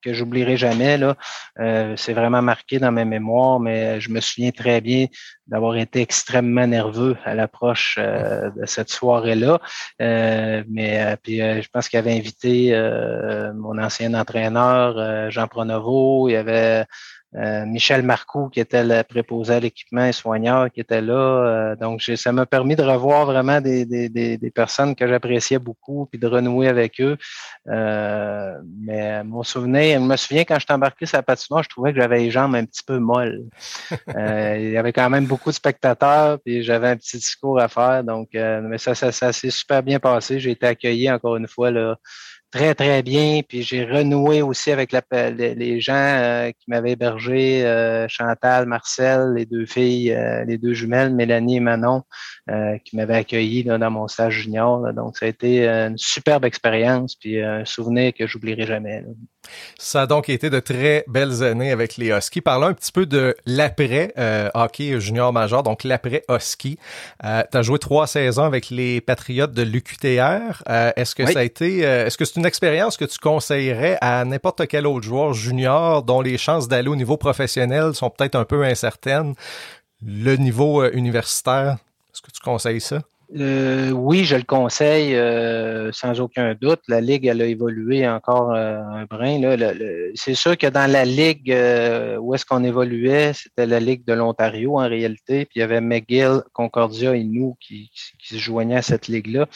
que 0.03 0.13
j'oublierai 0.13 0.59
jamais. 0.59 0.99
Là. 0.99 1.17
c'est 1.97 2.13
vraiment 2.13 2.43
marqué 2.43 2.79
dans 2.79 2.93
mes 2.93 3.07
mémoires, 3.07 3.59
mais 3.59 4.03
je 4.03 4.11
me 4.11 4.21
souviens 4.21 4.51
très 4.51 4.83
bien 4.83 5.07
d'avoir 5.47 5.77
été 5.77 6.01
extrêmement 6.01 6.67
nerveux 6.67 7.17
à 7.25 7.35
l'approche 7.35 7.99
de 7.99 8.67
cette 8.67 8.91
soirée-là. 8.91 9.61
Euh, 10.03 10.63
mais 10.69 11.01
euh, 11.01 11.17
puis 11.23 11.41
euh, 11.41 11.63
je 11.63 11.69
pense 11.69 11.89
qu'il 11.89 11.99
avait 11.99 12.17
invité 12.17 12.73
mon 13.55 13.79
ancien 13.79 14.15
entraîneur 14.15 15.31
Jean 15.31 15.47
Pronovo, 15.47 16.29
il 16.29 16.33
y 16.33 16.37
avait 16.37 16.85
Michel 17.67 18.03
Marcoux, 18.03 18.49
qui 18.49 18.61
était 18.61 18.85
le 18.85 19.03
préposé 19.03 19.55
à 19.55 19.61
l'équipement 19.61 20.05
et 20.07 20.13
soigneur, 20.13 20.71
qui 20.71 20.81
était 20.81 21.03
là. 21.03 21.77
donc, 21.77 22.03
ça 22.03 22.33
m'a 22.33 22.47
permis 22.47 22.77
de 22.77 22.83
revoir 22.83 23.27
vraiment 23.27 23.61
des, 23.61 23.85
des, 23.85 24.09
des, 24.09 24.51
personnes 24.51 24.95
que 24.95 25.07
j'appréciais 25.07 25.59
beaucoup, 25.59 26.07
puis 26.07 26.19
de 26.19 26.27
renouer 26.27 26.69
avec 26.69 27.01
eux. 27.01 27.17
mais 27.67 29.23
mon 29.25 29.43
souvenir, 29.43 30.01
je 30.01 30.05
me 30.05 30.17
souviens 30.17 30.45
quand 30.45 30.59
je 30.59 30.67
embarqué 30.73 31.07
sur 31.07 31.19
la 31.19 31.23
patinoire, 31.23 31.63
je 31.63 31.69
trouvais 31.69 31.93
que 31.93 32.01
j'avais 32.01 32.19
les 32.19 32.31
jambes 32.31 32.55
un 32.55 32.65
petit 32.65 32.83
peu 32.83 32.99
molles. 32.99 33.45
il 34.09 34.71
y 34.71 34.77
avait 34.77 34.93
quand 34.93 35.11
même 35.11 35.27
beaucoup 35.27 35.51
de 35.51 35.55
spectateurs, 35.55 36.39
puis 36.45 36.63
j'avais 36.63 36.89
un 36.89 36.97
petit 36.97 37.19
discours 37.19 37.61
à 37.61 37.69
faire. 37.69 38.03
Donc, 38.03 38.31
mais 38.33 38.79
ça, 38.79 38.95
ça, 38.95 39.13
ça 39.13 39.33
s'est 39.33 39.51
super 39.51 39.83
bien 39.83 39.99
passé 39.99 40.37
j'ai 40.39 40.51
été 40.53 40.67
accueilli 40.67 41.11
encore 41.11 41.37
une 41.37 41.49
fois 41.49 41.71
là, 41.71 41.97
très, 42.51 42.75
très 42.75 43.03
bien. 43.03 43.41
Puis 43.47 43.63
j'ai 43.63 43.85
renoué 43.85 44.43
aussi 44.43 44.71
avec 44.71 44.93
les, 44.93 45.81
gens 45.81 45.95
euh, 45.95 46.51
qui 46.51 46.71
m'avaient 46.71 46.93
hébergé, 46.93 47.65
euh, 47.65 48.07
Chantal, 48.09 48.67
Marcel, 48.67 49.35
les 49.35 49.47
deux 49.47 49.67
filles, 49.67 50.13
euh, 50.13 50.45
les 50.45 50.59
deux 50.59 50.75
jumelles, 50.75 51.15
Mélanie 51.15 51.57
et 51.57 51.61
Manon, 51.61 52.03
qui 52.85 52.97
m'avaient 52.97 53.17
accueilli 53.17 53.65
dans 53.65 53.91
mon 53.91 54.09
stage 54.09 54.35
junior. 54.43 54.93
Donc, 54.93 55.19
ça 55.19 55.27
a 55.27 55.29
été 55.29 55.67
une 55.67 55.99
superbe 55.99 56.45
expérience, 56.45 57.17
puis 57.17 57.43
un 57.43 57.65
souvenir 57.65 58.13
que 58.15 58.27
j'oublierai 58.27 58.67
jamais. 58.67 59.05
Ça 59.79 60.03
a 60.03 60.07
donc 60.07 60.29
été 60.29 60.51
de 60.51 60.61
très 60.61 61.05
belles 61.09 61.43
années 61.43 61.71
avec 61.71 61.97
les 61.97 62.09
Huskies. 62.09 62.41
Parlons 62.41 62.69
un 62.69 62.75
petit 62.75 62.93
peu 62.93 63.07
de 63.07 63.35
l'après 63.47 64.13
hockey 64.55 65.01
junior 65.01 65.33
major, 65.33 65.63
donc 65.63 65.85
l'après 65.85 66.25
Husky. 66.29 66.79
tu 67.23 67.59
as 67.59 67.63
joué 67.63 67.79
trois 67.79 68.07
saisons 68.07 68.45
avec 68.45 68.71
les 68.71 69.01
Patriotes 69.01 69.53
de 69.53 69.63
l'UQTR. 69.63 70.63
est-ce 70.97 71.15
que 71.15 71.27
ça 71.27 71.41
a 71.41 71.45
été, 71.45 71.81
est-ce 71.81 72.17
que 72.17 72.25
c'est 72.25 72.37
une 72.37 72.47
expérience 72.47 72.97
que 72.97 73.05
tu 73.05 73.19
conseillerais 73.19 73.99
à 74.01 74.25
n'importe 74.25 74.67
quel 74.67 74.87
autre 74.87 75.05
joueur 75.05 75.33
junior 75.33 76.03
dont 76.03 76.21
les 76.21 76.39
chances 76.39 76.69
d'aller 76.69 76.89
au 76.89 76.97
niveau 76.97 77.17
professionnel 77.17 77.95
sont 77.95 78.11
peut-être 78.11 78.35
un 78.35 78.45
peu 78.45 78.65
incertaines? 78.65 79.35
Le 80.03 80.37
niveau 80.37 80.83
euh, 80.83 80.91
universitaire, 80.93 81.79
est-ce 82.13 82.21
que 82.23 82.31
tu 82.31 82.41
conseilles 82.41 82.81
ça? 82.81 83.03
Euh, 83.35 83.91
oui, 83.91 84.25
je 84.25 84.37
le 84.37 84.45
conseille 84.45 85.17
euh, 85.17 85.91
sans 85.93 86.21
aucun 86.21 86.55
doute. 86.55 86.81
La 86.87 87.01
Ligue, 87.01 87.27
elle 87.27 87.43
a 87.43 87.47
évolué 87.47 88.07
encore 88.07 88.53
un 88.53 89.05
brin. 89.05 89.41
c'est 90.15 90.35
sûr 90.35 90.57
que 90.57 90.69
dans 90.69 90.91
la 90.91 91.05
Ligue 91.05 91.51
où 92.21 92.35
est-ce 92.35 92.47
qu'on 92.47 92.63
évoluait, 92.63 93.33
c'était 93.33 93.67
la 93.67 93.81
Ligue 93.81 94.05
de 94.05 94.13
l'Ontario 94.13 94.79
en 94.79 94.89
réalité. 94.89 95.45
Puis 95.45 95.57
il 95.57 95.61
y 95.61 95.63
avait 95.63 95.81
McGill, 95.81 96.43
Concordia 96.53 97.17
et 97.17 97.25
nous 97.25 97.57
qui, 97.61 97.91
qui 98.19 98.35
se 98.35 98.39
joignaient 98.39 98.77
à 98.77 98.83
cette 98.83 99.09
Ligue-là 99.09 99.47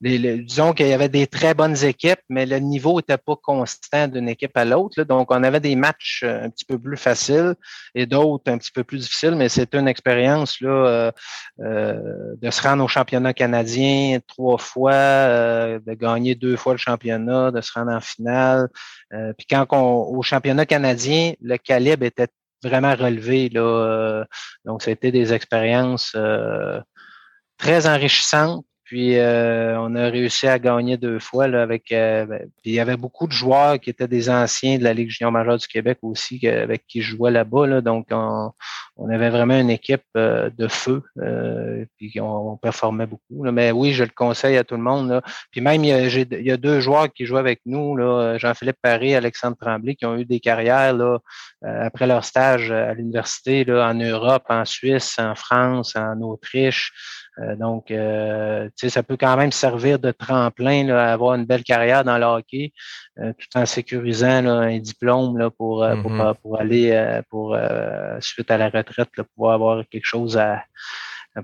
disons 0.00 0.72
qu'il 0.72 0.88
y 0.88 0.92
avait 0.92 1.08
des 1.08 1.26
très 1.26 1.54
bonnes 1.54 1.82
équipes, 1.84 2.20
mais 2.28 2.46
le 2.46 2.58
niveau 2.58 2.96
n'était 2.96 3.18
pas 3.18 3.36
constant 3.36 4.08
d'une 4.08 4.28
équipe 4.28 4.56
à 4.56 4.64
l'autre. 4.64 5.02
Donc, 5.04 5.30
on 5.30 5.42
avait 5.42 5.60
des 5.60 5.76
matchs 5.76 6.22
euh, 6.24 6.44
un 6.44 6.50
petit 6.50 6.64
peu 6.64 6.78
plus 6.78 6.96
faciles 6.96 7.54
et 7.94 8.06
d'autres 8.06 8.50
un 8.50 8.58
petit 8.58 8.72
peu 8.72 8.84
plus 8.84 8.98
difficiles, 8.98 9.34
mais 9.36 9.48
c'était 9.48 9.78
une 9.78 9.88
expérience 9.88 10.60
là, 10.60 10.68
euh, 10.68 11.12
euh, 11.60 12.34
de 12.40 12.50
se 12.50 12.62
rendre 12.62 12.84
au 12.84 12.88
championnat 12.88 13.32
canadien 13.32 14.18
trois 14.26 14.58
fois, 14.58 14.92
de 14.92 15.94
gagner 15.94 16.34
deux 16.34 16.56
fois 16.56 16.72
le 16.74 16.78
championnat, 16.78 17.50
de 17.50 17.60
se 17.60 17.72
rendre 17.72 17.92
en 17.92 18.00
finale. 18.00 18.68
puis 19.10 19.46
quand 19.48 19.66
on, 19.70 20.16
au 20.16 20.22
championnat 20.22 20.66
canadien, 20.66 21.32
le 21.40 21.56
calibre 21.56 22.04
était 22.04 22.28
vraiment 22.62 22.94
relevé. 22.94 23.48
Là, 23.48 24.24
donc, 24.64 24.82
c'était 24.82 25.12
des 25.12 25.32
expériences 25.32 26.16
très 27.58 27.86
enrichissantes 27.86 28.64
Puis 28.84 29.16
euh, 29.16 29.80
on 29.80 29.94
a 29.96 30.10
réussi 30.10 30.46
à 30.46 30.58
gagner 30.58 30.98
deux 30.98 31.18
fois 31.18 31.48
là, 31.48 31.62
avec. 31.62 31.90
Euh, 31.90 32.26
ben, 32.26 32.46
il 32.64 32.72
y 32.74 32.80
avait 32.80 32.98
beaucoup 32.98 33.26
de 33.26 33.32
joueurs 33.32 33.80
qui 33.80 33.88
étaient 33.88 34.08
des 34.08 34.28
anciens 34.28 34.76
de 34.76 34.84
la 34.84 34.92
Ligue 34.92 35.08
junior 35.08 35.32
majeure 35.32 35.56
du 35.56 35.66
Québec 35.66 35.98
aussi, 36.02 36.46
avec 36.46 36.86
qui 36.86 37.00
je 37.00 37.16
jouais 37.16 37.30
là-bas. 37.30 37.66
Là, 37.66 37.80
donc 37.80 38.08
on, 38.10 38.52
on, 38.98 39.08
avait 39.08 39.30
vraiment 39.30 39.58
une 39.58 39.70
équipe 39.70 40.04
euh, 40.18 40.50
de 40.58 40.68
feu. 40.68 41.02
puis 41.96 42.20
on, 42.20 42.58
performait 42.58 43.06
beaucoup. 43.06 43.42
Là. 43.42 43.52
Mais 43.52 43.72
oui, 43.72 43.94
je 43.94 44.04
le 44.04 44.10
conseille 44.14 44.58
à 44.58 44.64
tout 44.64 44.76
le 44.76 44.82
monde. 44.82 45.08
Là. 45.08 45.22
Puis 45.50 45.62
même 45.62 45.82
il 45.82 45.88
y, 45.88 45.92
a, 45.92 46.06
il 46.06 46.46
y 46.46 46.52
a 46.52 46.58
deux 46.58 46.80
joueurs 46.80 47.10
qui 47.10 47.24
jouent 47.24 47.38
avec 47.38 47.60
nous, 47.64 47.96
Jean-Philippe 48.38 48.78
Paris, 48.82 49.14
Alexandre 49.14 49.56
Tremblay, 49.58 49.94
qui 49.94 50.04
ont 50.04 50.16
eu 50.16 50.26
des 50.26 50.40
carrières 50.40 50.92
là, 50.92 51.18
après 51.62 52.06
leur 52.06 52.24
stage 52.24 52.70
à 52.70 52.92
l'université 52.92 53.64
en 53.70 53.94
Europe, 53.94 54.44
en 54.50 54.66
Suisse, 54.66 55.18
en 55.18 55.34
France, 55.34 55.96
en 55.96 56.20
Autriche. 56.20 56.92
Euh, 57.40 57.56
donc, 57.56 57.90
euh, 57.90 58.68
ça 58.76 59.02
peut 59.02 59.16
quand 59.16 59.36
même 59.36 59.52
servir 59.52 59.98
de 59.98 60.12
tremplin 60.12 60.84
là, 60.84 61.10
à 61.10 61.12
avoir 61.12 61.34
une 61.34 61.44
belle 61.44 61.64
carrière 61.64 62.04
dans 62.04 62.18
le 62.18 62.24
hockey, 62.24 62.72
euh, 63.18 63.32
tout 63.38 63.58
en 63.58 63.66
sécurisant 63.66 64.42
là, 64.42 64.52
un 64.52 64.78
diplôme 64.78 65.38
là, 65.38 65.50
pour, 65.50 65.84
pour, 66.02 66.12
mm-hmm. 66.12 66.34
pour, 66.42 66.60
aller 66.60 67.20
pour 67.30 67.56
suite 68.20 68.50
à 68.50 68.58
la 68.58 68.68
retraite, 68.68 69.08
là, 69.16 69.24
pouvoir 69.34 69.54
avoir 69.54 69.84
quelque 69.90 70.06
chose 70.06 70.36
à 70.36 70.62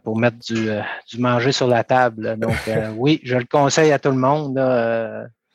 pour 0.04 0.16
mettre 0.16 0.38
du, 0.38 0.68
du 1.10 1.18
manger 1.18 1.50
sur 1.50 1.66
la 1.66 1.82
table. 1.82 2.38
Donc, 2.38 2.54
oui, 2.96 3.20
je 3.24 3.36
le 3.36 3.44
conseille 3.44 3.90
à 3.90 3.98
tout 3.98 4.10
le 4.10 4.16
monde. 4.16 4.56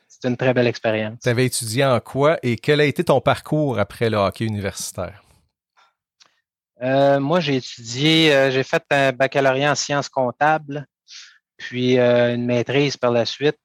c'est 0.06 0.28
une 0.28 0.36
très 0.36 0.52
belle 0.52 0.66
expérience. 0.66 1.18
Tu 1.22 1.28
avais 1.30 1.46
étudié 1.46 1.86
en 1.86 1.98
quoi 2.00 2.38
et 2.42 2.56
quel 2.56 2.80
a 2.80 2.84
été 2.84 3.04
ton 3.04 3.22
parcours 3.22 3.78
après 3.78 4.10
le 4.10 4.18
hockey 4.18 4.44
universitaire? 4.44 5.25
Euh, 6.82 7.20
moi, 7.20 7.40
j'ai 7.40 7.56
étudié, 7.56 8.34
euh, 8.34 8.50
j'ai 8.50 8.62
fait 8.62 8.82
un 8.90 9.12
baccalauréat 9.12 9.72
en 9.72 9.74
sciences 9.74 10.08
comptables, 10.08 10.86
puis 11.56 11.98
euh, 11.98 12.34
une 12.34 12.44
maîtrise 12.46 12.96
par 12.96 13.10
la 13.10 13.24
suite. 13.24 13.56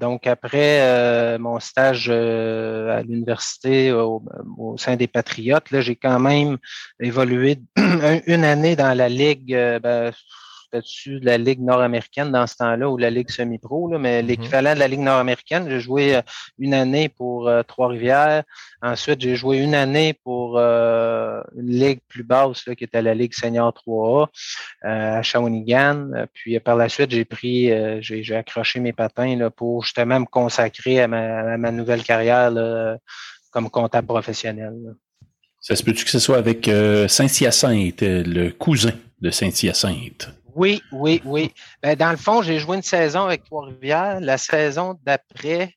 donc, 0.00 0.28
après 0.28 1.38
mon 1.38 1.58
stage 1.58 2.08
à 2.08 3.02
l'université 3.02 3.90
au, 3.90 4.22
sein 4.78 4.94
des 4.96 5.08
Patriotes, 5.08 5.66
j'ai 5.80 5.96
quand 5.96 6.20
même 6.20 6.58
évolué 7.00 7.58
une 8.26 8.44
année 8.44 8.76
dans 8.76 8.96
la 8.96 9.08
Ligue. 9.08 9.52
Ben, 9.82 10.12
de 10.72 11.24
la 11.24 11.38
Ligue 11.38 11.60
nord-américaine 11.60 12.30
dans 12.30 12.46
ce 12.46 12.56
temps-là 12.56 12.88
ou 12.88 12.96
la 12.96 13.10
Ligue 13.10 13.30
semi-pro, 13.30 13.88
mais 13.98 14.22
mm-hmm. 14.22 14.26
l'équivalent 14.26 14.74
de 14.74 14.78
la 14.78 14.88
Ligue 14.88 15.00
nord-américaine. 15.00 15.68
J'ai 15.68 15.80
joué 15.80 16.16
euh, 16.16 16.22
une 16.58 16.74
année 16.74 17.08
pour 17.08 17.48
euh, 17.48 17.62
Trois-Rivières. 17.62 18.42
Ensuite, 18.82 19.20
j'ai 19.20 19.36
joué 19.36 19.58
une 19.58 19.74
année 19.74 20.12
pour 20.12 20.58
euh, 20.58 21.42
une 21.56 21.70
ligue 21.70 22.00
plus 22.08 22.22
basse 22.22 22.64
qui 22.76 22.84
était 22.84 23.02
la 23.02 23.14
Ligue 23.14 23.34
senior 23.34 23.72
3A 23.72 24.28
à 24.82 25.22
Shawinigan. 25.22 26.26
Puis 26.32 26.58
par 26.60 26.76
la 26.76 26.88
suite, 26.88 27.10
j'ai 27.10 27.24
pris, 27.24 27.70
j'ai 28.00 28.36
accroché 28.36 28.80
mes 28.80 28.92
patins 28.92 29.36
là, 29.36 29.50
pour 29.50 29.82
justement 29.82 30.20
me 30.20 30.26
consacrer 30.26 31.00
à 31.00 31.08
ma, 31.08 31.72
nouvelle 31.72 32.02
carrière 32.02 32.52
comme 33.50 33.70
comptable 33.70 34.06
professionnel. 34.06 34.74
Ça 35.60 35.74
se 35.74 35.82
peut-tu 35.82 36.04
que 36.04 36.10
ce 36.10 36.18
soit 36.18 36.36
avec 36.36 36.70
Saint-Hyacinthe, 37.08 38.02
le 38.02 38.50
cousin 38.50 38.92
de 39.20 39.30
Saint-Hyacinthe? 39.30 40.28
Oui, 40.56 40.82
oui, 40.90 41.20
oui. 41.26 41.52
Ben, 41.82 41.94
dans 41.96 42.10
le 42.10 42.16
fond, 42.16 42.40
j'ai 42.40 42.58
joué 42.58 42.76
une 42.78 42.82
saison 42.82 43.26
avec 43.26 43.44
Trois-Rivières. 43.44 44.20
La 44.20 44.38
saison 44.38 44.98
d'après. 45.04 45.74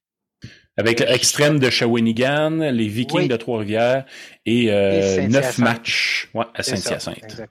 Avec 0.77 1.01
l'extrême 1.01 1.59
de 1.59 1.69
Shawinigan, 1.69 2.71
les 2.71 2.87
Vikings 2.87 3.27
de 3.27 3.35
Trois-Rivières 3.35 4.05
et, 4.45 4.71
euh, 4.71 5.27
neuf 5.27 5.57
matchs 5.57 6.31
à 6.53 6.63
Saint-Hyacinthe. 6.63 7.41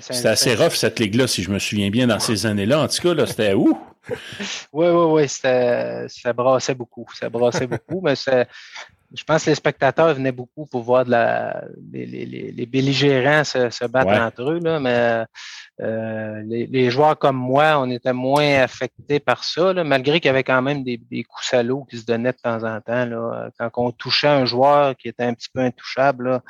C'était 0.00 0.28
assez 0.28 0.54
rough 0.54 0.74
cette 0.74 1.00
ligue-là, 1.00 1.26
si 1.26 1.42
je 1.42 1.50
me 1.50 1.58
souviens 1.58 1.90
bien, 1.90 2.06
dans 2.06 2.20
ces 2.20 2.46
années-là. 2.46 2.80
En 2.82 2.86
tout 2.86 3.02
cas, 3.02 3.14
là, 3.14 3.26
c'était 3.26 3.54
où? 3.54 3.76
oui, 4.72 4.86
oui, 4.86 5.24
oui. 5.24 5.28
Ça 5.28 6.32
brassait 6.32 6.76
beaucoup. 6.76 7.06
Ça 7.18 7.28
brassait 7.28 7.66
beaucoup, 7.66 8.00
mais 8.00 8.14
je 8.14 9.24
pense 9.24 9.44
que 9.44 9.50
les 9.50 9.56
spectateurs 9.56 10.14
venaient 10.14 10.30
beaucoup 10.30 10.66
pour 10.66 10.82
voir 10.82 11.04
de 11.04 11.10
la, 11.10 11.64
les, 11.92 12.06
les, 12.06 12.52
les 12.52 12.66
belligérants 12.66 13.42
se, 13.42 13.86
battre 13.86 14.12
entre 14.12 14.50
eux, 14.50 14.60
là, 14.62 14.78
mais 14.78 15.24
euh, 15.82 16.42
les, 16.46 16.90
joueurs 16.90 17.18
comme 17.18 17.36
moi, 17.36 17.78
on 17.78 17.90
était 17.90 18.12
moins 18.12 18.60
affectés 18.60 19.20
par 19.20 19.44
ça, 19.44 19.74
malgré 19.84 20.20
qu'il 20.20 20.28
y 20.28 20.30
avait 20.30 20.44
quand 20.44 20.62
même 20.62 20.82
des, 20.82 20.98
coups 21.28 21.46
salauds 21.46 21.84
qui 21.84 21.98
se 21.98 22.06
donnaient 22.06 22.32
de 22.32 22.38
temps 22.42 22.64
en 22.64 22.80
temps. 22.80 23.50
Quand 23.58 23.70
on 23.76 23.92
touchait 23.92 24.28
un 24.28 24.46
joueur 24.46 24.96
qui 24.96 25.08
était 25.08 25.24
un 25.24 25.34
petit 25.34 25.50
peu 25.52 25.60
intouchable, 25.60 26.40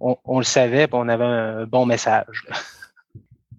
on, 0.00 0.38
le 0.38 0.44
savait 0.44 0.84
et 0.84 0.88
on 0.92 1.08
avait 1.08 1.24
un 1.24 1.64
bon 1.66 1.84
message. 1.84 2.46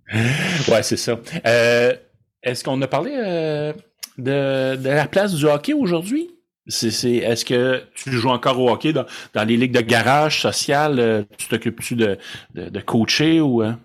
ouais, 0.14 0.82
c'est 0.82 0.98
ça. 0.98 1.20
Euh, 1.46 1.94
est-ce 2.42 2.64
qu'on 2.64 2.82
a 2.82 2.88
parlé 2.88 3.12
euh, 3.16 3.74
de, 4.18 4.78
la 4.84 5.08
place 5.08 5.36
du 5.36 5.46
hockey 5.46 5.74
aujourd'hui? 5.74 6.32
Est-ce 6.66 7.46
que 7.46 7.84
tu 7.94 8.12
joues 8.14 8.30
encore 8.30 8.60
au 8.60 8.72
hockey 8.72 8.94
dans, 8.94 9.06
les 9.46 9.58
ligues 9.58 9.74
de 9.74 9.82
garage 9.82 10.42
social? 10.42 11.28
tu 11.38 11.50
t'occupes-tu 11.50 11.96
de, 11.96 12.18
de, 12.56 12.80
coacher 12.80 13.42
ou... 13.42 13.62
Hein? 13.62 13.80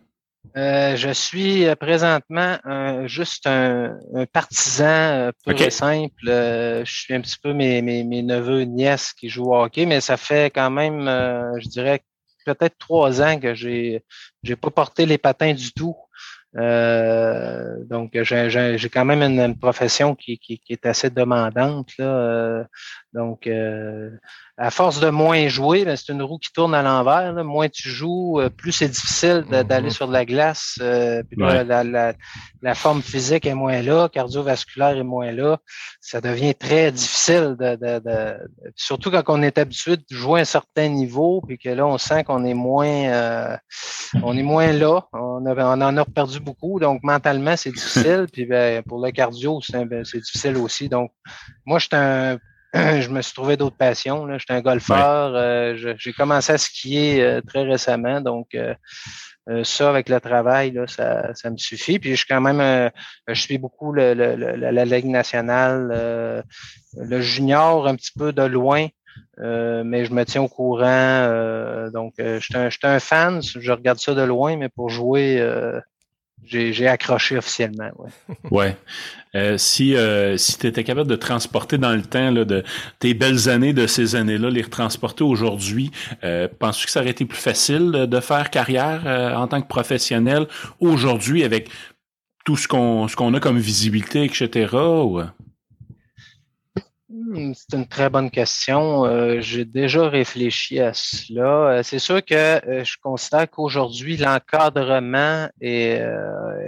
Euh, 0.57 0.97
je 0.97 1.11
suis 1.11 1.67
euh, 1.67 1.75
présentement 1.77 2.59
juste 3.07 3.47
un, 3.47 3.99
partisan 4.33 4.87
euh, 4.87 5.33
pur 5.45 5.61
et 5.61 5.71
simple. 5.71 6.13
je 6.25 6.83
suis 6.85 7.15
un 7.15 7.21
petit 7.21 7.39
peu 7.43 7.53
mes, 7.53 7.83
mes, 7.83 8.03
mes 8.05 8.23
neveux 8.23 8.63
et 8.63 8.67
nièces 8.67 9.13
qui 9.13 9.29
jouent 9.29 9.53
au 9.53 9.63
hockey, 9.63 9.87
mais 9.87 10.01
ça 10.01 10.17
fait 10.17 10.51
quand 10.51 10.71
même, 10.71 11.05
je 11.61 11.69
dirais, 11.69 12.01
peut-être 12.47 12.79
trois 12.79 13.21
ans 13.21 13.39
que 13.39 13.55
j'ai 13.55 14.03
j'ai 14.43 14.57
pas 14.57 14.71
porté 14.71 15.05
les 15.07 15.19
patins 15.19 15.53
du 15.53 15.73
tout. 15.73 15.97
donc, 16.55 18.17
j'ai 18.23 18.91
quand 18.91 19.05
même 19.05 19.23
une, 19.23 19.59
profession 19.59 20.15
qui, 20.15 20.39
qui, 20.39 20.59
qui, 20.59 20.73
est 20.73 20.87
assez 20.87 21.11
demandante. 21.11 21.91
Là, 21.99 22.67
donc, 23.15 23.47
euh, 23.47 24.11
à 24.59 24.71
force 24.71 25.01
de 25.01 25.09
moins 25.09 25.49
jouer, 25.49 25.85
ben, 25.87 25.97
c'est 25.97 26.13
une 26.13 26.23
roue 26.23 26.37
qui 26.37 26.53
tourne 26.53 26.75
à 26.75 26.83
l'envers. 26.83 27.33
Moins 27.43 27.69
tu 27.71 27.89
joues, 27.89 28.39
euh, 28.39 28.51
plus 28.51 28.73
c'est 28.73 28.89
difficile 28.89 29.45
d'aller 29.49 29.89
mhm. 29.89 29.91
sur 29.91 30.09
la 30.09 30.27
glace. 30.27 30.79
Euh, 30.83 31.23
la, 31.33 32.75
forme 32.75 33.01
physique 33.01 33.47
est 33.47 33.55
moins 33.55 33.81
là, 33.81 34.11
cardiovasculaire 34.11 34.97
est 34.99 35.05
moins 35.05 35.33
là. 35.33 35.59
Ça 36.03 36.21
devient 36.21 36.55
très 36.55 36.93
difficile, 36.93 37.57
de, 37.59 38.37
surtout 38.77 39.11
quand 39.11 39.23
on 39.29 39.43
est 39.43 39.57
habitué 39.57 39.97
de 39.97 40.05
jouer 40.11 40.41
à 40.41 40.43
un 40.43 40.45
certain 40.45 40.89
niveau, 40.89 41.41
puis 41.47 41.57
que 41.57 41.71
là, 41.71 41.87
on 41.87 41.97
sent 41.97 42.25
qu'on 42.25 42.45
est 42.45 42.55
moins, 42.55 43.59
on 44.23 44.37
est 44.37 44.43
moins 44.43 44.73
là. 44.73 45.07
On, 45.15 45.47
on, 45.47 45.81
en 45.81 45.97
a 45.97 46.05
perdu 46.05 46.41
beaucoup, 46.41 46.79
donc 46.79 47.03
mentalement, 47.03 47.57
c'est 47.57 47.73
difficile. 47.73 48.27
puis 48.33 48.45
ben, 48.45 48.83
pour 48.83 49.03
le 49.03 49.11
cardio, 49.13 49.61
c'est 49.63 50.21
difficile 50.21 50.59
aussi. 50.59 50.91
Donc, 50.91 51.11
moi, 51.65 51.79
je 51.79 51.87
suis 51.87 51.97
un 51.97 52.39
je 52.75 53.09
me 53.09 53.23
suis 53.23 53.33
trouvé 53.33 53.57
d'autres 53.57 53.77
passions. 53.77 54.27
Là. 54.27 54.37
J'étais 54.39 54.53
un 54.53 54.61
golfeur. 54.61 55.33
Euh, 55.35 55.95
j'ai 55.97 56.13
commencé 56.13 56.53
à 56.53 56.59
skier 56.59 57.23
euh, 57.23 57.41
très 57.41 57.63
récemment. 57.63 58.21
Donc, 58.21 58.55
euh, 58.55 58.75
ça, 59.65 59.89
avec 59.89 60.11
le 60.11 60.21
travail, 60.21 60.73
là, 60.73 60.87
ça, 60.87 61.35
ça 61.35 61.51
me 61.51 61.57
suffit. 61.57 61.99
Puis, 61.99 62.11
je 62.11 62.17
suis 62.17 62.27
quand 62.27 62.43
même, 62.43 62.91
je 63.27 63.41
suis 63.41 63.57
beaucoup 63.57 63.93
le, 63.93 64.13
la 64.13 64.85
Ligue 64.85 65.07
nationale, 65.07 66.45
le 66.95 67.21
junior 67.23 67.87
un 67.89 67.97
petit 67.97 68.13
peu 68.15 68.35
de 68.35 68.43
loin. 68.43 68.89
mais 69.39 70.05
je 70.05 70.13
me 70.13 70.25
tiens 70.25 70.43
au 70.43 70.49
courant. 70.49 71.89
donc, 71.91 72.13
je 72.19 72.41
suis 72.41 72.57
un, 72.57 72.69
un, 72.83 73.01
fan. 73.01 73.41
Je 73.41 73.73
regarde 73.73 73.99
ça 73.99 74.13
de 74.13 74.21
loin, 74.21 74.59
mais 74.59 74.69
pour 74.69 74.91
jouer, 74.91 75.43
j'ai 76.45 76.87
accroché 76.87 77.37
officiellement. 77.37 77.91
Ouais. 77.99 78.11
ouais. 78.51 78.77
Euh, 79.35 79.59
si 79.59 79.95
euh, 79.95 80.39
si 80.39 80.57
tu 80.59 80.67
étais 80.67 80.85
capable 80.85 81.11
de 81.11 81.17
transporter 81.17 81.77
dans 81.77 81.95
le 81.95 82.03
temps 82.03 82.31
là, 82.31 82.45
de 82.45 82.65
tes 82.99 83.13
belles 83.13 83.49
années 83.49 83.75
de 83.75 83.87
ces 83.87 84.17
années-là, 84.17 84.49
les 84.49 84.63
retransporter 84.63 85.25
aujourd'hui, 85.25 85.91
euh, 86.25 86.49
penses-tu 86.59 86.87
que 86.87 86.93
ça 86.93 87.01
aurait 87.01 87.11
été 87.11 87.27
plus 87.27 87.39
facile 87.39 87.91
de, 87.91 88.21
faire 88.21 88.51
carrière 88.51 89.03
euh, 89.07 89.35
en 89.35 89.47
tant 89.47 89.61
que 89.61 89.69
professionnel 89.69 90.47
aujourd'hui 90.81 91.45
avec 91.45 91.69
tout 92.45 92.57
ce 92.57 92.67
qu'on 92.67 93.07
ce 93.09 93.17
qu'on 93.17 93.35
a 93.35 93.41
comme 93.41 93.59
visibilité, 93.59 94.25
etc. 94.25 94.75
Ou... 94.75 95.21
Hmm, 97.31 97.53
c'est 97.53 97.77
une 97.77 97.87
très 97.87 98.09
bonne 98.09 98.31
question. 98.31 99.05
Euh, 99.05 99.41
j'ai 99.41 99.67
déjà 99.67 100.09
réfléchi 100.09 100.81
à 100.81 100.95
cela. 100.95 101.43
Euh, 101.43 101.83
c'est 101.83 101.99
sûr 101.99 102.25
que 102.25 102.35
euh, 102.35 102.85
je 102.85 102.97
constate 103.03 103.51
qu'aujourd'hui, 103.51 104.17
l'encadrement 104.17 105.47
est, 105.61 106.03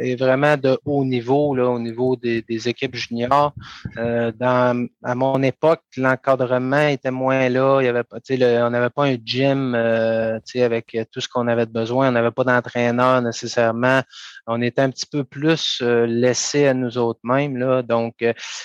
est, 0.01 0.17
vraiment 0.17 0.59
de 0.59 0.79
haut 0.85 1.07
niveau, 1.07 1.55
là, 1.55 1.67
au 1.71 1.79
niveau 1.79 2.15
des, 2.15 2.43
des 2.43 2.69
équipes 2.69 2.95
juniors. 2.95 3.55
dans, 3.97 4.87
à 5.03 5.15
mon 5.15 5.43
époque, 5.43 5.81
l'encadrement 5.97 6.89
était 6.89 7.11
moins 7.11 7.49
là. 7.49 7.81
Il 7.81 7.87
y 7.87 7.89
avait 7.89 8.05
le, 8.29 8.63
on 8.63 8.71
n'avait 8.71 8.91
pas 8.91 9.07
un 9.07 9.17
gym 9.25 9.75
avec 9.75 10.99
tout 11.11 11.23
ce 11.23 11.29
qu'on 11.29 11.49
avait 11.49 11.67
besoin. 11.67 12.09
On 12.09 12.13
n'avait 12.13 12.33
pas 12.33 12.45
d'entraîneur 12.45 13.23
nécessairement. 13.23 14.03
On 14.47 14.61
était 14.61 14.83
un 14.83 14.91
petit 14.91 15.07
peu 15.07 15.25
plus 15.25 15.81
laissé 15.83 16.67
à 16.67 16.75
nous 16.75 16.99
autres 16.99 17.21
mêmes. 17.23 17.57
Là. 17.57 17.83
Donc, 17.83 18.17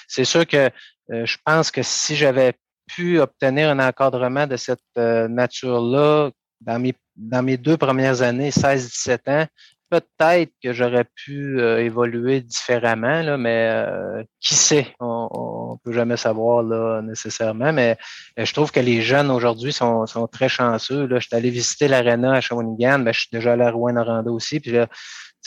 c'est 0.08 0.26
sûr 0.26 0.46
que 0.46 0.66
euh, 0.66 0.70
je 1.10 1.38
pense 1.45 1.72
que 1.72 1.84
si 1.84 2.16
j'avais 2.16 2.53
pu 2.88 3.20
obtenir 3.20 3.70
un 3.70 3.80
encadrement 3.80 4.47
de 4.47 4.58
cette 4.58 4.80
euh, 4.97 5.28
nature-là 5.28 6.32
dans 6.62 6.80
mes, 6.80 6.93
dans 7.16 7.43
mes 7.43 7.58
deux 7.58 7.78
premières 7.78 8.22
années, 8.22 8.49
16-17 8.49 9.20
ans, 9.28 9.47
peut-être 9.89 10.51
que 10.64 10.74
j'aurais 10.74 11.06
pu 11.16 11.60
euh, 11.60 11.80
évoluer 11.84 12.41
différemment, 12.41 13.22
là, 13.22 13.38
mais 13.38 13.70
euh, 13.70 14.24
qui 14.39 14.56
sait? 14.56 14.93
On 14.99 15.74
ne 15.74 15.78
peut 15.84 15.95
jamais 15.95 16.18
savoir 16.18 16.64
là, 16.64 17.01
nécessairement, 17.01 17.72
mais 17.72 17.97
euh, 18.39 18.45
je 18.45 18.53
trouve 18.53 18.72
que 18.72 18.80
les 18.80 19.01
jeunes 19.01 19.30
aujourd'hui 19.30 19.72
sont, 19.72 20.06
sont, 20.06 20.28
très 20.28 20.49
chanceux. 20.49 21.06
Là. 21.08 21.20
Je 21.20 21.28
suis 21.28 21.36
allé 21.36 21.49
visiter 21.49 21.88
l'aréna 21.88 22.34
à 22.34 22.41
Shawinigan, 22.41 22.99
ben, 22.99 23.14
je 23.14 23.22
suis 23.22 23.30
déjà 23.32 23.53
allé 23.53 23.64
à 23.64 23.72
Rouen-Noranda 23.72 24.32
aussi, 24.32 24.60
puis 24.60 24.72
là, 24.72 24.88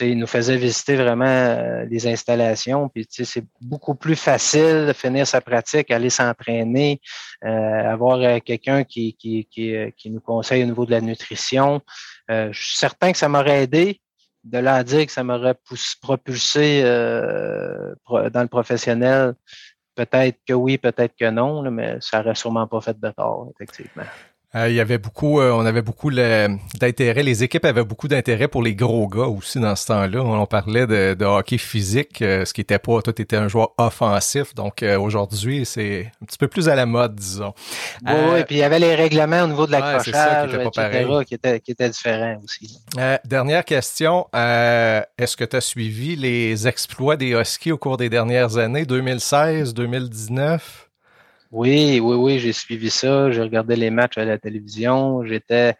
ils 0.00 0.18
nous 0.18 0.26
faisaient 0.26 0.56
visiter 0.56 0.96
vraiment 0.96 1.84
les 1.88 2.06
installations. 2.06 2.88
Puis 2.88 3.06
c'est 3.10 3.44
beaucoup 3.60 3.94
plus 3.94 4.16
facile 4.16 4.86
de 4.86 4.92
finir 4.92 5.26
sa 5.26 5.40
pratique, 5.40 5.90
aller 5.90 6.10
s'entraîner, 6.10 7.00
avoir 7.42 8.42
quelqu'un 8.42 8.84
qui, 8.84 9.14
qui, 9.14 9.46
qui, 9.50 10.10
nous 10.10 10.20
conseille 10.20 10.62
au 10.62 10.66
niveau 10.66 10.86
de 10.86 10.92
la 10.92 11.00
nutrition. 11.00 11.80
je 12.28 12.50
suis 12.52 12.76
certain 12.76 13.12
que 13.12 13.18
ça 13.18 13.28
m'aurait 13.28 13.62
aidé, 13.64 14.00
de 14.44 14.58
là 14.58 14.76
à 14.76 14.84
dire 14.84 15.06
que 15.06 15.12
ça 15.12 15.24
m'aurait 15.24 15.56
propulsé 16.00 16.82
euh, 16.84 17.94
dans 18.08 18.42
le 18.42 18.48
professionnel, 18.48 19.34
peut-être 19.94 20.38
que 20.46 20.52
oui, 20.52 20.78
peut-être 20.78 21.14
que 21.18 21.28
non, 21.30 21.68
mais 21.70 21.98
ça 22.00 22.18
n'aurait 22.18 22.34
sûrement 22.34 22.66
pas 22.66 22.80
fait 22.80 22.98
de 22.98 23.10
tort, 23.10 23.50
effectivement. 23.54 24.04
Euh, 24.54 24.70
il 24.70 24.76
y 24.76 24.80
avait 24.80 24.96
beaucoup, 24.96 25.40
euh, 25.40 25.50
on 25.52 25.66
avait 25.66 25.82
beaucoup 25.82 26.10
d'intérêt. 26.10 27.22
Les 27.22 27.44
équipes 27.44 27.66
avaient 27.66 27.84
beaucoup 27.84 28.08
d'intérêt 28.08 28.48
pour 28.48 28.62
les 28.62 28.74
gros 28.74 29.06
gars 29.06 29.26
aussi 29.26 29.60
dans 29.60 29.76
ce 29.76 29.86
temps-là. 29.88 30.22
On, 30.22 30.46
parlait 30.46 30.86
de, 30.86 31.22
hockey 31.22 31.58
physique, 31.58 32.22
euh, 32.22 32.46
ce 32.46 32.54
qui 32.54 32.62
était 32.62 32.78
pas, 32.78 33.02
toi, 33.02 33.12
était 33.14 33.36
un 33.36 33.48
joueur 33.48 33.74
offensif. 33.76 34.54
Donc 34.54 34.82
aujourd'hui, 34.82 35.66
c'est 35.66 36.10
un 36.22 36.24
petit 36.24 36.38
peu 36.38 36.48
plus 36.48 36.70
à 36.70 36.74
la 36.74 36.86
mode, 36.86 37.14
disons. 37.14 37.52
Oui, 38.06 38.12
oui, 38.32 38.44
puis 38.44 38.56
il 38.56 38.58
y 38.60 38.62
avait 38.62 38.78
les 38.78 38.94
règlements 38.94 39.42
au 39.42 39.48
niveau 39.48 39.66
de 39.66 39.72
l'accrochage, 39.72 40.54
ouais, 40.54 40.66
etc., 40.66 41.24
qui 41.26 41.34
étaient, 41.34 41.60
qui 41.60 41.72
étaient 41.72 41.90
différents 41.90 42.40
aussi. 42.42 42.78
dernière 43.26 43.66
question. 43.66 44.28
Est-ce 44.32 45.36
que 45.36 45.44
tu 45.44 45.56
as 45.56 45.60
suivi 45.60 46.16
les 46.16 46.66
exploits 46.66 47.16
des 47.16 47.32
Huskies 47.32 47.72
au 47.72 47.78
cours 47.78 47.98
des 47.98 48.08
dernières 48.08 48.56
années, 48.56 48.86
2016, 48.86 49.74
2019? 49.74 50.87
Oui, 51.50 51.98
oui, 52.00 52.16
oui, 52.16 52.38
j'ai 52.38 52.52
suivi 52.52 52.90
ça. 52.90 53.30
J'ai 53.30 53.40
regardé 53.40 53.74
les 53.76 53.90
matchs 53.90 54.18
à 54.18 54.24
la 54.24 54.38
télévision. 54.38 55.24
J'étais. 55.24 55.74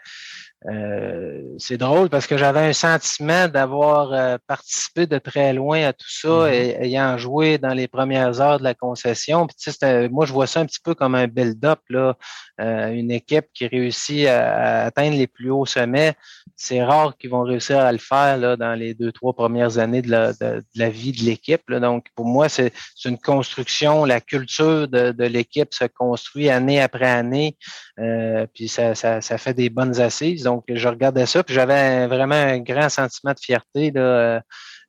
Euh, 0.67 1.43
c'est 1.59 1.77
drôle 1.77 2.09
parce 2.09 2.27
que 2.27 2.37
j'avais 2.37 2.61
un 2.61 2.73
sentiment 2.73 3.47
d'avoir 3.47 4.13
euh, 4.13 4.39
participé 4.49 5.07
de 5.07 5.19
très 5.19 5.53
loin 5.53 5.85
à 5.85 5.93
tout 5.93 6.11
ça 6.11 6.29
mm-hmm. 6.29 6.53
et 6.53 6.85
ayant 6.85 7.17
joué 7.17 7.59
dans 7.59 7.75
les 7.75 7.87
premières 7.87 8.41
heures 8.41 8.59
de 8.59 8.65
la 8.65 8.75
concession. 8.75 9.47
Puis, 9.47 9.57
tu 9.57 9.71
sais, 9.71 10.09
moi, 10.09 10.27
je 10.27 10.33
vois 10.33 10.49
ça 10.49 10.61
un 10.61 10.67
petit 10.67 10.81
peu 10.83 10.95
comme 10.95 11.15
un 11.15 11.29
build-up, 11.29 11.79
là, 11.91 12.17
euh, 12.61 12.89
une 12.91 13.13
équipe 13.13 13.47
qui 13.55 13.69
réussit 13.69 14.27
à, 14.27 14.87
atteindre 14.87 15.17
les 15.17 15.29
plus 15.29 15.51
hauts 15.51 15.67
sommets 15.67 16.17
c'est 16.61 16.83
rare 16.83 17.17
qu'ils 17.17 17.31
vont 17.31 17.43
réussir 17.43 17.79
à 17.79 17.93
le 17.93 17.99
faire 17.99 18.37
là, 18.37 18.57
dans 18.57 18.75
les 18.75 18.93
deux, 18.93 19.13
trois 19.13 19.33
premières 19.33 19.79
années 19.79 20.03
de 20.03 20.11
la, 20.11 20.33
de, 20.33 20.65
la 20.75 20.91
vie 20.91 21.13
de 21.13 21.23
l'équipe. 21.23 21.63
Donc, 21.71 22.07
pour 22.17 22.27
moi, 22.27 22.49
c'est 22.49 22.73
une 23.05 23.17
construction. 23.17 24.05
La 24.05 24.21
culture 24.21 24.89
de, 24.89 25.13
de 25.13 25.25
l'équipe 25.25 25.73
se 25.73 25.85
construit 25.85 26.51
année 26.51 26.81
après 26.81 27.09
année. 27.09 27.57
Euh, 28.01 28.45
puis 28.53 28.67
ça, 28.67 28.97
ça, 28.97 29.21
ça, 29.21 29.39
fait 29.39 29.55
des 29.55 29.71
bonnes 29.71 30.01
assises. 30.01 30.48
Donc, 30.49 30.65
je 30.69 30.89
regardais 30.89 31.27
ça, 31.27 31.45
puis 31.45 31.55
j'avais 31.55 32.07
vraiment 32.07 32.35
un 32.35 32.59
grand 32.59 32.89
sentiment 32.89 33.33
de 33.35 33.39
fierté 33.39 33.91
là, 33.91 34.01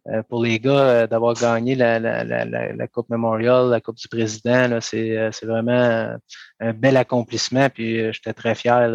euh, 0.07 0.23
pour 0.29 0.41
les 0.41 0.57
gars 0.57 0.79
euh, 0.79 1.07
d'avoir 1.07 1.33
gagné 1.33 1.75
la, 1.75 1.99
la, 1.99 2.23
la, 2.23 2.87
Coupe 2.87 3.09
Memorial, 3.09 3.69
la 3.69 3.81
Coupe 3.81 3.97
du 3.97 4.07
Président. 4.07 4.79
C'est 4.81 5.29
vraiment 5.43 6.15
un 6.61 6.73
bel 6.73 6.95
accomplissement. 6.95 7.69
Puis 7.69 8.13
j'étais 8.13 8.33
très 8.33 8.55
fier 8.55 8.89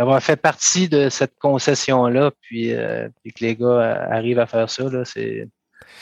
d'avoir 0.00 0.22
fait 0.22 0.36
partie 0.36 0.88
de 0.88 1.10
cette 1.10 1.38
concession-là, 1.38 2.30
puis, 2.40 2.72
euh, 2.72 3.10
puis, 3.22 3.34
que 3.34 3.44
les 3.44 3.54
gars 3.54 3.66
euh, 3.66 4.06
arrivent 4.10 4.38
à 4.38 4.46
faire 4.46 4.70
ça, 4.70 4.84
c'est 5.04 5.46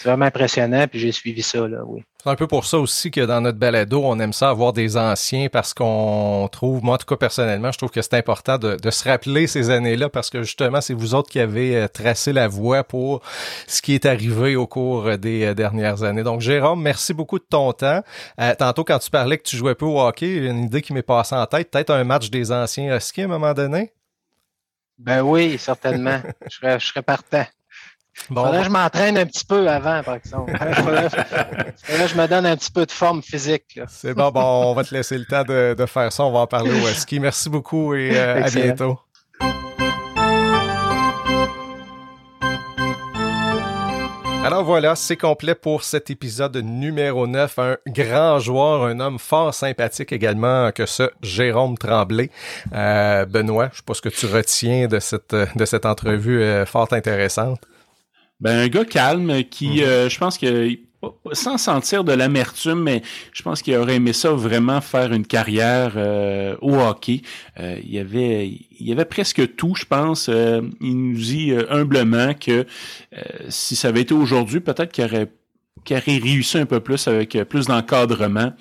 vraiment 0.04 0.26
impressionnant, 0.26 0.86
puis 0.86 0.98
j'ai 0.98 1.12
suivi 1.12 1.42
ça, 1.42 1.66
là, 1.66 1.78
oui. 1.84 2.02
C'est 2.22 2.30
un 2.30 2.34
peu 2.34 2.48
pour 2.48 2.66
ça 2.66 2.78
aussi 2.78 3.12
que 3.12 3.20
dans 3.20 3.40
notre 3.40 3.58
balado, 3.58 4.02
on 4.04 4.18
aime 4.18 4.32
ça 4.32 4.50
avoir 4.50 4.72
des 4.72 4.96
anciens 4.96 5.48
parce 5.48 5.72
qu'on 5.72 6.48
trouve, 6.50 6.82
moi 6.82 6.96
en 6.96 6.98
tout 6.98 7.06
cas 7.06 7.16
personnellement, 7.16 7.70
je 7.70 7.78
trouve 7.78 7.92
que 7.92 8.02
c'est 8.02 8.14
important 8.14 8.58
de, 8.58 8.74
de, 8.74 8.90
se 8.90 9.08
rappeler 9.08 9.46
ces 9.46 9.70
années-là 9.70 10.08
parce 10.08 10.28
que 10.28 10.42
justement, 10.42 10.80
c'est 10.80 10.94
vous 10.94 11.14
autres 11.14 11.30
qui 11.30 11.38
avez 11.38 11.76
euh, 11.76 11.86
tracé 11.86 12.32
la 12.32 12.48
voie 12.48 12.82
pour 12.82 13.22
ce 13.68 13.80
qui 13.80 13.94
est 13.94 14.04
arrivé 14.04 14.56
au 14.56 14.66
cours 14.66 15.16
des 15.16 15.44
euh, 15.44 15.54
dernières 15.54 16.02
années. 16.02 16.24
Donc 16.24 16.40
Jérôme, 16.40 16.82
merci 16.82 17.14
beaucoup 17.14 17.38
de 17.38 17.46
ton 17.48 17.72
temps. 17.72 18.02
Euh, 18.40 18.54
tantôt, 18.56 18.82
quand 18.82 18.98
tu 18.98 19.10
parlais 19.10 19.38
que 19.38 19.44
tu 19.44 19.56
jouais 19.56 19.76
peu 19.76 19.86
au 19.86 20.00
hockey, 20.00 20.38
une 20.38 20.64
idée 20.64 20.82
qui 20.82 20.92
m'est 20.92 21.02
passée 21.02 21.36
en 21.36 21.46
tête, 21.46 21.70
peut-être 21.70 21.90
un 21.90 22.02
match 22.02 22.30
des 22.30 22.50
anciens 22.50 22.96
Huskies 22.96 23.22
à 23.22 23.24
un 23.26 23.28
moment 23.28 23.54
donné? 23.54 23.92
Ben 24.98 25.22
oui, 25.22 25.56
certainement. 25.56 26.20
je, 26.50 26.56
serais, 26.56 26.80
je 26.80 26.86
serais 26.86 27.02
partant. 27.02 27.46
Bon, 28.30 28.44
faudrait 28.44 28.58
que 28.58 28.64
je 28.64 28.70
m'entraîne 28.70 29.18
un 29.18 29.26
petit 29.26 29.44
peu 29.44 29.68
avant, 29.68 30.02
par 30.02 30.16
exemple. 30.16 30.52
faudrait, 30.74 31.08
que 31.08 32.08
je 32.08 32.14
me 32.14 32.26
donne 32.26 32.46
un 32.46 32.56
petit 32.56 32.70
peu 32.70 32.84
de 32.84 32.92
forme 32.92 33.22
physique. 33.22 33.80
C'est 33.88 34.14
bon, 34.14 34.30
bon, 34.30 34.40
on 34.40 34.74
va 34.74 34.84
te 34.84 34.94
laisser 34.94 35.16
le 35.16 35.24
temps 35.24 35.44
de, 35.44 35.74
de, 35.74 35.86
faire 35.86 36.12
ça. 36.12 36.24
On 36.24 36.32
va 36.32 36.40
en 36.40 36.46
parler 36.46 36.70
au 36.70 36.86
ski. 36.88 37.20
Merci 37.20 37.48
beaucoup 37.48 37.94
et 37.94 38.10
euh, 38.14 38.44
à 38.44 38.50
bientôt. 38.50 38.98
Alors 44.48 44.64
voilà, 44.64 44.96
c'est 44.96 45.16
complet 45.16 45.54
pour 45.54 45.82
cet 45.82 46.08
épisode 46.08 46.56
numéro 46.56 47.26
9. 47.26 47.58
Un 47.58 47.76
grand 47.86 48.38
joueur, 48.38 48.84
un 48.84 48.98
homme 48.98 49.18
fort 49.18 49.52
sympathique 49.52 50.10
également 50.10 50.72
que 50.72 50.86
ce 50.86 51.10
Jérôme 51.22 51.76
Tremblay. 51.76 52.30
Euh, 52.72 53.26
Benoît, 53.26 53.68
je 53.72 53.78
sais 53.78 53.82
pas 53.84 53.92
ce 53.92 54.00
que 54.00 54.08
tu 54.08 54.24
retiens 54.24 54.86
de 54.86 55.00
cette, 55.00 55.34
de 55.34 55.64
cette 55.66 55.84
entrevue 55.84 56.40
euh, 56.40 56.64
fort 56.64 56.90
intéressante. 56.92 57.60
Ben, 58.40 58.56
un 58.58 58.68
gars 58.68 58.84
calme 58.84 59.44
qui, 59.44 59.68
mhm. 59.68 59.80
euh, 59.80 60.08
je 60.08 60.18
pense 60.18 60.38
que 60.38 60.76
sans 61.32 61.58
sentir 61.58 62.02
de 62.02 62.12
l'amertume, 62.12 62.82
mais 62.82 63.02
je 63.32 63.42
pense 63.42 63.62
qu'il 63.62 63.76
aurait 63.76 63.96
aimé 63.96 64.12
ça 64.12 64.32
vraiment 64.32 64.80
faire 64.80 65.12
une 65.12 65.26
carrière 65.26 65.92
euh, 65.96 66.56
au 66.60 66.74
hockey. 66.74 67.22
Euh, 67.60 67.78
il 67.84 67.90
y 67.90 67.98
avait, 68.00 68.48
il 68.48 68.86
y 68.86 68.90
avait 68.90 69.04
presque 69.04 69.54
tout, 69.54 69.76
je 69.76 69.84
pense. 69.84 70.28
il 70.28 70.96
nous 70.96 71.18
dit 71.18 71.52
humblement 71.70 72.34
que 72.34 72.66
si 73.48 73.76
ça 73.76 73.88
avait 73.88 74.00
été 74.00 74.14
aujourd'hui, 74.14 74.58
peut-être 74.58 74.90
qu'il 74.90 75.04
aurait 75.04 75.30
qui 75.84 75.94
aurait 75.94 76.18
réussi 76.18 76.58
un 76.58 76.66
peu 76.66 76.80
plus 76.80 77.08
avec 77.08 77.34
euh, 77.36 77.44
plus 77.44 77.66
d'encadrement. 77.66 78.52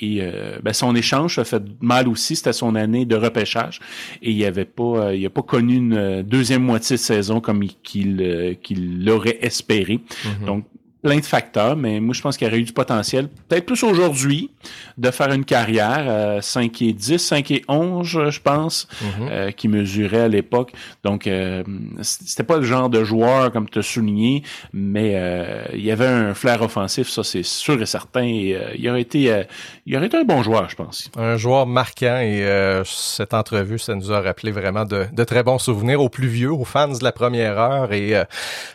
Et 0.00 0.18
euh, 0.20 0.58
ben, 0.62 0.72
son 0.72 0.94
échange 0.94 1.38
a 1.38 1.44
fait 1.44 1.62
mal 1.80 2.08
aussi. 2.08 2.36
C'était 2.36 2.52
son 2.52 2.74
année 2.74 3.04
de 3.04 3.16
repêchage. 3.16 3.80
Et 4.22 4.30
il 4.30 4.44
avait 4.44 4.64
pas, 4.64 5.06
euh, 5.06 5.16
il 5.16 5.24
a 5.26 5.30
pas 5.30 5.42
connu 5.42 5.76
une 5.76 6.22
deuxième 6.22 6.62
moitié 6.62 6.96
de 6.96 7.00
saison 7.00 7.40
comme 7.40 7.64
qu'il 7.82 8.56
qu'il 8.62 9.04
l'aurait 9.04 9.38
espéré. 9.40 10.00
Mm-hmm. 10.24 10.46
Donc 10.46 10.64
plein 11.06 11.18
de 11.18 11.24
facteurs, 11.24 11.76
mais 11.76 12.00
moi, 12.00 12.14
je 12.14 12.20
pense 12.20 12.36
qu'il 12.36 12.48
aurait 12.48 12.58
eu 12.58 12.64
du 12.64 12.72
potentiel, 12.72 13.28
peut-être 13.28 13.64
plus 13.64 13.84
aujourd'hui, 13.84 14.50
de 14.98 15.12
faire 15.12 15.30
une 15.32 15.44
carrière 15.44 16.42
5 16.42 16.82
et 16.82 16.92
10, 16.92 17.18
5 17.18 17.50
et 17.52 17.64
11, 17.68 18.30
je 18.30 18.40
pense, 18.40 18.88
mm-hmm. 19.00 19.28
euh, 19.30 19.50
qui 19.52 19.68
mesurait 19.68 20.22
à 20.22 20.28
l'époque. 20.28 20.72
Donc, 21.04 21.28
euh, 21.28 21.62
c'était 22.02 22.42
pas 22.42 22.56
le 22.56 22.64
genre 22.64 22.90
de 22.90 23.04
joueur, 23.04 23.52
comme 23.52 23.68
tu 23.68 23.78
as 23.78 23.82
souligné, 23.82 24.42
mais 24.72 25.12
euh, 25.14 25.62
il 25.74 25.84
y 25.84 25.92
avait 25.92 26.08
un 26.08 26.34
flair 26.34 26.60
offensif, 26.62 27.08
ça 27.08 27.22
c'est 27.22 27.44
sûr 27.44 27.80
et 27.80 27.86
certain. 27.86 28.24
Et, 28.24 28.58
il, 28.76 28.90
aurait 28.90 29.02
été, 29.02 29.44
il 29.86 29.96
aurait 29.96 30.06
été 30.06 30.16
un 30.16 30.24
bon 30.24 30.42
joueur, 30.42 30.68
je 30.68 30.74
pense. 30.74 31.08
Un 31.16 31.36
joueur 31.36 31.66
marquant, 31.66 32.18
et 32.18 32.44
cette 32.84 33.32
entrevue, 33.32 33.78
ça 33.78 33.94
nous 33.94 34.10
a 34.10 34.20
rappelé 34.20 34.50
vraiment 34.50 34.84
de, 34.84 35.06
de, 35.12 35.22
très 35.24 35.44
bons 35.44 35.58
souvenirs 35.58 36.00
aux 36.00 36.08
plus 36.08 36.26
vieux, 36.26 36.50
aux 36.50 36.64
fans 36.64 36.88
de 36.88 37.04
la 37.04 37.12
première 37.12 37.60
heure, 37.60 37.92
et 37.92 38.20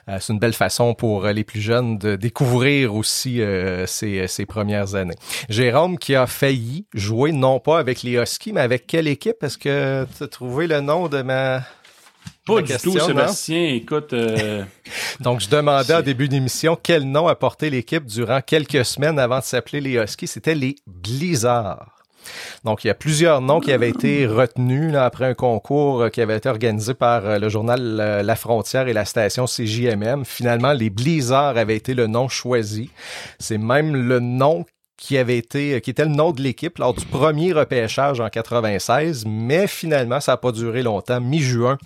c'est 0.07 0.31
une 0.31 0.39
belle 0.39 0.53
façon 0.53 0.93
pour 0.93 1.25
les 1.25 1.43
plus 1.43 1.59
jeunes 1.59 1.97
de 1.97 2.20
découvrir 2.21 2.95
aussi 2.95 3.41
euh, 3.41 3.85
ses, 3.85 4.45
premières 4.45 4.95
années. 4.95 5.15
Jérôme 5.49 5.97
qui 5.97 6.15
a 6.15 6.27
failli 6.27 6.85
jouer 6.93 7.31
non 7.31 7.59
pas 7.59 7.79
avec 7.79 8.03
les 8.03 8.13
Huskies, 8.13 8.53
mais 8.53 8.61
avec 8.61 8.87
quelle 8.87 9.07
équipe? 9.07 9.43
Est-ce 9.43 9.57
que 9.57 10.05
tu 10.17 10.23
as 10.23 10.27
trouvé 10.27 10.67
le 10.67 10.79
nom 10.79 11.09
de 11.09 11.21
ma... 11.21 11.63
Pas 12.45 12.61
du 12.61 12.75
tout, 12.77 12.97
Sébastien. 12.97 13.73
Écoute. 13.73 14.13
Euh, 14.13 14.63
Donc, 15.19 15.41
je 15.41 15.49
demandais 15.49 15.95
au 15.95 16.01
début 16.01 16.27
d'émission 16.27 16.77
quel 16.81 17.03
nom 17.03 17.27
a 17.27 17.35
porté 17.35 17.69
l'équipe 17.69 18.05
durant 18.05 18.41
quelques 18.41 18.85
semaines 18.85 19.19
avant 19.19 19.39
de 19.39 19.43
s'appeler 19.43 19.81
les 19.81 19.93
Huskies. 19.93 20.27
C'était 20.27 20.55
les 20.55 20.75
Blizzards. 20.87 22.00
Donc, 22.63 22.83
il 22.83 22.87
y 22.87 22.89
a 22.89 22.95
plusieurs 22.95 23.41
noms 23.41 23.59
qui 23.59 23.71
avaient 23.71 23.89
été 23.89 24.27
retenus 24.27 24.95
après 24.95 25.25
un 25.25 25.33
concours 25.33 26.01
euh, 26.01 26.09
qui 26.09 26.21
avait 26.21 26.37
été 26.37 26.49
organisé 26.49 26.93
par 26.93 27.25
euh, 27.25 27.39
le 27.39 27.49
journal 27.49 27.99
euh, 27.99 28.23
La 28.23 28.35
Frontière 28.35 28.87
et 28.87 28.93
la 28.93 29.05
station 29.05 29.45
CJMM. 29.45 30.25
Finalement, 30.25 30.73
les 30.73 30.89
Blizzards 30.89 31.57
avaient 31.57 31.75
été 31.75 31.93
le 31.93 32.07
nom 32.07 32.27
choisi. 32.27 32.89
C'est 33.39 33.57
même 33.57 33.95
le 33.95 34.19
nom 34.19 34.65
qui 34.97 35.17
avait 35.17 35.37
été, 35.37 35.81
qui 35.81 35.89
était 35.89 36.05
le 36.05 36.11
nom 36.11 36.31
de 36.31 36.41
l'équipe 36.41 36.77
lors 36.77 36.93
du 36.93 37.05
premier 37.05 37.53
repêchage 37.53 38.19
en 38.19 38.29
96, 38.29 39.25
mais 39.25 39.65
finalement, 39.65 40.19
ça 40.19 40.33
n'a 40.33 40.37
pas 40.37 40.51
duré 40.51 40.83
longtemps. 40.83 41.19
Mi-juin, 41.19 41.79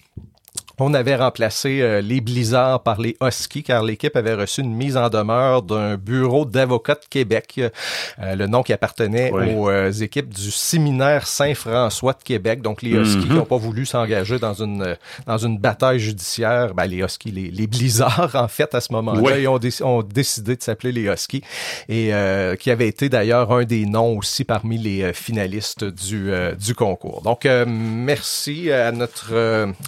On 0.77 0.93
avait 0.93 1.15
remplacé 1.15 1.81
euh, 1.81 2.01
les 2.01 2.19
Blizzards 2.19 2.83
par 2.83 2.99
les 2.99 3.15
Huskies 3.21 3.63
car 3.63 3.83
l'équipe 3.83 4.15
avait 4.15 4.33
reçu 4.33 4.61
une 4.61 4.73
mise 4.73 4.97
en 4.97 5.09
demeure 5.09 5.61
d'un 5.61 5.95
bureau 5.95 6.45
d'avocats 6.45 6.95
de 6.95 7.05
Québec, 7.09 7.59
euh, 7.59 8.35
le 8.35 8.47
nom 8.47 8.61
qui 8.61 8.73
appartenait 8.73 9.31
aux 9.31 9.69
euh, 9.69 9.91
équipes 9.91 10.33
du 10.33 10.51
séminaire 10.51 11.27
Saint-François 11.27 12.13
de 12.13 12.23
Québec. 12.23 12.61
Donc 12.61 12.81
les 12.81 12.91
Huskies 12.91 13.27
qui 13.27 13.29
n'ont 13.29 13.41
mhm. 13.41 13.45
pas 13.45 13.57
voulu 13.57 13.85
s'engager 13.85 14.37
dans 14.37 14.53
une 14.53 14.97
dans 15.25 15.37
une 15.37 15.57
bataille 15.57 15.99
judiciaire, 15.99 16.73
ben, 16.73 16.85
les 16.85 16.97
Huskies, 16.97 17.31
les, 17.31 17.67
Blizzards 17.67 18.35
en 18.35 18.47
fait 18.47 18.75
à 18.75 18.81
ce 18.81 18.91
moment-là, 18.93 19.39
ils 19.39 19.47
ont, 19.83 20.03
décidé 20.03 20.55
de 20.55 20.61
s'appeler 20.61 20.91
les 20.91 21.03
Huskies 21.03 21.41
et 21.89 22.11
qui 22.59 22.71
avait 22.71 22.87
été 22.87 23.09
d'ailleurs 23.09 23.51
un 23.51 23.63
des 23.63 23.85
noms 23.85 24.17
aussi 24.17 24.43
parmi 24.43 24.77
les 24.77 25.13
finalistes 25.13 25.83
du 25.83 26.31
du 26.59 26.75
concours. 26.75 27.21
Donc 27.23 27.47
merci 27.67 28.71
à 28.71 28.91
notre 28.91 29.33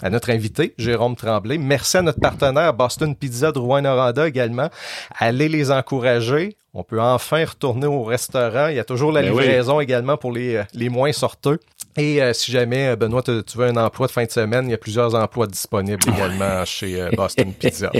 à 0.02 0.10
notre 0.10 0.30
invité 0.32 0.74
Jérôme 0.78 1.16
Tremblay. 1.16 1.58
Merci 1.58 1.98
à 1.98 2.02
notre 2.02 2.20
partenaire 2.20 2.74
Boston 2.74 3.16
Pizza 3.16 3.52
de 3.52 3.60
Rouen-Noranda 3.60 4.28
également. 4.28 4.70
Allez 5.18 5.50
les 5.50 5.72
encourager. 5.72 6.58
On 6.80 6.84
peut 6.84 7.02
enfin 7.02 7.44
retourner 7.44 7.88
au 7.88 8.04
restaurant. 8.04 8.68
Il 8.68 8.76
y 8.76 8.80
a 8.80 8.84
toujours 8.84 9.12
la 9.12 9.24
ben 9.24 9.32
livraison 9.32 9.80
également 9.80 10.16
pour 10.16 10.32
les, 10.32 10.62
les 10.76 10.90
moins 10.90 11.12
sorteux. 11.12 11.60
Et 11.98 12.22
euh, 12.22 12.32
si 12.32 12.52
jamais, 12.52 12.90
euh, 12.90 12.96
Benoît, 12.96 13.24
tu 13.24 13.58
veux 13.58 13.66
un 13.66 13.76
emploi 13.76 14.06
de 14.06 14.12
fin 14.12 14.24
de 14.24 14.30
semaine, 14.30 14.66
il 14.68 14.72
y 14.72 14.74
a 14.76 14.78
plusieurs 14.78 15.16
emplois 15.16 15.48
disponibles 15.48 16.04
également 16.08 16.64
chez 16.64 17.02
euh, 17.02 17.10
Boston 17.18 17.52
Pizza. 17.52 17.92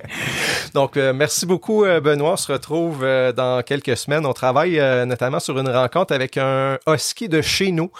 donc, 0.74 0.96
merci 0.96 1.46
beaucoup, 1.46 1.84
Benoît. 1.84 2.32
On 2.32 2.36
se 2.36 2.52
retrouve 2.52 3.00
dans 3.34 3.62
quelques 3.64 3.96
semaines. 3.96 4.26
On 4.26 4.34
travaille 4.34 4.78
notamment 5.06 5.40
sur 5.40 5.58
une 5.58 5.70
rencontre 5.70 6.14
avec 6.14 6.36
un 6.36 6.78
husky 6.86 7.30
de 7.30 7.40
chez 7.40 7.72
nous, 7.72 7.90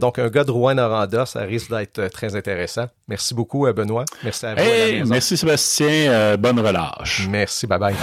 donc 0.00 0.18
un 0.18 0.28
gars 0.28 0.42
de 0.44 0.50
Rouen-Noranda. 0.50 1.26
Ça 1.26 1.42
risque 1.42 1.70
d'être 1.70 2.08
très 2.08 2.34
intéressant. 2.34 2.86
Merci 3.06 3.34
beaucoup, 3.34 3.70
Benoît. 3.72 4.04
Merci 4.24 4.46
à 4.46 4.54
vous. 4.54 5.08
merci, 5.08 5.36
Sébastien. 5.36 6.36
bonne 6.36 6.58
relâche. 6.58 7.28
Merci. 7.30 7.68
Bye-bye. 7.68 7.94